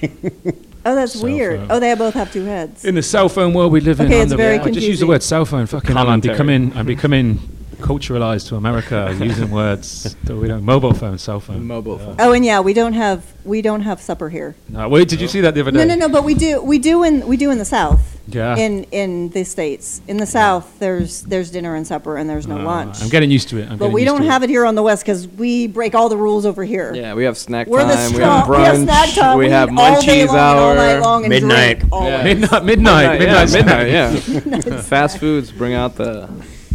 Oh, 0.86 0.96
that's 0.96 1.12
Cell 1.14 1.24
weird. 1.24 1.60
phone. 1.60 1.68
Oh, 1.72 1.80
they 1.82 1.94
both 1.96 2.14
have 2.14 2.32
two 2.32 2.46
heads. 2.46 2.86
In 2.86 2.96
the 2.96 3.04
cell 3.04 3.28
phone 3.28 3.54
world 3.54 3.74
we 3.74 3.82
live 3.82 4.00
in, 4.00 4.06
Okay, 4.06 4.16
I'm 4.18 4.22
it's 4.24 4.32
the- 4.32 4.38
very 4.38 4.60
I 4.60 4.70
just 4.72 4.76
use 4.76 4.76
the 4.76 4.80
confusing. 5.06 5.08
word 5.10 5.24
cell 5.24 5.44
phone. 5.46 5.66
Fucking 5.66 5.90
hell, 5.90 5.98
I'm 6.00 6.06
Commentary. 6.22 6.34
becoming, 6.36 6.74
I'm 6.78 6.86
becoming 6.86 7.40
culturalized 7.80 8.48
to 8.50 8.56
America 8.56 9.16
using 9.22 9.52
words 9.52 10.16
that 10.24 10.36
we 10.36 10.48
don't. 10.48 10.64
Mobile 10.64 10.94
phone, 10.94 11.18
cell 11.18 11.40
phone. 11.40 11.66
Mobile 11.66 11.98
phone. 11.98 12.16
Oh, 12.20 12.34
and 12.34 12.46
yeah, 12.46 12.60
we 12.60 12.74
don't 12.74 12.94
have 12.94 13.24
we 13.46 13.62
don't 13.62 13.82
have 13.82 14.00
supper 14.02 14.30
here. 14.30 14.56
No, 14.68 14.88
wait, 14.90 15.08
did 15.10 15.22
you 15.22 15.28
see 15.28 15.42
that 15.42 15.54
the 15.56 15.62
other 15.62 15.72
day? 15.72 15.78
No, 15.80 15.86
no, 15.86 15.96
no. 15.96 16.10
But 16.10 16.24
we 16.24 16.34
do 16.36 16.62
we 16.62 16.78
do 16.80 17.04
in 17.04 17.28
we 17.28 17.38
do 17.38 17.52
in 17.52 17.58
the 17.58 17.66
South. 17.66 18.18
Yeah. 18.28 18.56
In 18.58 18.84
in 18.92 19.30
the 19.30 19.44
states, 19.44 20.02
in 20.08 20.18
the 20.18 20.26
South, 20.28 20.78
there's 20.78 21.24
there's 21.24 21.50
dinner 21.50 21.74
and 21.74 21.88
supper, 21.88 22.16
and 22.18 22.30
there's 22.30 22.46
no 22.46 22.60
Uh, 22.60 22.64
lunch. 22.64 23.02
I'm 23.02 23.10
getting 23.10 23.32
used 23.32 23.50
to 23.50 23.58
it. 23.58 23.64
I'm 23.64 23.78
but 23.78 23.86
getting 23.86 23.94
we 23.94 24.02
used 24.02 24.12
don't 24.14 24.22
to 24.22 24.32
have 24.32 24.44
it 24.44 24.50
here 24.52 24.66
on 24.66 24.76
the 24.76 24.84
West 24.84 25.04
because 25.04 25.28
we 25.28 25.66
break 25.66 25.96
all 25.96 26.10
the 26.10 26.18
rules 26.18 26.46
over 26.46 26.64
here. 26.64 26.94
Yeah, 26.94 27.16
we 27.16 27.24
have 27.24 27.38
snack 27.40 27.66
We're 27.68 27.84
the 27.88 27.94
time. 27.96 28.14
We 28.14 28.20
have 28.20 28.44
strong- 28.46 28.50
we 28.50 28.58
have 28.66 28.76
brunch. 28.78 28.84
snack 28.84 29.10
time, 29.16 29.38
We 29.40 29.46
we 29.46 29.52
have 29.52 29.70
eat 29.72 29.80
all 29.80 30.02
day 30.02 30.26
munchies 30.26 30.28
long 30.28 30.38
and 30.38 30.40
all 30.60 30.70
hour. 30.70 30.76
night 30.76 31.00
long 31.00 31.24
and 31.24 31.30
Midnight. 31.30 31.80
drink 31.80 31.92
all 31.94 32.04
Yeah. 32.08 32.24
day. 32.24 32.34
Midnight, 32.36 32.66
midnight, 32.66 33.22
yeah, 33.22 33.46
midnight 33.46 33.88
midnight. 33.88 34.62
Yeah. 34.62 34.82
Fast 34.94 35.18
foods 35.18 35.52
bring 35.52 35.74
out 35.74 35.96
the 35.96 36.30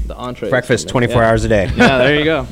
the 0.06 0.16
entree. 0.16 0.50
Breakfast 0.50 0.88
24 0.88 1.22
hours 1.22 1.44
a 1.44 1.48
day. 1.48 1.70
Yeah, 1.76 1.98
there 1.98 2.18
you 2.18 2.24
go. 2.24 2.46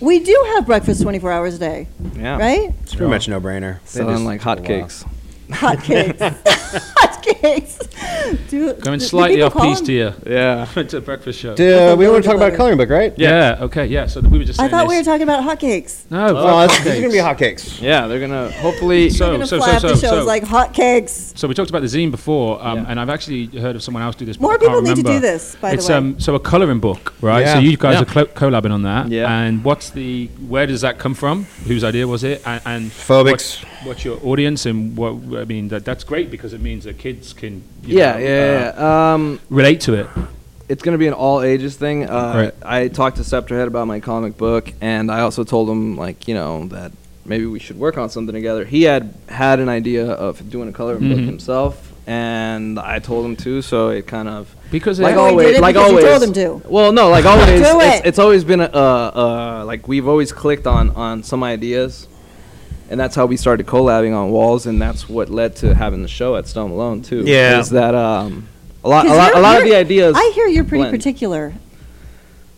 We 0.00 0.18
do 0.20 0.44
have 0.54 0.66
breakfast 0.66 1.02
24 1.02 1.30
hours 1.30 1.54
a 1.56 1.58
day. 1.58 1.86
Yeah. 2.16 2.38
Right? 2.38 2.72
It's 2.82 2.94
pretty 2.94 3.10
much 3.10 3.28
no-brainer. 3.28 3.80
They 3.82 3.86
Selling 3.86 4.14
just- 4.16 4.24
like 4.24 4.40
hotcakes. 4.40 5.06
Hotcakes. 5.52 6.18
Hotcakes. 6.94 8.48
Do, 8.48 8.72
Going 8.74 8.98
do 8.98 9.04
slightly 9.04 9.36
people 9.36 9.46
off 9.46 9.52
call 9.52 9.62
piece 9.66 9.78
them- 9.80 9.86
here. 9.88 10.14
Yeah. 10.26 10.64
to 10.82 10.96
a 10.96 11.00
breakfast 11.00 11.38
show. 11.38 11.54
Dude, 11.54 11.72
uh, 11.74 11.96
we 11.98 12.08
want 12.08 12.22
to 12.22 12.26
talk 12.28 12.36
about 12.36 12.52
a 12.52 12.56
coloring 12.56 12.78
book, 12.78 12.88
right? 12.90 13.12
Yeah. 13.16 13.58
Okay. 13.60 13.86
Yeah. 13.86 14.06
So 14.06 14.20
we 14.20 14.38
were 14.38 14.44
just. 14.44 14.58
I 14.60 14.64
Saying 14.64 14.70
thought 14.70 14.88
we 14.88 14.94
were 14.94 15.00
this. 15.00 15.06
talking 15.06 15.22
about 15.22 15.42
hotcakes. 15.44 16.10
No. 16.10 16.36
Oh, 16.36 16.66
fuck 16.66 16.70
this, 16.70 16.84
this 16.84 16.94
is 16.96 17.00
gonna 17.00 17.12
be 17.12 17.18
hotcakes. 17.18 17.40
hotcakes. 17.78 17.82
Yeah, 17.82 18.06
they're 18.06 18.20
gonna 18.20 18.50
hopefully. 18.52 19.10
So, 19.10 19.26
We're 19.28 19.32
gonna 19.34 19.46
so, 19.46 19.58
fly 19.58 19.66
so, 19.68 19.74
off 19.74 19.80
so, 19.80 19.88
the 19.88 19.94
shows 19.96 20.10
so, 20.22 20.24
like 20.24 20.44
hotcakes. 20.44 21.36
so 21.36 21.48
we 21.48 21.54
talked 21.54 21.70
about 21.70 21.82
the 21.82 21.88
zine 21.88 22.10
before, 22.10 22.64
um, 22.64 22.86
and 22.88 22.98
I've 23.00 23.10
actually 23.10 23.46
heard 23.46 23.76
of 23.76 23.82
someone 23.82 24.02
else 24.02 24.16
do 24.16 24.24
this. 24.24 24.36
but 24.36 24.42
More 24.42 24.52
I 24.54 24.58
can't 24.58 24.70
people 24.70 24.82
need 24.82 24.96
to 24.96 25.02
do 25.02 25.08
remember. 25.08 25.26
this, 25.26 25.56
by 25.56 25.70
the 25.70 25.76
it's, 25.76 25.88
way. 25.88 25.94
Um, 25.94 26.20
so 26.20 26.34
a 26.34 26.40
coloring 26.40 26.80
book, 26.80 27.14
right? 27.20 27.40
Yeah. 27.40 27.54
So 27.54 27.60
you 27.60 27.76
guys 27.76 27.94
Yeah. 27.94 28.02
are 28.02 28.04
clo- 28.04 28.26
collabing 28.26 28.72
on 28.72 28.82
that. 28.82 29.08
Yeah. 29.08 29.30
And 29.32 29.64
what's 29.64 29.90
the? 29.90 30.26
Where 30.48 30.66
does 30.66 30.80
that 30.82 30.98
come 30.98 31.14
from? 31.14 31.44
Whose 31.66 31.84
idea 31.84 32.06
was 32.06 32.24
it? 32.24 32.42
And, 32.46 32.62
and 32.66 32.90
Phobik's. 32.90 33.60
What's, 33.62 33.79
what's 33.84 34.04
your 34.04 34.18
audience? 34.24 34.66
And 34.66 34.96
what 34.96 35.12
I 35.40 35.44
mean, 35.44 35.68
that 35.68 35.84
that's 35.84 36.04
great 36.04 36.30
because 36.30 36.52
it 36.52 36.60
means 36.60 36.84
that 36.84 36.98
kids 36.98 37.32
can. 37.32 37.62
You 37.84 37.98
Yeah, 37.98 38.12
know, 38.12 38.18
yeah, 38.18 38.28
uh, 38.28 38.80
yeah. 38.82 39.12
Um, 39.14 39.40
relate 39.50 39.80
to 39.82 39.94
it. 39.94 40.06
it's 40.68 40.82
gonna 40.82 40.98
be 40.98 41.06
an 41.08 41.14
all 41.14 41.42
ages 41.42 41.76
thing. 41.76 42.08
Uh, 42.08 42.32
Right. 42.36 42.54
I 42.62 42.88
talked 42.88 43.16
to 43.16 43.22
Septerhed 43.22 43.66
about 43.66 43.86
my 43.86 44.00
comic 44.00 44.36
book, 44.36 44.72
and 44.80 45.10
I 45.10 45.20
also 45.20 45.44
told 45.44 45.68
him 45.68 45.96
like 45.96 46.28
you 46.28 46.34
know 46.34 46.66
that 46.68 46.92
maybe 47.24 47.46
we 47.46 47.58
should 47.58 47.78
work 47.78 47.96
on 47.98 48.08
something 48.10 48.34
together. 48.34 48.64
He 48.64 48.82
had 48.84 49.14
had 49.28 49.60
an 49.60 49.68
idea 49.68 50.06
of 50.10 50.48
doing 50.50 50.68
a 50.68 50.72
color 50.72 50.94
book 50.94 51.18
Mhm. 51.18 51.26
himself, 51.26 51.92
and 52.06 52.78
I 52.78 52.98
told 52.98 53.24
him 53.26 53.36
to. 53.36 53.62
So 53.62 53.88
it 53.90 54.06
kind 54.06 54.28
of 54.28 54.54
Because 54.70 55.00
like 55.00 55.12
it- 55.12 55.14
he 55.14 55.18
always, 55.20 55.60
like 55.60 55.76
always. 55.76 56.04
told 56.04 56.22
him 56.22 56.32
to. 56.34 56.62
Well, 56.68 56.92
no, 56.92 57.08
like 57.10 57.24
always, 57.24 57.48
it's, 57.60 57.68
it. 58.00 58.06
it's 58.08 58.18
always 58.18 58.44
been 58.44 58.60
a, 58.60 58.70
uh, 58.72 59.10
uh, 59.58 59.64
like 59.66 59.88
we've 59.88 60.06
always 60.08 60.30
clicked 60.32 60.66
on 60.66 60.90
on 60.90 61.22
some 61.24 61.42
ideas, 61.42 62.06
and 62.90 62.98
that's 63.00 63.14
how 63.14 63.24
we 63.26 63.36
started 63.36 63.66
collabing 63.66 64.14
on 64.16 64.30
walls, 64.30 64.66
and 64.66 64.80
that's 64.82 65.08
what 65.08 65.30
led 65.30 65.56
to 65.56 65.74
having 65.74 66.02
the 66.02 66.08
show 66.08 66.36
at 66.36 66.46
Stone 66.46 66.70
Malone 66.70 67.00
too. 67.02 67.22
Yeah. 67.24 67.58
is 67.60 67.70
that 67.70 67.94
um 67.94 68.48
a 68.84 68.88
lot 68.88 69.04
a 69.06 69.08
'Cause 69.08 69.16
lot, 69.18 69.34
a 69.36 69.40
lot 69.40 69.58
of 69.58 69.64
the 69.64 69.74
ideas. 69.76 70.14
I 70.16 70.32
hear 70.34 70.46
you're 70.46 70.64
pretty 70.64 70.82
blend. 70.82 70.96
particular. 70.96 71.52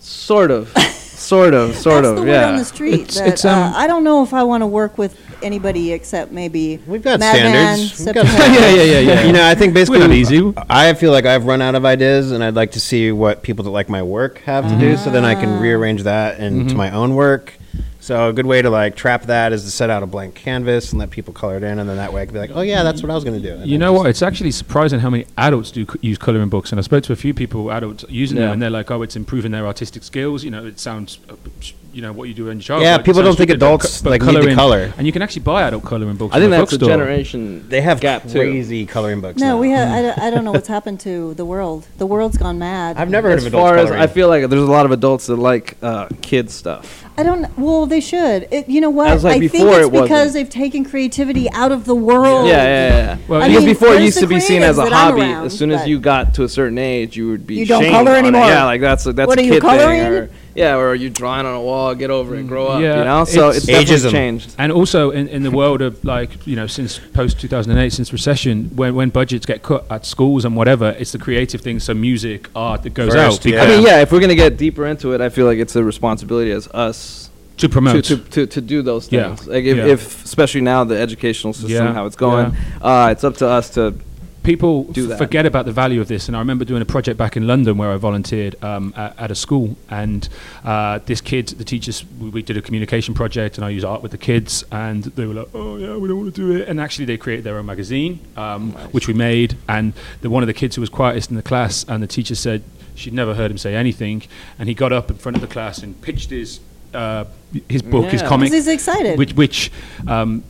Sort 0.01 0.51
of, 0.51 0.69
sort 0.79 1.55
of, 1.55 1.77
sort 1.77 2.03
That's 2.03 2.09
of. 2.11 2.17
the 2.17 2.23
word 2.23 2.29
yeah. 2.29 2.49
on 2.49 2.57
the 2.57 2.65
street. 2.65 2.95
It's- 2.95 3.15
that, 3.19 3.29
it's, 3.29 3.45
um, 3.45 3.73
uh, 3.73 3.77
I 3.77 3.87
don't 3.87 4.03
know 4.05 4.23
if 4.25 4.35
I 4.35 4.43
want 4.43 4.63
to 4.63 4.67
work 4.67 4.99
with 4.99 5.17
anybody 5.43 5.93
except 5.93 6.31
maybe 6.33 6.79
We've 6.87 7.03
got 7.03 7.19
Madman, 7.21 7.77
standards. 7.79 8.05
We've 8.07 8.15
got 8.15 8.25
yeah, 8.53 8.71
yeah, 8.71 8.83
yeah, 8.83 8.99
yeah. 9.01 9.27
You 9.27 9.33
know, 9.33 9.45
I 9.47 9.55
think 9.55 9.75
basically 9.75 9.99
not 10.01 10.11
easy. 10.13 10.53
I 10.71 10.95
feel 10.95 11.11
like 11.13 11.25
I've 11.27 11.47
run 11.47 11.61
out 11.63 11.75
of 11.75 11.85
ideas, 11.85 12.31
and 12.33 12.43
I'd 12.43 12.55
like 12.55 12.73
to 12.73 12.81
see 12.81 13.11
what 13.13 13.43
people 13.43 13.65
that 13.65 13.71
like 13.71 13.89
my 13.89 14.03
work 14.03 14.39
have 14.43 14.69
to 14.69 14.77
do, 14.79 14.97
so 14.97 15.11
then 15.11 15.25
I 15.25 15.35
Ah. 15.35 15.41
can 15.41 15.61
rearrange 15.61 16.03
that 16.05 16.39
into 16.41 16.75
Mhm. 16.75 16.77
my 16.77 16.91
own 16.93 17.15
work. 17.15 17.55
So 18.03 18.29
a 18.31 18.33
good 18.33 18.47
way 18.47 18.61
to 18.63 18.69
like 18.69 18.97
trap 18.97 19.23
that 19.27 19.53
is 19.53 19.63
to 19.63 19.71
set 19.71 19.89
out 19.89 20.03
a 20.03 20.07
blank 20.07 20.35
canvas 20.35 20.91
and 20.91 20.99
let 20.99 21.11
people 21.11 21.33
color 21.33 21.57
it 21.57 21.63
in, 21.63 21.79
and 21.79 21.89
then 21.89 21.99
that 21.99 22.13
way 22.13 22.23
I 22.23 22.25
can 22.27 22.35
be 22.35 22.41
like, 22.41 22.51
oh 22.53 22.61
yeah, 22.63 22.83
that's 22.83 23.01
what 23.01 23.11
I 23.11 23.15
was 23.15 23.23
going 23.23 23.41
to 23.41 23.49
do. 23.49 23.55
And 23.61 23.71
You 23.71 23.79
know 23.79 23.93
what? 23.93 24.07
It's 24.07 24.23
actually 24.23 24.51
surprising 24.51 24.99
how 24.99 25.09
many 25.09 25.25
adults 25.39 25.71
do 25.71 25.87
c- 25.87 25.99
use 26.01 26.19
coloring 26.19 26.49
books, 26.49 26.73
and 26.73 26.81
I 26.81 26.83
spoke 26.83 27.05
to 27.05 27.13
a 27.13 27.17
few 27.17 27.33
people, 27.33 27.71
adults 27.71 28.05
using 28.09 28.39
them, 28.39 28.51
and 28.55 28.61
they're 28.61 28.71
like, 28.71 28.91
"Oh, 28.91 29.03
it's 29.03 29.15
improving 29.15 29.53
their 29.53 29.65
artistic 29.69 30.03
skills." 30.03 30.43
You 30.43 30.51
know, 30.51 30.67
it 30.67 30.81
sounds, 30.81 31.21
uh, 31.31 31.35
sh- 31.61 31.75
you 31.93 32.03
know, 32.03 32.13
what 32.13 32.29
you 32.29 32.35
do 32.35 32.49
in 32.49 32.59
your 32.59 32.63
childhood. 32.63 32.87
Yeah, 32.87 32.97
it 32.97 33.05
people 33.05 33.23
don't 33.23 33.37
think 33.37 33.51
adults, 33.51 33.99
co- 34.01 34.05
but 34.05 34.11
like, 34.11 34.23
need 34.23 34.27
to 34.29 34.33
colouring- 34.33 34.57
color. 34.57 34.93
and 34.97 35.07
you 35.07 35.13
can 35.13 35.23
actually 35.23 35.43
buy 35.43 35.63
adult 35.63 35.85
coloring 35.85 36.17
books. 36.17 36.35
I 36.35 36.39
think 36.39 36.49
a 36.49 36.57
that's 36.57 36.73
a 36.73 36.79
bookstore. 36.79 36.89
generation. 36.89 37.69
They 37.69 37.81
have 37.83 38.01
gap 38.01 38.23
too. 38.25 38.39
crazy 38.39 38.87
coloring 38.87 39.21
books. 39.21 39.41
No, 39.41 39.49
now. 39.49 39.59
we 39.59 39.71
have. 39.71 39.89
I, 39.93 40.03
don't- 40.03 40.19
I 40.19 40.31
don't 40.31 40.45
know 40.45 40.53
what's 40.53 40.69
happened 40.69 41.01
to 41.01 41.35
the 41.35 41.45
world. 41.45 41.87
The 41.99 42.07
world's 42.07 42.39
gone 42.39 42.59
mad. 42.59 42.97
I've 42.97 43.11
never 43.11 43.29
heard 43.29 43.39
As 43.39 43.47
of 43.47 43.53
adults 43.55 43.69
far 43.71 43.77
as. 43.77 43.91
I 43.91 44.07
feel 44.07 44.29
like 44.29 44.49
there's 44.49 44.63
a 44.63 44.71
lot 44.71 44.87
of 44.87 44.93
adults 44.93 45.27
that 45.27 45.37
like 45.37 45.77
uh, 45.83 46.09
kids 46.23 46.55
stuff. 46.55 47.05
I 47.17 47.23
don't. 47.25 47.57
Well, 47.59 47.85
they 47.87 48.01
should. 48.01 48.49
It, 48.51 48.69
you 48.69 48.81
know 48.81 48.89
what? 48.91 49.09
As, 49.09 49.23
like, 49.25 49.37
I 49.37 49.49
think 49.49 49.53
it's 49.71 49.87
it 49.87 49.93
because 49.93 50.33
they've 50.33 50.49
taken 50.49 50.85
creativity 50.85 51.51
out 51.51 51.71
of 51.71 51.85
the 51.85 51.95
world. 51.95 52.47
Yeah, 52.49 52.63
yeah, 52.65 52.89
yeah. 52.89 53.19
Well, 53.29 53.43
I 53.43 53.49
because 53.49 53.65
mean, 53.65 53.75
before 53.75 53.95
it 53.95 54.03
used 54.03 54.19
to 54.19 54.27
be 54.27 54.41
seen 54.41 54.63
as 54.63 54.79
a 54.79 54.83
creatives 54.83 54.85
that 54.85 54.93
I'm 54.95 55.11
hobby. 55.13 55.21
around, 55.21 55.45
as 55.47 55.59
soon 55.59 55.71
as 55.73 55.87
you 55.87 56.01
got 56.01 56.35
to 56.35 56.45
a 56.45 56.49
certain 56.49 56.79
age, 56.79 57.17
you 57.17 57.29
would 57.29 57.47
be 57.47 57.57
You 57.57 57.67
don't 57.67 57.85
color 57.91 58.13
anymore. 58.17 58.47
Yeah, 58.47 58.65
like 58.65 58.81
that's 58.81 59.05
a, 59.05 59.13
that's 59.13 59.29
What 59.29 59.39
a 59.39 59.43
are 59.43 59.45
you 59.45 59.53
kid 59.53 59.63
thing. 59.63 60.37
Coloring? 60.55 60.75
Or, 60.75 60.85
yeah, 60.85 60.91
or 60.91 60.95
you're 60.95 61.11
drawing 61.11 61.47
on 61.47 61.55
a 61.55 61.61
wall, 61.61 61.95
get 61.95 62.11
over 62.11 62.35
it, 62.37 62.47
grow 62.47 62.67
up. 62.69 62.81
Yeah, 62.83 62.99
you 62.99 63.05
know, 63.05 63.25
so 63.25 63.49
it's- 63.51 63.57
it's, 63.59 63.67
definitely 63.67 63.97
Ageism. 63.97 64.11
changed. 64.11 64.55
And 64.59 64.73
also 64.73 65.11
in, 65.11 65.29
in 65.29 65.43
the 65.43 65.51
world 65.51 65.83
of 65.83 66.05
like 66.05 66.47
you 66.47 66.57
know 66.57 66.67
since 66.67 66.99
post 66.99 67.41
2008 67.41 67.93
since 67.93 68.13
recession 68.13 68.71
when 68.75 68.95
when 68.95 69.11
budgets 69.11 69.47
get 69.47 69.63
cut 69.63 69.85
at 69.91 70.05
schools 70.07 70.45
and 70.45 70.57
whatever 70.57 70.91
it's 70.99 71.13
the 71.13 71.19
creative 71.19 71.61
things 71.61 71.85
so 71.85 71.95
music 71.95 72.49
art 72.55 72.83
that 72.83 72.95
goes 72.95 73.13
First, 73.13 73.41
out 73.47 73.53
yeah. 73.53 73.63
I 73.63 73.67
mean, 73.69 73.83
yeah, 73.87 74.01
if 74.01 74.13
we're 74.13 74.21
gonna 74.21 74.35
get 74.35 74.57
deeper 74.57 74.87
into 74.87 75.13
it, 75.13 75.21
I 75.21 75.29
feel 75.29 75.47
like 75.47 75.59
it's 75.59 75.77
a 75.77 75.83
responsibility 75.85 76.51
as 76.51 76.69
us 76.69 77.31
to 77.59 77.69
promote 77.69 78.05
to, 78.05 78.17
to, 78.17 78.25
to, 78.31 78.47
to 78.47 78.61
do 78.61 78.83
those 78.83 79.13
Yeah. 79.13 79.35
things. 79.37 79.47
Like 79.47 79.65
if, 79.65 79.77
Yeah. 79.77 79.87
if 79.87 80.25
especially 80.25 80.63
now 80.63 80.85
the 80.85 80.99
educational 80.99 81.53
system 81.53 81.71
Yeah. 81.87 81.93
how 81.93 82.07
it's 82.07 82.17
going, 82.17 82.57
uh, 82.81 83.09
it's 83.13 83.25
up 83.25 83.37
to 83.37 83.49
us 83.49 83.71
to 83.71 83.95
people 84.43 84.85
do 84.85 85.07
that. 85.07 85.19
forget 85.19 85.47
about 85.47 85.65
the 85.67 85.73
value 85.73 86.01
of 86.01 86.09
this. 86.09 86.29
And 86.29 86.37
I 86.37 86.41
remember 86.41 86.65
doing 86.65 86.83
a 86.83 86.85
project 86.85 87.17
back 87.17 87.37
in 87.37 87.47
London 87.47 87.77
where 87.79 87.91
I 87.91 87.97
volunteered 87.97 88.63
um, 88.65 88.93
at, 88.97 89.19
at 89.19 89.31
a 89.31 89.35
school, 89.35 89.77
and 89.91 90.29
uh, 90.65 90.99
this 91.07 91.21
kid, 91.21 91.49
the 91.49 91.65
teachers, 91.65 92.05
we, 92.21 92.31
we 92.31 92.43
did 92.43 92.57
a 92.57 92.63
communication 92.63 93.15
project, 93.15 93.57
and 93.59 93.65
I 93.65 93.71
used 93.71 93.85
art 93.85 94.03
with 94.03 94.13
the 94.13 94.19
kids, 94.19 94.65
and 94.73 95.05
they 95.05 95.27
were 95.27 95.35
like, 95.35 95.49
"Oh 95.55 95.77
yeah, 95.77 95.97
we 95.97 96.09
don't 96.09 96.19
want 96.21 96.35
to 96.35 96.41
do 96.41 96.57
it." 96.61 96.69
And 96.69 96.81
actually, 96.81 97.05
they 97.05 97.17
created 97.17 97.45
their 97.45 97.57
own 97.59 97.67
magazine, 97.67 98.21
um, 98.37 98.73
which 98.93 99.09
we 99.09 99.15
made. 99.15 99.57
And 99.69 99.93
the, 100.21 100.31
one 100.31 100.43
of 100.43 100.47
the 100.47 100.55
kids 100.55 100.77
who 100.77 100.81
was 100.83 100.91
quietest 100.91 101.31
in 101.31 101.37
the 101.37 101.43
class, 101.43 101.85
and 101.89 102.03
the 102.03 102.07
teacher 102.07 102.35
said 102.35 102.63
she'd 102.95 103.15
never 103.15 103.35
heard 103.35 103.51
him 103.51 103.59
say 103.59 103.75
anything, 103.75 104.23
and 104.59 104.69
he 104.69 104.75
got 104.75 104.93
up 104.93 105.11
in 105.11 105.17
front 105.17 105.37
of 105.37 105.41
the 105.41 105.49
class 105.49 105.79
and 105.83 106.01
pitched 106.03 106.31
his. 106.31 106.61
Uh, 106.95 107.25
his 107.71 107.81
book, 107.81 108.11
his 108.11 108.21
comic, 108.21 108.29
comic, 108.29 108.49
'Cause 108.51 108.55
he's 108.55 108.69
excited. 108.69 109.19
which, 109.19 109.33
which 109.33 109.73
um, 110.07 110.43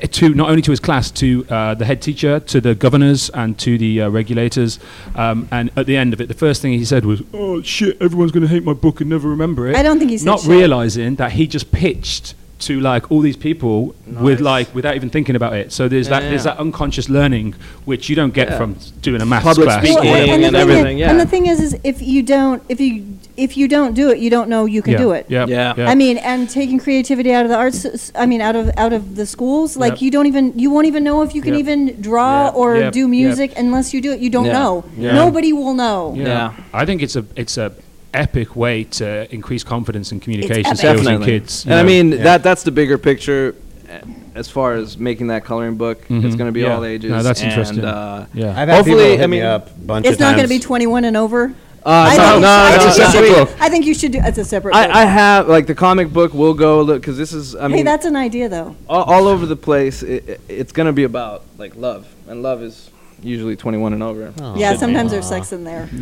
to 0.00 0.34
not 0.34 0.50
only 0.50 0.62
to 0.62 0.70
his 0.70 0.80
class, 0.80 1.10
to 1.12 1.46
uh, 1.48 1.74
the 1.74 1.84
head 1.84 2.02
teacher, 2.02 2.40
to 2.40 2.60
the 2.60 2.74
governors, 2.74 3.30
and 3.30 3.58
to 3.58 3.78
the 3.78 4.02
uh, 4.02 4.08
regulators. 4.08 4.78
Um, 5.14 5.48
and 5.50 5.70
at 5.76 5.86
the 5.86 5.96
end 5.96 6.12
of 6.12 6.20
it, 6.20 6.28
the 6.28 6.34
first 6.34 6.62
thing 6.62 6.72
he 6.72 6.84
said 6.84 7.04
was, 7.04 7.22
"Oh 7.32 7.62
shit, 7.62 8.00
everyone's 8.00 8.32
going 8.32 8.42
to 8.42 8.48
hate 8.48 8.64
my 8.64 8.74
book 8.74 9.00
and 9.00 9.10
never 9.10 9.28
remember 9.28 9.68
it." 9.68 9.76
I 9.76 9.82
don't 9.82 9.98
think 9.98 10.10
he 10.10 10.18
said 10.18 10.26
not 10.26 10.44
realizing 10.44 11.16
that 11.16 11.32
he 11.32 11.46
just 11.46 11.72
pitched 11.72 12.34
to 12.66 12.80
like 12.80 13.10
all 13.10 13.20
these 13.20 13.36
people 13.36 13.94
with 14.26 14.40
like 14.40 14.74
without 14.74 14.94
even 14.96 15.10
thinking 15.10 15.36
about 15.36 15.54
it. 15.54 15.72
So 15.72 15.88
there's 15.88 16.06
Yeah, 16.08 16.20
that 16.20 16.28
there's 16.30 16.44
yeah. 16.44 16.52
that 16.54 16.60
unconscious 16.60 17.08
learning 17.08 17.54
which 17.84 18.08
you 18.08 18.16
don't 18.16 18.34
get 18.34 18.48
Yeah. 18.50 18.58
from 18.58 18.76
doing 19.02 19.20
a 19.20 19.26
maths 19.26 19.44
Public 19.44 19.66
class. 19.68 19.82
speaking. 19.84 20.10
or- 20.10 20.16
and 20.16 20.42
the 20.44 20.50
thing 20.50 20.54
everything, 20.56 20.96
Is, 20.98 21.00
yeah. 21.00 21.10
And 21.10 21.20
the 21.20 21.26
thing 21.26 21.46
is, 21.46 21.60
is 21.60 21.76
if 21.84 22.00
you 22.02 22.22
don't, 22.22 22.62
if 22.68 22.80
you 22.80 23.04
if 23.36 23.56
you 23.56 23.66
don't 23.66 23.94
do 23.94 24.10
it, 24.10 24.18
you 24.18 24.30
don't 24.30 24.48
know 24.48 24.64
you 24.64 24.80
can 24.80 24.92
Yeah, 24.92 24.98
do 25.06 25.10
it. 25.10 25.26
Yeah, 25.28 25.46
Yeah. 25.48 25.74
yeah. 25.76 25.90
I 25.90 25.94
mean, 25.96 26.18
and 26.18 26.48
taking 26.48 26.78
creativity 26.78 27.32
out 27.32 27.44
of 27.46 27.50
the 27.50 27.56
arts, 27.56 28.12
I 28.14 28.26
mean, 28.26 28.40
out 28.40 28.54
of 28.54 28.70
out 28.76 28.92
of 28.92 29.16
the 29.16 29.26
schools, 29.26 29.76
like 29.76 29.94
Yep. 29.94 30.02
you 30.02 30.10
don't 30.12 30.26
even 30.26 30.52
you 30.56 30.70
won't 30.70 30.86
even 30.86 31.02
know 31.04 31.22
if 31.22 31.34
you 31.34 31.42
can 31.42 31.54
Yep. 31.54 31.60
even 31.64 31.78
draw 32.00 32.44
Yep. 32.44 32.54
or 32.60 32.76
Yep. 32.76 32.92
do 32.92 33.00
Yep. 33.00 33.08
music 33.10 33.52
unless 33.56 33.92
you 33.92 34.00
do 34.00 34.12
it. 34.12 34.20
You 34.20 34.30
don't 34.30 34.46
Yeah. 34.52 34.58
know. 34.60 34.84
Yeah. 34.98 35.14
Nobody 35.22 35.52
will 35.52 35.74
know. 35.74 36.14
Yeah. 36.16 36.26
Yeah. 36.26 36.50
I 36.72 36.84
think 36.86 37.02
it's 37.02 37.16
a 37.16 37.24
it's 37.36 37.56
a 37.58 37.72
epic 38.14 38.56
way 38.56 38.84
to 38.84 39.32
increase 39.34 39.64
confidence 39.64 40.12
and 40.12 40.22
communication 40.22 40.76
skills 40.76 41.06
in 41.06 41.22
kids. 41.22 41.64
you 41.66 41.72
And 41.72 41.80
I 41.80 41.82
mean 41.82 42.12
Yeah. 42.12 42.22
that 42.24 42.42
that's 42.42 42.62
the 42.62 42.70
bigger 42.70 42.96
picture 42.98 43.54
uh, 43.90 43.98
as 44.34 44.48
far 44.48 44.74
as 44.74 44.96
making 44.98 45.26
that 45.28 45.44
coloring 45.44 45.76
book. 45.76 45.98
It's 46.02 46.08
Mhm. 46.10 46.38
going 46.38 46.46
to 46.48 46.52
be 46.52 46.60
Yeah. 46.62 46.76
all 46.76 46.84
ages. 46.84 47.10
No, 47.10 47.22
that's 47.22 47.40
and, 47.42 47.50
interesting. 47.50 47.84
Uh, 47.84 48.26
yeah. 48.32 48.48
I've 48.50 48.68
had 48.68 48.70
Hopefully, 48.70 49.10
hit 49.16 49.20
I 49.20 49.26
me 49.26 49.36
mean- 49.38 49.46
up 49.46 49.68
a 49.68 49.80
bunch 49.84 50.06
It's 50.06 50.14
of 50.14 50.20
not 50.20 50.36
going 50.36 50.44
to 50.48 50.48
be 50.48 50.58
21 50.58 51.04
and 51.04 51.16
over. 51.16 51.52
uh, 51.86 51.88
I 51.90 52.16
no, 52.16 52.22
think, 52.30 52.40
no, 52.42 52.48
I, 52.48 52.70
no, 52.70 52.76
think 52.78 52.88
it's 52.88 52.96
you 52.98 53.04
not- 53.04 53.12
should 53.12 53.48
do, 53.48 53.54
I 53.60 53.68
think 53.68 53.86
you 53.86 53.94
should 53.94 54.12
do. 54.12 54.20
It's 54.24 54.38
a 54.38 54.44
separate. 54.44 54.72
book. 54.72 54.80
I, 54.86 55.02
I 55.02 55.04
have 55.04 55.48
like 55.48 55.66
the 55.66 55.74
comic 55.74 56.12
book 56.12 56.32
will 56.34 56.54
go 56.54 56.80
look 56.82 57.02
because 57.02 57.18
this 57.18 57.32
is 57.32 57.54
I 57.54 57.68
hey, 57.68 57.74
mean 57.76 57.84
that's 57.84 58.06
an 58.06 58.16
idea 58.16 58.48
though. 58.48 58.74
all, 58.88 59.02
all 59.02 59.28
over 59.28 59.44
the 59.46 59.56
place. 59.56 60.02
It, 60.02 60.28
it- 60.28 60.40
it's 60.48 60.72
going 60.72 60.86
to 60.86 60.92
be 60.94 61.04
about 61.04 61.42
like 61.58 61.76
love, 61.76 62.06
and 62.26 62.42
love 62.42 62.62
is 62.62 62.88
usually 63.24 63.56
21 63.56 63.92
and 63.94 64.02
over. 64.02 64.32
yeah, 64.56 64.68
Should 64.70 64.74
be. 64.74 64.78
sometimes 64.80 65.10
there's 65.10 65.28
sex 65.28 65.52
in 65.52 65.64
there. 65.64 65.88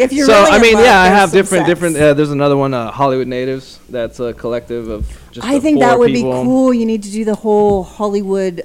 If 0.00 0.12
you're 0.12 0.26
so 0.26 0.32
really 0.44 0.50
I 0.50 0.58
mean, 0.60 0.74
love, 0.74 0.84
yeah, 0.84 1.00
I 1.00 1.06
have 1.08 1.30
different, 1.32 1.66
sex. 1.66 1.68
different. 1.68 1.96
Uh, 1.96 2.14
there's 2.14 2.30
another 2.30 2.56
one, 2.56 2.72
uh, 2.74 2.90
Hollywood 2.90 3.28
Natives. 3.28 3.78
That's 3.90 4.20
a 4.20 4.32
collective 4.32 4.88
of 4.88 5.06
just. 5.32 5.46
I 5.46 5.56
uh, 5.56 5.60
think 5.60 5.78
four 5.78 5.88
that 5.88 5.98
would 5.98 6.12
people. 6.12 6.42
be 6.42 6.46
cool. 6.46 6.74
You 6.74 6.86
need 6.86 7.02
to 7.02 7.10
do 7.10 7.24
the 7.24 7.34
whole 7.34 7.82
Hollywood 7.82 8.62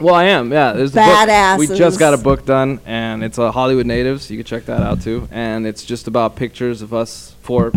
Well, 0.00 0.14
I 0.14 0.24
am. 0.24 0.52
Yeah, 0.52 0.72
there's 0.72 0.92
a 0.92 0.94
book- 0.96 1.04
Badasses. 1.04 1.58
We 1.58 1.66
just 1.68 1.98
got 1.98 2.14
a 2.14 2.18
book 2.18 2.44
done, 2.46 2.80
and 2.86 3.22
it's 3.24 3.38
a 3.38 3.50
Hollywood 3.52 3.86
Natives. 3.86 4.30
You 4.30 4.36
can 4.36 4.44
check 4.46 4.66
that 4.66 4.80
out 4.82 5.00
too. 5.02 5.28
And 5.30 5.66
it's 5.66 5.84
just 5.84 6.06
about 6.08 6.36
pictures 6.36 6.82
of 6.82 6.92
us 6.92 7.34
four 7.42 7.72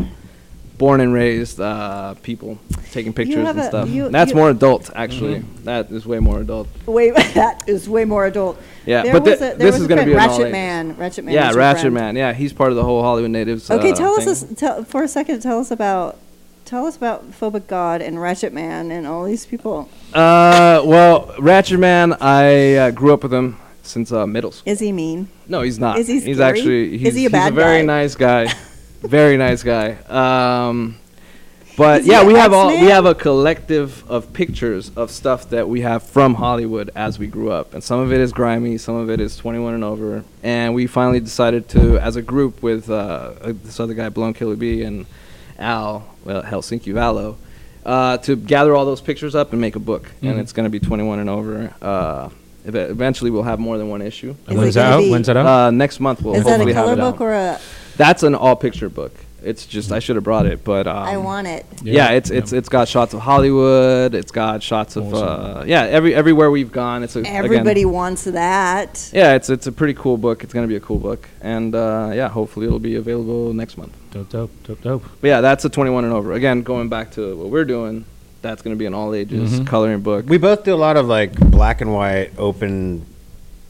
born 0.77 1.01
and 1.01 1.11
raised 1.13 1.59
uh, 1.59 2.13
people 2.21 2.59
taking 2.91 3.11
pictures 3.13 3.37
have 3.45 3.57
and 3.57 3.65
a- 3.65 3.69
stuff. 3.69 3.89
you- 3.89 4.09
that's 4.09 4.31
you- 4.31 4.37
more 4.37 4.49
adult, 4.51 4.89
actually. 4.95 5.39
That 5.63 5.91
is 5.91 6.05
way 6.05 6.19
more 6.19 6.39
adult. 6.39 6.67
Way 6.85 7.11
that 7.35 7.63
is 7.67 7.89
way 7.89 8.05
more 8.05 8.25
adult. 8.25 8.59
Yeah, 8.85 9.03
there 9.03 9.13
but 9.13 9.23
was 9.23 9.39
thi- 9.39 9.45
a, 9.45 9.49
there 9.49 9.57
this 9.57 9.65
was 9.73 9.81
is 9.81 9.85
a 9.85 9.89
gonna 9.89 10.01
friend, 10.03 10.11
be 10.11 10.13
an 10.13 10.19
all 10.19 10.27
Ratchet 10.29 10.41
ages. 10.45 10.51
Man. 10.51 10.97
Ratchet 10.97 11.25
Man. 11.25 11.33
yeah, 11.33 11.49
your 11.49 11.57
Ratchet 11.57 11.81
friend. 11.81 11.93
Man. 11.95 12.15
Yeah, 12.15 12.33
he's 12.33 12.53
part 12.53 12.69
of 12.69 12.75
the 12.75 12.83
whole 12.83 13.01
Hollywood 13.01 13.31
Natives. 13.31 13.69
Okay, 13.71 13.91
uh, 13.91 13.95
tell 13.95 14.13
us 14.13 14.23
thing. 14.25 14.49
this, 14.49 14.59
tell, 14.59 14.83
for 14.83 15.03
a 15.03 15.07
second. 15.07 15.41
Tell 15.41 15.59
us 15.59 15.71
about 15.71 16.17
tell 16.65 16.85
us 16.85 16.95
about 16.97 17.31
Phobik 17.31 17.67
God 17.67 18.01
and 18.01 18.21
Ratchet 18.21 18.53
Man 18.53 18.91
and 18.91 19.07
all 19.07 19.23
these 19.25 19.45
people. 19.45 19.89
Uh, 20.13 20.81
well, 20.85 21.33
Ratchet 21.39 21.79
Man, 21.79 22.13
I 22.21 22.75
uh, 22.75 22.91
grew 22.91 23.13
up 23.13 23.23
with 23.23 23.33
him 23.33 23.57
since 23.83 24.11
uh, 24.11 24.27
middle 24.27 24.51
school. 24.51 24.71
Is 24.71 24.79
he 24.79 24.91
mean? 24.91 25.29
No, 25.47 25.61
he's 25.61 25.79
not. 25.79 25.97
Is 25.97 26.07
he 26.07 26.19
He's 26.19 26.37
scary? 26.37 26.59
actually 26.59 26.97
he's, 26.97 27.07
Is 27.09 27.15
he 27.15 27.21
a 27.25 27.29
he's 27.29 27.31
bad 27.31 27.53
very 27.53 27.79
guy? 27.79 27.85
nice 27.85 28.15
guy. 28.15 28.53
very 29.01 29.37
nice 29.37 29.63
guy. 29.63 29.93
Um, 30.09 30.97
but 31.77 32.01
Is 32.01 32.07
yeah, 32.07 32.23
we 32.25 32.33
have 32.33 32.53
all 32.53 32.69
we 32.69 32.87
have 32.87 33.05
a 33.05 33.13
collective 33.13 34.03
of 34.09 34.33
pictures 34.33 34.89
of 34.95 35.11
stuff 35.11 35.49
that 35.51 35.69
we 35.69 35.81
have 35.81 36.01
from 36.01 36.33
Hollywood 36.33 36.89
as 36.95 37.19
we 37.19 37.27
grew 37.27 37.51
up, 37.51 37.73
and 37.75 37.83
some 37.83 37.99
of 37.99 38.11
it 38.11 38.19
is 38.19 38.31
grimy, 38.31 38.79
some 38.79 38.95
of 38.95 39.11
it 39.11 39.21
is 39.21 39.37
21 39.37 39.75
and 39.75 39.83
over. 39.83 40.23
And 40.41 40.73
we 40.73 40.87
finally 40.87 41.19
decided 41.19 41.69
to, 41.69 41.99
as 41.99 42.15
a 42.15 42.21
group 42.23 42.63
with 42.63 42.89
uh, 42.89 42.93
uh, 43.41 43.53
this 43.63 43.79
other 43.79 43.93
guy, 43.93 44.09
Blown 44.09 44.33
Killer 44.33 44.55
B, 44.55 44.81
and 44.81 45.05
Al, 45.59 46.07
well, 46.25 46.41
Helsinki 46.41 46.93
Valo, 46.93 47.35
uh, 47.85 48.17
to 48.17 48.35
gather 48.35 48.75
all 48.75 48.85
those 48.85 49.01
pictures 49.01 49.35
up 49.35 49.51
and 49.51 49.61
make 49.61 49.75
a 49.75 49.79
book. 49.79 50.09
And 50.23 50.37
Mhm. 50.37 50.39
it's 50.39 50.53
going 50.53 50.65
to 50.65 50.71
be 50.71 50.79
21 50.79 51.19
and 51.19 51.29
over. 51.29 51.73
Uh, 51.79 52.29
eventually, 52.65 53.29
we'll 53.29 53.43
have 53.43 53.59
more 53.59 53.77
than 53.77 53.87
one 53.89 54.01
issue. 54.01 54.33
Is 54.47 54.57
when's 54.57 54.75
it 54.75 54.79
that 54.79 54.93
out? 54.93 55.01
When's 55.11 55.27
that 55.27 55.37
out? 55.37 55.45
Uh, 55.45 55.69
next 55.71 55.99
month. 55.99 56.23
We'll 56.23 56.33
Is 56.35 56.43
that 56.43 56.49
a 56.49 56.51
hopefully 56.53 56.73
have 56.73 56.85
color 56.85 56.93
it 56.97 56.99
out. 56.99 57.11
book 57.11 57.21
or 57.21 57.33
a? 57.33 57.59
That's 57.97 58.23
an 58.23 58.35
all 58.35 58.55
picture 58.55 58.89
book. 58.89 59.13
It's 59.43 59.65
just 59.67 59.91
I 59.91 59.99
should 59.99 60.15
have 60.15 60.23
brought 60.23 60.45
it, 60.47 60.63
but 60.63 60.87
um, 60.87 60.97
I 60.97 61.17
want 61.17 61.47
it. 61.47 61.65
Yeah, 61.83 62.09
it's 62.11 62.31
it's 62.31 62.51
it's 62.53 62.69
got 62.69 62.87
shots 62.87 63.13
of 63.13 63.19
Hollywood. 63.21 64.15
It's 64.15 64.31
got 64.31 64.63
shots 64.63 64.95
of 64.95 65.13
uh, 65.13 65.63
yeah 65.65 65.83
every 65.83 66.13
everywhere 66.15 66.49
we've 66.51 66.71
gone. 66.71 67.03
It's 67.03 67.15
a, 67.15 67.19
again- 67.19 67.35
Everybody 67.45 67.85
wants 67.85 68.23
that. 68.25 69.09
yeah, 69.13 69.35
it's 69.35 69.49
it's 69.49 69.67
a 69.67 69.71
pretty 69.71 69.93
cool 69.93 70.17
book. 70.17 70.43
It's 70.43 70.53
gonna 70.53 70.67
be 70.67 70.75
a 70.75 70.79
cool 70.81 70.97
book, 70.99 71.29
and 71.41 71.75
uh, 71.75 72.11
yeah, 72.13 72.29
hopefully 72.29 72.65
it'll 72.65 72.79
be 72.79 72.95
available 72.95 73.53
next 73.53 73.77
month. 73.77 73.93
Dope, 74.11 74.29
dope, 74.29 74.51
dope, 74.63 74.81
dope. 74.81 75.03
But 75.21 75.27
yeah, 75.27 75.41
that's 75.41 75.63
a 75.65 75.69
21 75.69 76.03
and 76.05 76.13
over. 76.13 76.33
Again, 76.33 76.63
going 76.63 76.89
back 76.89 77.11
to 77.11 77.37
what 77.37 77.49
we're 77.49 77.63
doing, 77.65 78.05
that's 78.41 78.63
gonna 78.63 78.75
be 78.75 78.87
an 78.87 78.95
all 78.95 79.13
ages 79.13 79.59
Mhm. 79.59 79.67
coloring 79.67 80.01
book. 80.01 80.25
We 80.27 80.39
both 80.39 80.63
do 80.63 80.73
a 80.73 80.81
lot 80.87 80.97
of 80.97 81.05
like 81.05 81.33
black 81.39 81.79
and 81.81 81.93
white 81.93 82.31
open 82.39 83.05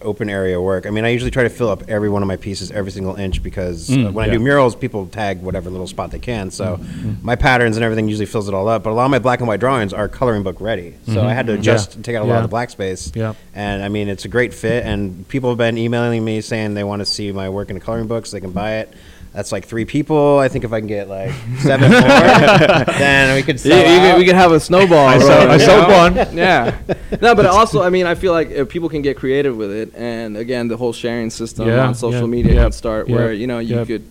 open 0.02 0.30
area 0.30 0.62
work. 0.62 0.86
I 0.86 0.90
mean, 0.92 1.06
I 1.06 1.10
usually 1.10 1.32
try 1.32 1.44
to 1.44 1.50
fill 1.50 1.70
up 1.70 1.84
every 1.90 2.10
one 2.10 2.22
of 2.22 2.28
my 2.28 2.36
pieces 2.38 2.72
every 2.72 2.92
single 2.92 3.16
inch 3.16 3.42
because 3.42 3.90
Mm, 3.90 4.08
uh, 4.08 4.12
when 4.12 4.30
I 4.30 4.32
do 4.32 4.40
murals, 4.40 4.76
people 4.76 5.08
tag 5.08 5.42
whatever 5.42 5.70
little 5.70 5.88
spot 5.88 6.12
they 6.12 6.20
can. 6.20 6.52
So 6.52 6.78
Mhm. 6.78 7.24
my 7.24 7.36
patterns 7.36 7.78
and 7.78 7.84
everything 7.84 8.08
usually 8.08 8.26
fills 8.28 8.48
it 8.48 8.54
all 8.54 8.68
up. 8.68 8.84
But 8.84 8.92
a 8.92 8.94
lot 8.94 9.06
of 9.06 9.12
my 9.12 9.20
black 9.20 9.40
and 9.40 9.48
white 9.48 9.60
drawings 9.60 9.94
are 9.94 10.08
coloring 10.08 10.44
book 10.44 10.58
ready. 10.60 10.94
So 11.08 11.14
Mhm. 11.16 11.24
I 11.26 11.34
had 11.34 11.48
to 11.48 11.54
adjust 11.54 11.92
Yeah. 11.92 11.96
and 11.96 12.06
take 12.06 12.16
out 12.16 12.24
a 12.24 12.26
lot 12.26 12.38
of 12.38 12.44
the 12.44 12.48
black 12.50 12.70
space. 12.70 13.12
Yeah. 13.16 13.34
And 13.56 13.84
I 13.84 13.90
mean, 13.90 14.08
it's 14.08 14.26
a 14.26 14.28
great 14.30 14.54
fit. 14.54 14.86
And 14.86 15.28
people 15.30 15.50
have 15.50 15.58
been 15.58 15.78
emailing 15.78 16.24
me 16.24 16.42
saying 16.42 16.74
they 16.76 16.84
want 16.84 17.00
to 17.02 17.06
see 17.06 17.32
my 17.32 17.50
work 17.50 17.70
in 17.70 17.78
a 17.78 17.80
coloring 17.80 18.08
book 18.08 18.26
so 18.26 18.38
they 18.38 18.42
can 18.42 18.52
buy 18.52 18.76
it. 18.78 18.94
That's 19.34 19.52
like 19.52 19.66
three 19.66 19.86
people. 19.86 20.40
I 20.40 20.48
think 20.48 20.64
if 20.64 20.74
I 20.74 20.80
can 20.80 20.88
get 20.88 21.08
like 21.08 21.32
seven 21.60 21.92
more, 21.92 22.02
then 22.02 23.36
we 23.36 23.44
could 23.44 23.56
You- 23.64 23.72
sell 23.72 23.78
you 23.78 23.84
could- 24.00 24.12
out. 24.12 24.18
we 24.18 24.26
could 24.26 24.36
have 24.36 24.52
a 24.52 24.60
snowball. 24.60 25.08
I 25.16 25.20
sold- 25.20 25.30
rolling, 25.32 25.50
I 25.50 25.58
sold 25.58 25.88
one. 25.88 26.14
Yeah. 26.38 26.78
No, 27.22 27.36
but 27.36 27.46
also, 27.46 27.84
I 27.84 27.90
mean, 27.90 28.06
I 28.08 28.16
feel 28.16 28.32
like 28.32 28.50
if 28.50 28.68
people 28.70 28.90
can 28.90 29.02
get 29.04 29.16
creative 29.18 29.56
with 29.56 29.72
it, 29.72 29.94
and 29.96 30.36
again, 30.38 30.68
the 30.70 30.78
whole 30.78 30.94
sharing 30.94 31.30
system 31.30 31.68
Yeah, 31.68 31.86
on 31.88 31.94
social 31.96 32.22
yeah, 32.22 32.26
media 32.26 32.54
yeah, 32.56 32.64
can 32.64 32.72
start 32.72 33.08
yeah, 33.08 33.16
where 33.16 33.32
you 33.34 33.46
know 33.48 33.60
you 33.60 33.78
yeah. 33.78 33.86
could 33.86 34.04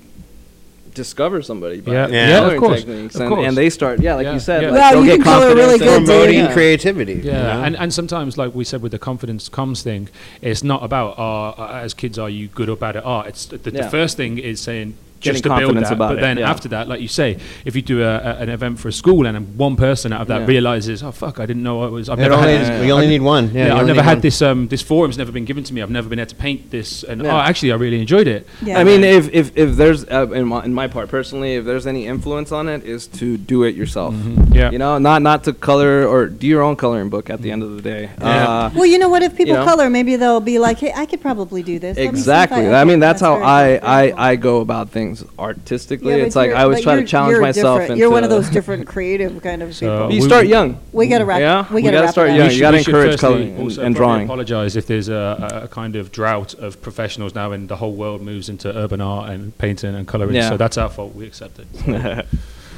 discover 0.94 1.42
somebody 1.42 1.80
by 1.82 1.92
Yeah, 1.92 2.06
yeah, 2.08 2.28
yeah, 2.28 2.46
of 2.52 2.58
course, 2.58 2.80
techniques, 2.84 3.14
of 3.16 3.20
and, 3.22 3.30
course. 3.30 3.46
and 3.48 3.54
they 3.56 3.68
start, 3.68 4.00
yeah, 4.00 4.14
like 4.14 4.24
Yeah, 4.24 4.32
you 4.32 4.40
said, 4.40 4.62
yeah. 4.62 4.70
like, 4.70 4.80
Wow, 4.94 5.00
you 5.00 5.06
get 5.06 5.14
can 5.16 5.24
color 5.24 5.46
confidence 5.48 5.66
really 5.66 5.78
good, 5.78 6.06
promoting 6.06 6.34
Yeah. 6.38 6.52
creativity. 6.54 7.12
Yeah, 7.14 7.20
you 7.22 7.30
know? 7.32 7.64
and 7.64 7.76
and 7.76 7.92
sometimes, 7.92 8.38
like 8.38 8.54
we 8.54 8.64
said 8.64 8.80
with 8.80 8.92
the 8.92 8.98
confidence 8.98 9.48
comes 9.50 9.82
thing, 9.82 10.08
it's 10.40 10.62
not 10.64 10.82
about 10.82 11.18
uh, 11.18 11.50
uh, 11.50 11.80
as 11.84 11.92
kids 11.92 12.18
are 12.18 12.30
you 12.30 12.48
good 12.48 12.68
or 12.70 12.76
bad 12.76 12.96
at 12.96 13.04
art. 13.04 13.26
It's 13.26 13.44
the, 13.46 13.58
the 13.58 13.70
Yeah. 13.72 13.88
first 13.90 14.16
thing 14.16 14.38
is 14.38 14.60
saying 14.60 14.94
Getting 14.94 15.05
just 15.32 15.42
to 15.44 15.48
build 15.50 15.60
confidence 15.60 15.88
that, 15.88 15.94
about 15.94 16.08
but 16.10 16.18
it, 16.18 16.20
then 16.22 16.38
yeah. 16.38 16.50
after 16.50 16.68
that, 16.68 16.88
like 16.88 17.00
you 17.00 17.08
say, 17.08 17.38
if 17.64 17.76
you 17.76 17.82
do 17.82 18.02
a, 18.02 18.14
a, 18.16 18.32
an 18.42 18.48
event 18.48 18.78
for 18.78 18.88
a 18.88 18.92
school 18.92 19.26
and 19.26 19.56
one 19.58 19.76
person 19.76 20.12
out 20.12 20.22
of 20.22 20.28
that 20.28 20.40
Yeah. 20.42 20.46
realizes, 20.46 21.02
oh 21.02 21.12
fuck, 21.12 21.40
I 21.40 21.46
didn't 21.46 21.62
know 21.62 21.82
I 21.82 21.88
was. 21.88 22.08
I've 22.08 22.18
never 22.18 22.34
only 22.34 22.52
had 22.52 22.60
is- 22.62 22.68
this. 22.68 22.80
we 22.82 22.92
only 22.92 23.06
I've- 23.06 23.14
need 23.18 23.22
one. 23.22 23.50
Yeah, 23.52 23.66
you 23.66 23.72
I've 23.74 23.86
never 23.86 24.02
had 24.02 24.18
one. 24.18 24.20
this. 24.20 24.42
Um, 24.42 24.68
this 24.68 24.82
forum's 24.82 25.18
never 25.18 25.32
been 25.32 25.44
given 25.44 25.64
to 25.64 25.74
me. 25.74 25.82
I've 25.82 25.90
never 25.90 26.08
been 26.08 26.18
able 26.18 26.30
to 26.30 26.36
paint 26.36 26.70
this, 26.70 27.02
and 27.02 27.22
Yeah. 27.22 27.34
oh, 27.36 27.40
actually, 27.40 27.72
I 27.72 27.76
really 27.76 28.00
enjoyed 28.00 28.26
it. 28.26 28.46
Yeah. 28.62 28.78
I 28.78 28.84
mean, 28.84 29.04
if, 29.04 29.28
if, 29.32 29.56
if 29.56 29.76
there's 29.76 30.04
uh, 30.08 30.28
in, 30.32 30.46
my, 30.46 30.64
in 30.64 30.74
my 30.74 30.86
part 30.88 31.08
personally, 31.08 31.54
if 31.56 31.64
there's 31.64 31.86
any 31.86 32.06
influence 32.06 32.52
on 32.52 32.68
it, 32.68 32.84
is 32.84 33.06
to 33.20 33.36
do 33.36 33.64
it 33.64 33.74
yourself. 33.74 34.14
Mhm. 34.14 34.54
Yeah. 34.54 34.70
You 34.70 34.78
know, 34.78 34.98
not 34.98 35.22
not 35.22 35.44
to 35.44 35.52
color 35.52 36.06
or 36.06 36.26
do 36.26 36.46
your 36.46 36.62
own 36.62 36.76
coloring 36.76 37.08
book 37.08 37.30
at 37.30 37.42
the 37.42 37.50
end 37.50 37.62
of 37.62 37.76
the 37.76 37.82
day. 37.82 38.10
Yeah. 38.20 38.48
Uh, 38.48 38.70
Well, 38.74 38.86
you 38.86 38.98
know 38.98 39.08
what? 39.08 39.22
If 39.22 39.36
people 39.36 39.54
know? 39.54 39.64
color, 39.64 39.88
maybe 39.90 40.16
they'll 40.16 40.40
be 40.40 40.58
like, 40.58 40.78
"Hey, 40.78 40.92
I 40.94 41.06
could 41.06 41.20
probably 41.20 41.62
do 41.62 41.78
this." 41.78 41.96
Let 41.96 42.02
me 42.04 42.08
Exactly. 42.08 42.66
I, 42.68 42.80
I, 42.80 42.84
mean, 42.84 42.94
okay, 42.94 43.00
that's, 43.00 43.20
how 43.20 43.34
I, 43.42 43.76
I. 43.82 44.30
I 44.32 44.36
go 44.36 44.60
about 44.60 44.90
things 44.90 45.15
artistically. 45.38 46.16
Yeah, 46.16 46.24
it's 46.24 46.36
like 46.36 46.50
I 46.52 46.62
always 46.64 46.78
but 46.78 46.82
try 46.84 46.96
to 47.00 47.06
challenge 47.06 47.32
you're 47.32 47.40
myself. 47.42 47.80
different. 47.80 47.98
You're 47.98 48.10
one 48.10 48.24
of 48.24 48.30
those 48.30 48.48
different 48.56 48.86
creative 48.86 49.42
kind 49.42 49.62
of 49.62 49.74
So 49.74 49.86
people. 50.08 50.12
You 50.12 50.22
start 50.22 50.46
young. 50.46 50.78
We 50.92 51.06
gotta 51.08 51.24
wrap. 51.24 51.40
Yeah, 51.40 51.66
we 51.70 51.76
we 51.76 51.82
gotta 51.82 51.96
gotta 51.98 52.08
start 52.12 52.30
young. 52.30 52.48
We 52.48 52.54
You 52.54 52.60
gotta 52.60 52.78
encourage 52.78 53.10
firstly 53.12 53.28
coloring 53.28 53.48
and- 53.54 53.60
also 53.62 53.82
and 53.82 53.96
probably 53.96 54.14
drawing. 54.14 54.24
Apologize 54.26 54.76
if 54.76 54.86
there's 54.86 55.08
a, 55.08 55.14
a, 55.62 55.64
a 55.64 55.68
kind 55.68 55.96
of 55.96 56.12
drought 56.12 56.54
of 56.54 56.80
professionals 56.82 57.34
now, 57.34 57.52
and 57.52 57.68
the 57.68 57.76
whole 57.76 57.92
world 57.94 58.22
moves 58.22 58.48
into 58.48 58.74
urban 58.76 59.00
art 59.00 59.30
and 59.30 59.56
painting 59.58 59.94
and 59.94 60.06
coloring. 60.08 60.34
Yeah. 60.34 60.50
So 60.50 60.56
that's 60.56 60.76
our 60.78 60.88
fault. 60.88 61.14
We 61.14 61.26
accept 61.26 61.58
it. 61.58 62.26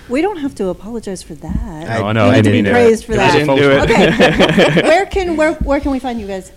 We 0.08 0.22
don't 0.22 0.38
have 0.38 0.54
to 0.54 0.68
apologize 0.68 1.22
for 1.22 1.34
that. 1.34 1.54
No, 2.00 2.06
I 2.06 2.12
know, 2.14 2.24
You 2.28 2.32
I 2.32 2.36
need 2.36 2.44
to 2.44 2.50
be 2.50 2.62
didn't 2.62 2.64
do 2.64 2.70
it. 2.70 2.72
praised 2.72 3.04
for 3.04 3.12
It 3.12 3.16
that. 3.16 3.34
was 3.34 3.42
a 3.42 3.46
false 3.46 3.60
one. 3.60 3.80
Okay. 3.90 4.82
where 4.88 5.04
can 5.04 5.36
where 5.36 5.52
where 5.56 5.80
can 5.80 5.90
we 5.90 5.98
find 5.98 6.18
you 6.18 6.26
guys? 6.26 6.50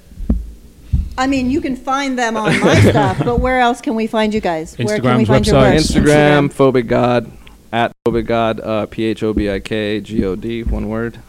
I 1.21 1.27
mean, 1.27 1.51
you 1.51 1.61
can 1.61 1.75
find 1.75 2.17
them 2.17 2.35
on 2.35 2.59
my 2.59 2.79
stuff, 2.89 3.19
but 3.19 3.39
where 3.39 3.59
else 3.59 3.79
can 3.79 3.93
we 3.93 4.07
find 4.07 4.33
you 4.33 4.41
guys? 4.41 4.75
where 4.75 4.99
can 4.99 5.17
we 5.17 5.23
Instagram's 5.23 5.27
find 5.27 5.47
your 5.47 5.55
work? 5.55 5.75
Instagram, 5.75 6.51
phobik 6.51 6.87
god 6.87 7.31
at 7.71 7.93
phobik 8.03 8.25
god, 8.25 8.59
uh, 8.59 8.87
p 8.87 9.05
h 9.05 9.21
o 9.21 9.31
b 9.31 9.47
i 9.47 9.59
k 9.59 10.01
g 10.01 10.25
o 10.25 10.35
d, 10.35 10.63
one 10.63 10.89
word, 10.89 11.19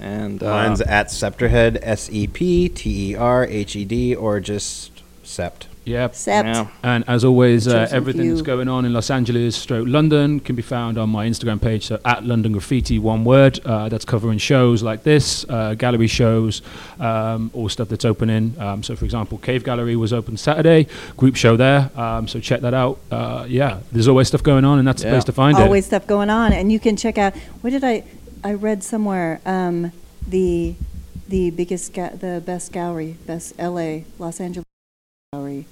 and 0.00 0.42
uh, 0.42 0.48
Mine's 0.48 0.80
at 0.80 1.08
Septerhed, 1.08 1.78
S 1.82 2.08
E 2.10 2.26
P 2.26 2.70
T 2.70 3.10
E 3.10 3.14
R 3.14 3.44
H 3.44 3.76
E 3.76 3.84
D, 3.84 4.14
or 4.14 4.40
just 4.40 5.02
Sept. 5.22 5.66
Yep. 5.84 6.12
Sept. 6.12 6.44
Yeah. 6.44 6.68
And 6.82 7.04
as 7.08 7.24
always, 7.24 7.66
uh, 7.66 7.88
everything 7.90 8.28
that's 8.28 8.42
going 8.42 8.68
on 8.68 8.84
in 8.84 8.92
Los 8.92 9.10
Angeles, 9.10 9.56
stroke 9.56 9.88
London, 9.88 10.38
can 10.40 10.54
be 10.54 10.62
found 10.62 10.96
on 10.96 11.10
my 11.10 11.26
Instagram 11.26 11.60
page. 11.60 11.86
So 11.86 11.98
at 12.04 12.24
London 12.24 12.52
Graffiti, 12.52 12.98
one 12.98 13.24
word. 13.24 13.60
Uh, 13.64 13.88
that's 13.88 14.04
covering 14.04 14.38
shows 14.38 14.82
like 14.82 15.02
this, 15.02 15.44
uh, 15.48 15.74
gallery 15.74 16.06
shows, 16.06 16.62
um, 17.00 17.50
all 17.52 17.68
stuff 17.68 17.88
that's 17.88 18.04
opening. 18.04 18.54
Um, 18.58 18.82
so, 18.82 18.94
for 18.94 19.04
example, 19.04 19.38
Cave 19.38 19.64
Gallery 19.64 19.96
was 19.96 20.12
open 20.12 20.36
Saturday, 20.36 20.86
group 21.16 21.36
show 21.36 21.56
there. 21.56 21.90
Um, 21.96 22.28
so 22.28 22.38
check 22.38 22.60
that 22.60 22.74
out. 22.74 22.98
Uh, 23.10 23.44
yeah, 23.48 23.80
there's 23.90 24.08
always 24.08 24.28
stuff 24.28 24.42
going 24.42 24.64
on, 24.64 24.78
and 24.78 24.86
that's 24.86 25.02
the 25.02 25.08
place 25.10 25.24
to 25.24 25.32
find 25.32 25.56
Always 25.56 25.64
it. 25.64 25.66
Always 25.66 25.86
stuff 25.86 26.06
going 26.06 26.30
on, 26.30 26.52
and 26.52 26.70
you 26.70 26.78
can 26.78 26.96
check 26.96 27.18
out. 27.18 27.34
What 27.60 27.70
did 27.70 27.84
I? 27.84 28.04
I 28.44 28.54
read 28.54 28.82
somewhere 28.82 29.40
um, 29.46 29.92
the 30.26 30.74
the 31.28 31.50
biggest 31.50 31.92
ga- 31.92 32.16
the 32.16 32.42
best 32.44 32.72
gallery, 32.72 33.16
best 33.26 33.54
L.A. 33.58 34.04
Los 34.18 34.40
Angeles 34.40 34.71
gallery. 35.34 35.64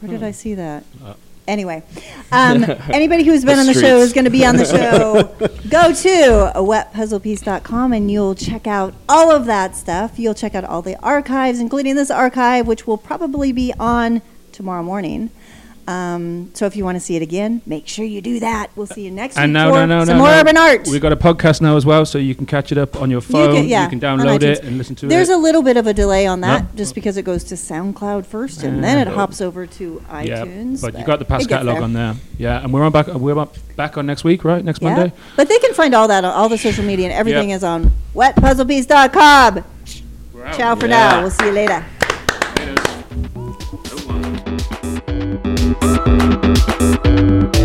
Where 0.00 0.10
did 0.10 0.20
Hmm. 0.20 0.26
I 0.26 0.30
see 0.32 0.54
that? 0.56 0.84
Uh, 1.02 1.14
Anyway, 1.48 1.82
um, 2.30 2.62
anybody 2.92 3.24
who's 3.24 3.44
been 3.46 3.54
The 3.56 3.60
on 3.60 3.66
the 3.66 3.72
show 3.72 3.80
streets. 3.80 4.04
is 4.08 4.12
going 4.12 4.26
to 4.26 4.30
be 4.30 4.44
on 4.44 4.56
the 4.56 4.64
show. 4.76 5.22
Go 5.70 5.92
to 5.92 6.52
wetpuzzlepiece.com 6.60 7.92
and 7.94 8.10
you'll 8.10 8.34
check 8.36 8.66
out 8.68 8.92
all 9.08 9.32
of 9.32 9.46
that 9.46 9.74
stuff. 9.74 10.18
You'll 10.18 10.34
check 10.34 10.54
out 10.54 10.64
all 10.64 10.82
the 10.82 10.96
archives, 11.02 11.58
including 11.60 11.96
this 11.96 12.10
archive, 12.10 12.66
which 12.68 12.86
will 12.86 12.98
probably 12.98 13.50
be 13.52 13.72
on 13.80 14.20
tomorrow 14.52 14.82
morning. 14.82 15.30
Um, 15.86 16.50
so 16.54 16.66
if 16.66 16.76
you 16.76 16.84
want 16.84 16.96
to 16.96 17.00
see 17.00 17.16
it 17.16 17.22
again, 17.22 17.62
make 17.66 17.88
sure 17.88 18.04
you 18.04 18.20
do 18.20 18.38
that. 18.40 18.70
We'll 18.76 18.86
see 18.86 19.04
you 19.04 19.10
next 19.10 19.36
And 19.36 19.50
week 19.52 19.54
no, 19.54 19.70
for 19.70 19.86
no, 19.86 19.98
no, 20.00 20.04
some 20.04 20.18
more 20.18 20.28
urban 20.28 20.56
art. 20.56 20.86
We've 20.88 21.00
got 21.00 21.12
a 21.12 21.16
podcast 21.16 21.60
now 21.60 21.76
as 21.76 21.84
well, 21.84 22.06
so 22.06 22.18
you 22.18 22.34
can 22.34 22.46
catch 22.46 22.70
it 22.70 22.78
up 22.78 23.00
on 23.00 23.10
your 23.10 23.20
phone. 23.20 23.64
You 23.64 23.70
can, 23.88 24.04
on 24.04 24.18
download 24.18 24.42
it 24.42 24.62
and 24.62 24.78
listen 24.78 24.94
to 24.96 25.06
There's 25.06 25.28
it. 25.28 25.32
There's 25.32 25.38
a 25.38 25.42
little 25.42 25.62
bit 25.62 25.76
of 25.76 25.86
a 25.86 25.94
delay 25.94 26.26
on 26.26 26.40
that, 26.42 26.76
just 26.76 26.94
because 26.94 27.16
it 27.16 27.22
goes 27.22 27.44
to 27.44 27.54
SoundCloud 27.56 28.26
first, 28.26 28.62
and 28.62 28.82
then 28.84 28.98
it 28.98 29.08
hops 29.12 29.40
over 29.40 29.66
to 29.66 30.02
yeah, 30.08 30.44
iTunes. 30.44 30.80
but 30.80 30.98
you 30.98 31.04
got 31.04 31.18
the 31.18 31.24
past 31.24 31.48
catalog 31.48 31.76
there. 31.76 31.82
on 31.84 31.92
there. 31.92 32.14
Yeah, 32.38 32.62
and 32.62 32.72
we're 32.72 32.84
on 32.84 32.92
back. 32.92 33.08
We're 33.08 33.36
on 33.38 33.48
back 33.76 33.98
on 33.98 34.06
next 34.06 34.22
week, 34.24 34.44
right? 34.44 34.64
Next 34.64 34.80
Yeah. 34.80 34.94
Monday. 34.94 35.12
But 35.36 35.48
they 35.48 35.58
can 35.58 35.74
find 35.74 35.94
all 35.94 36.08
that 36.08 36.24
on 36.24 36.32
all 36.32 36.48
the 36.48 36.58
social 36.58 36.84
media, 36.84 37.06
and 37.06 37.14
everything 37.14 37.50
Yep. 37.50 37.56
is 37.56 37.64
on 37.64 37.92
wetpuzzlepiece.com. 38.14 39.64
Ciao 40.56 40.74
for 40.74 40.86
Yeah. 40.86 40.90
now. 40.90 41.20
We'll 41.22 41.30
see 41.30 41.46
you 41.46 41.52
later. 41.52 41.84
Thank 45.80 47.56
you. 47.56 47.59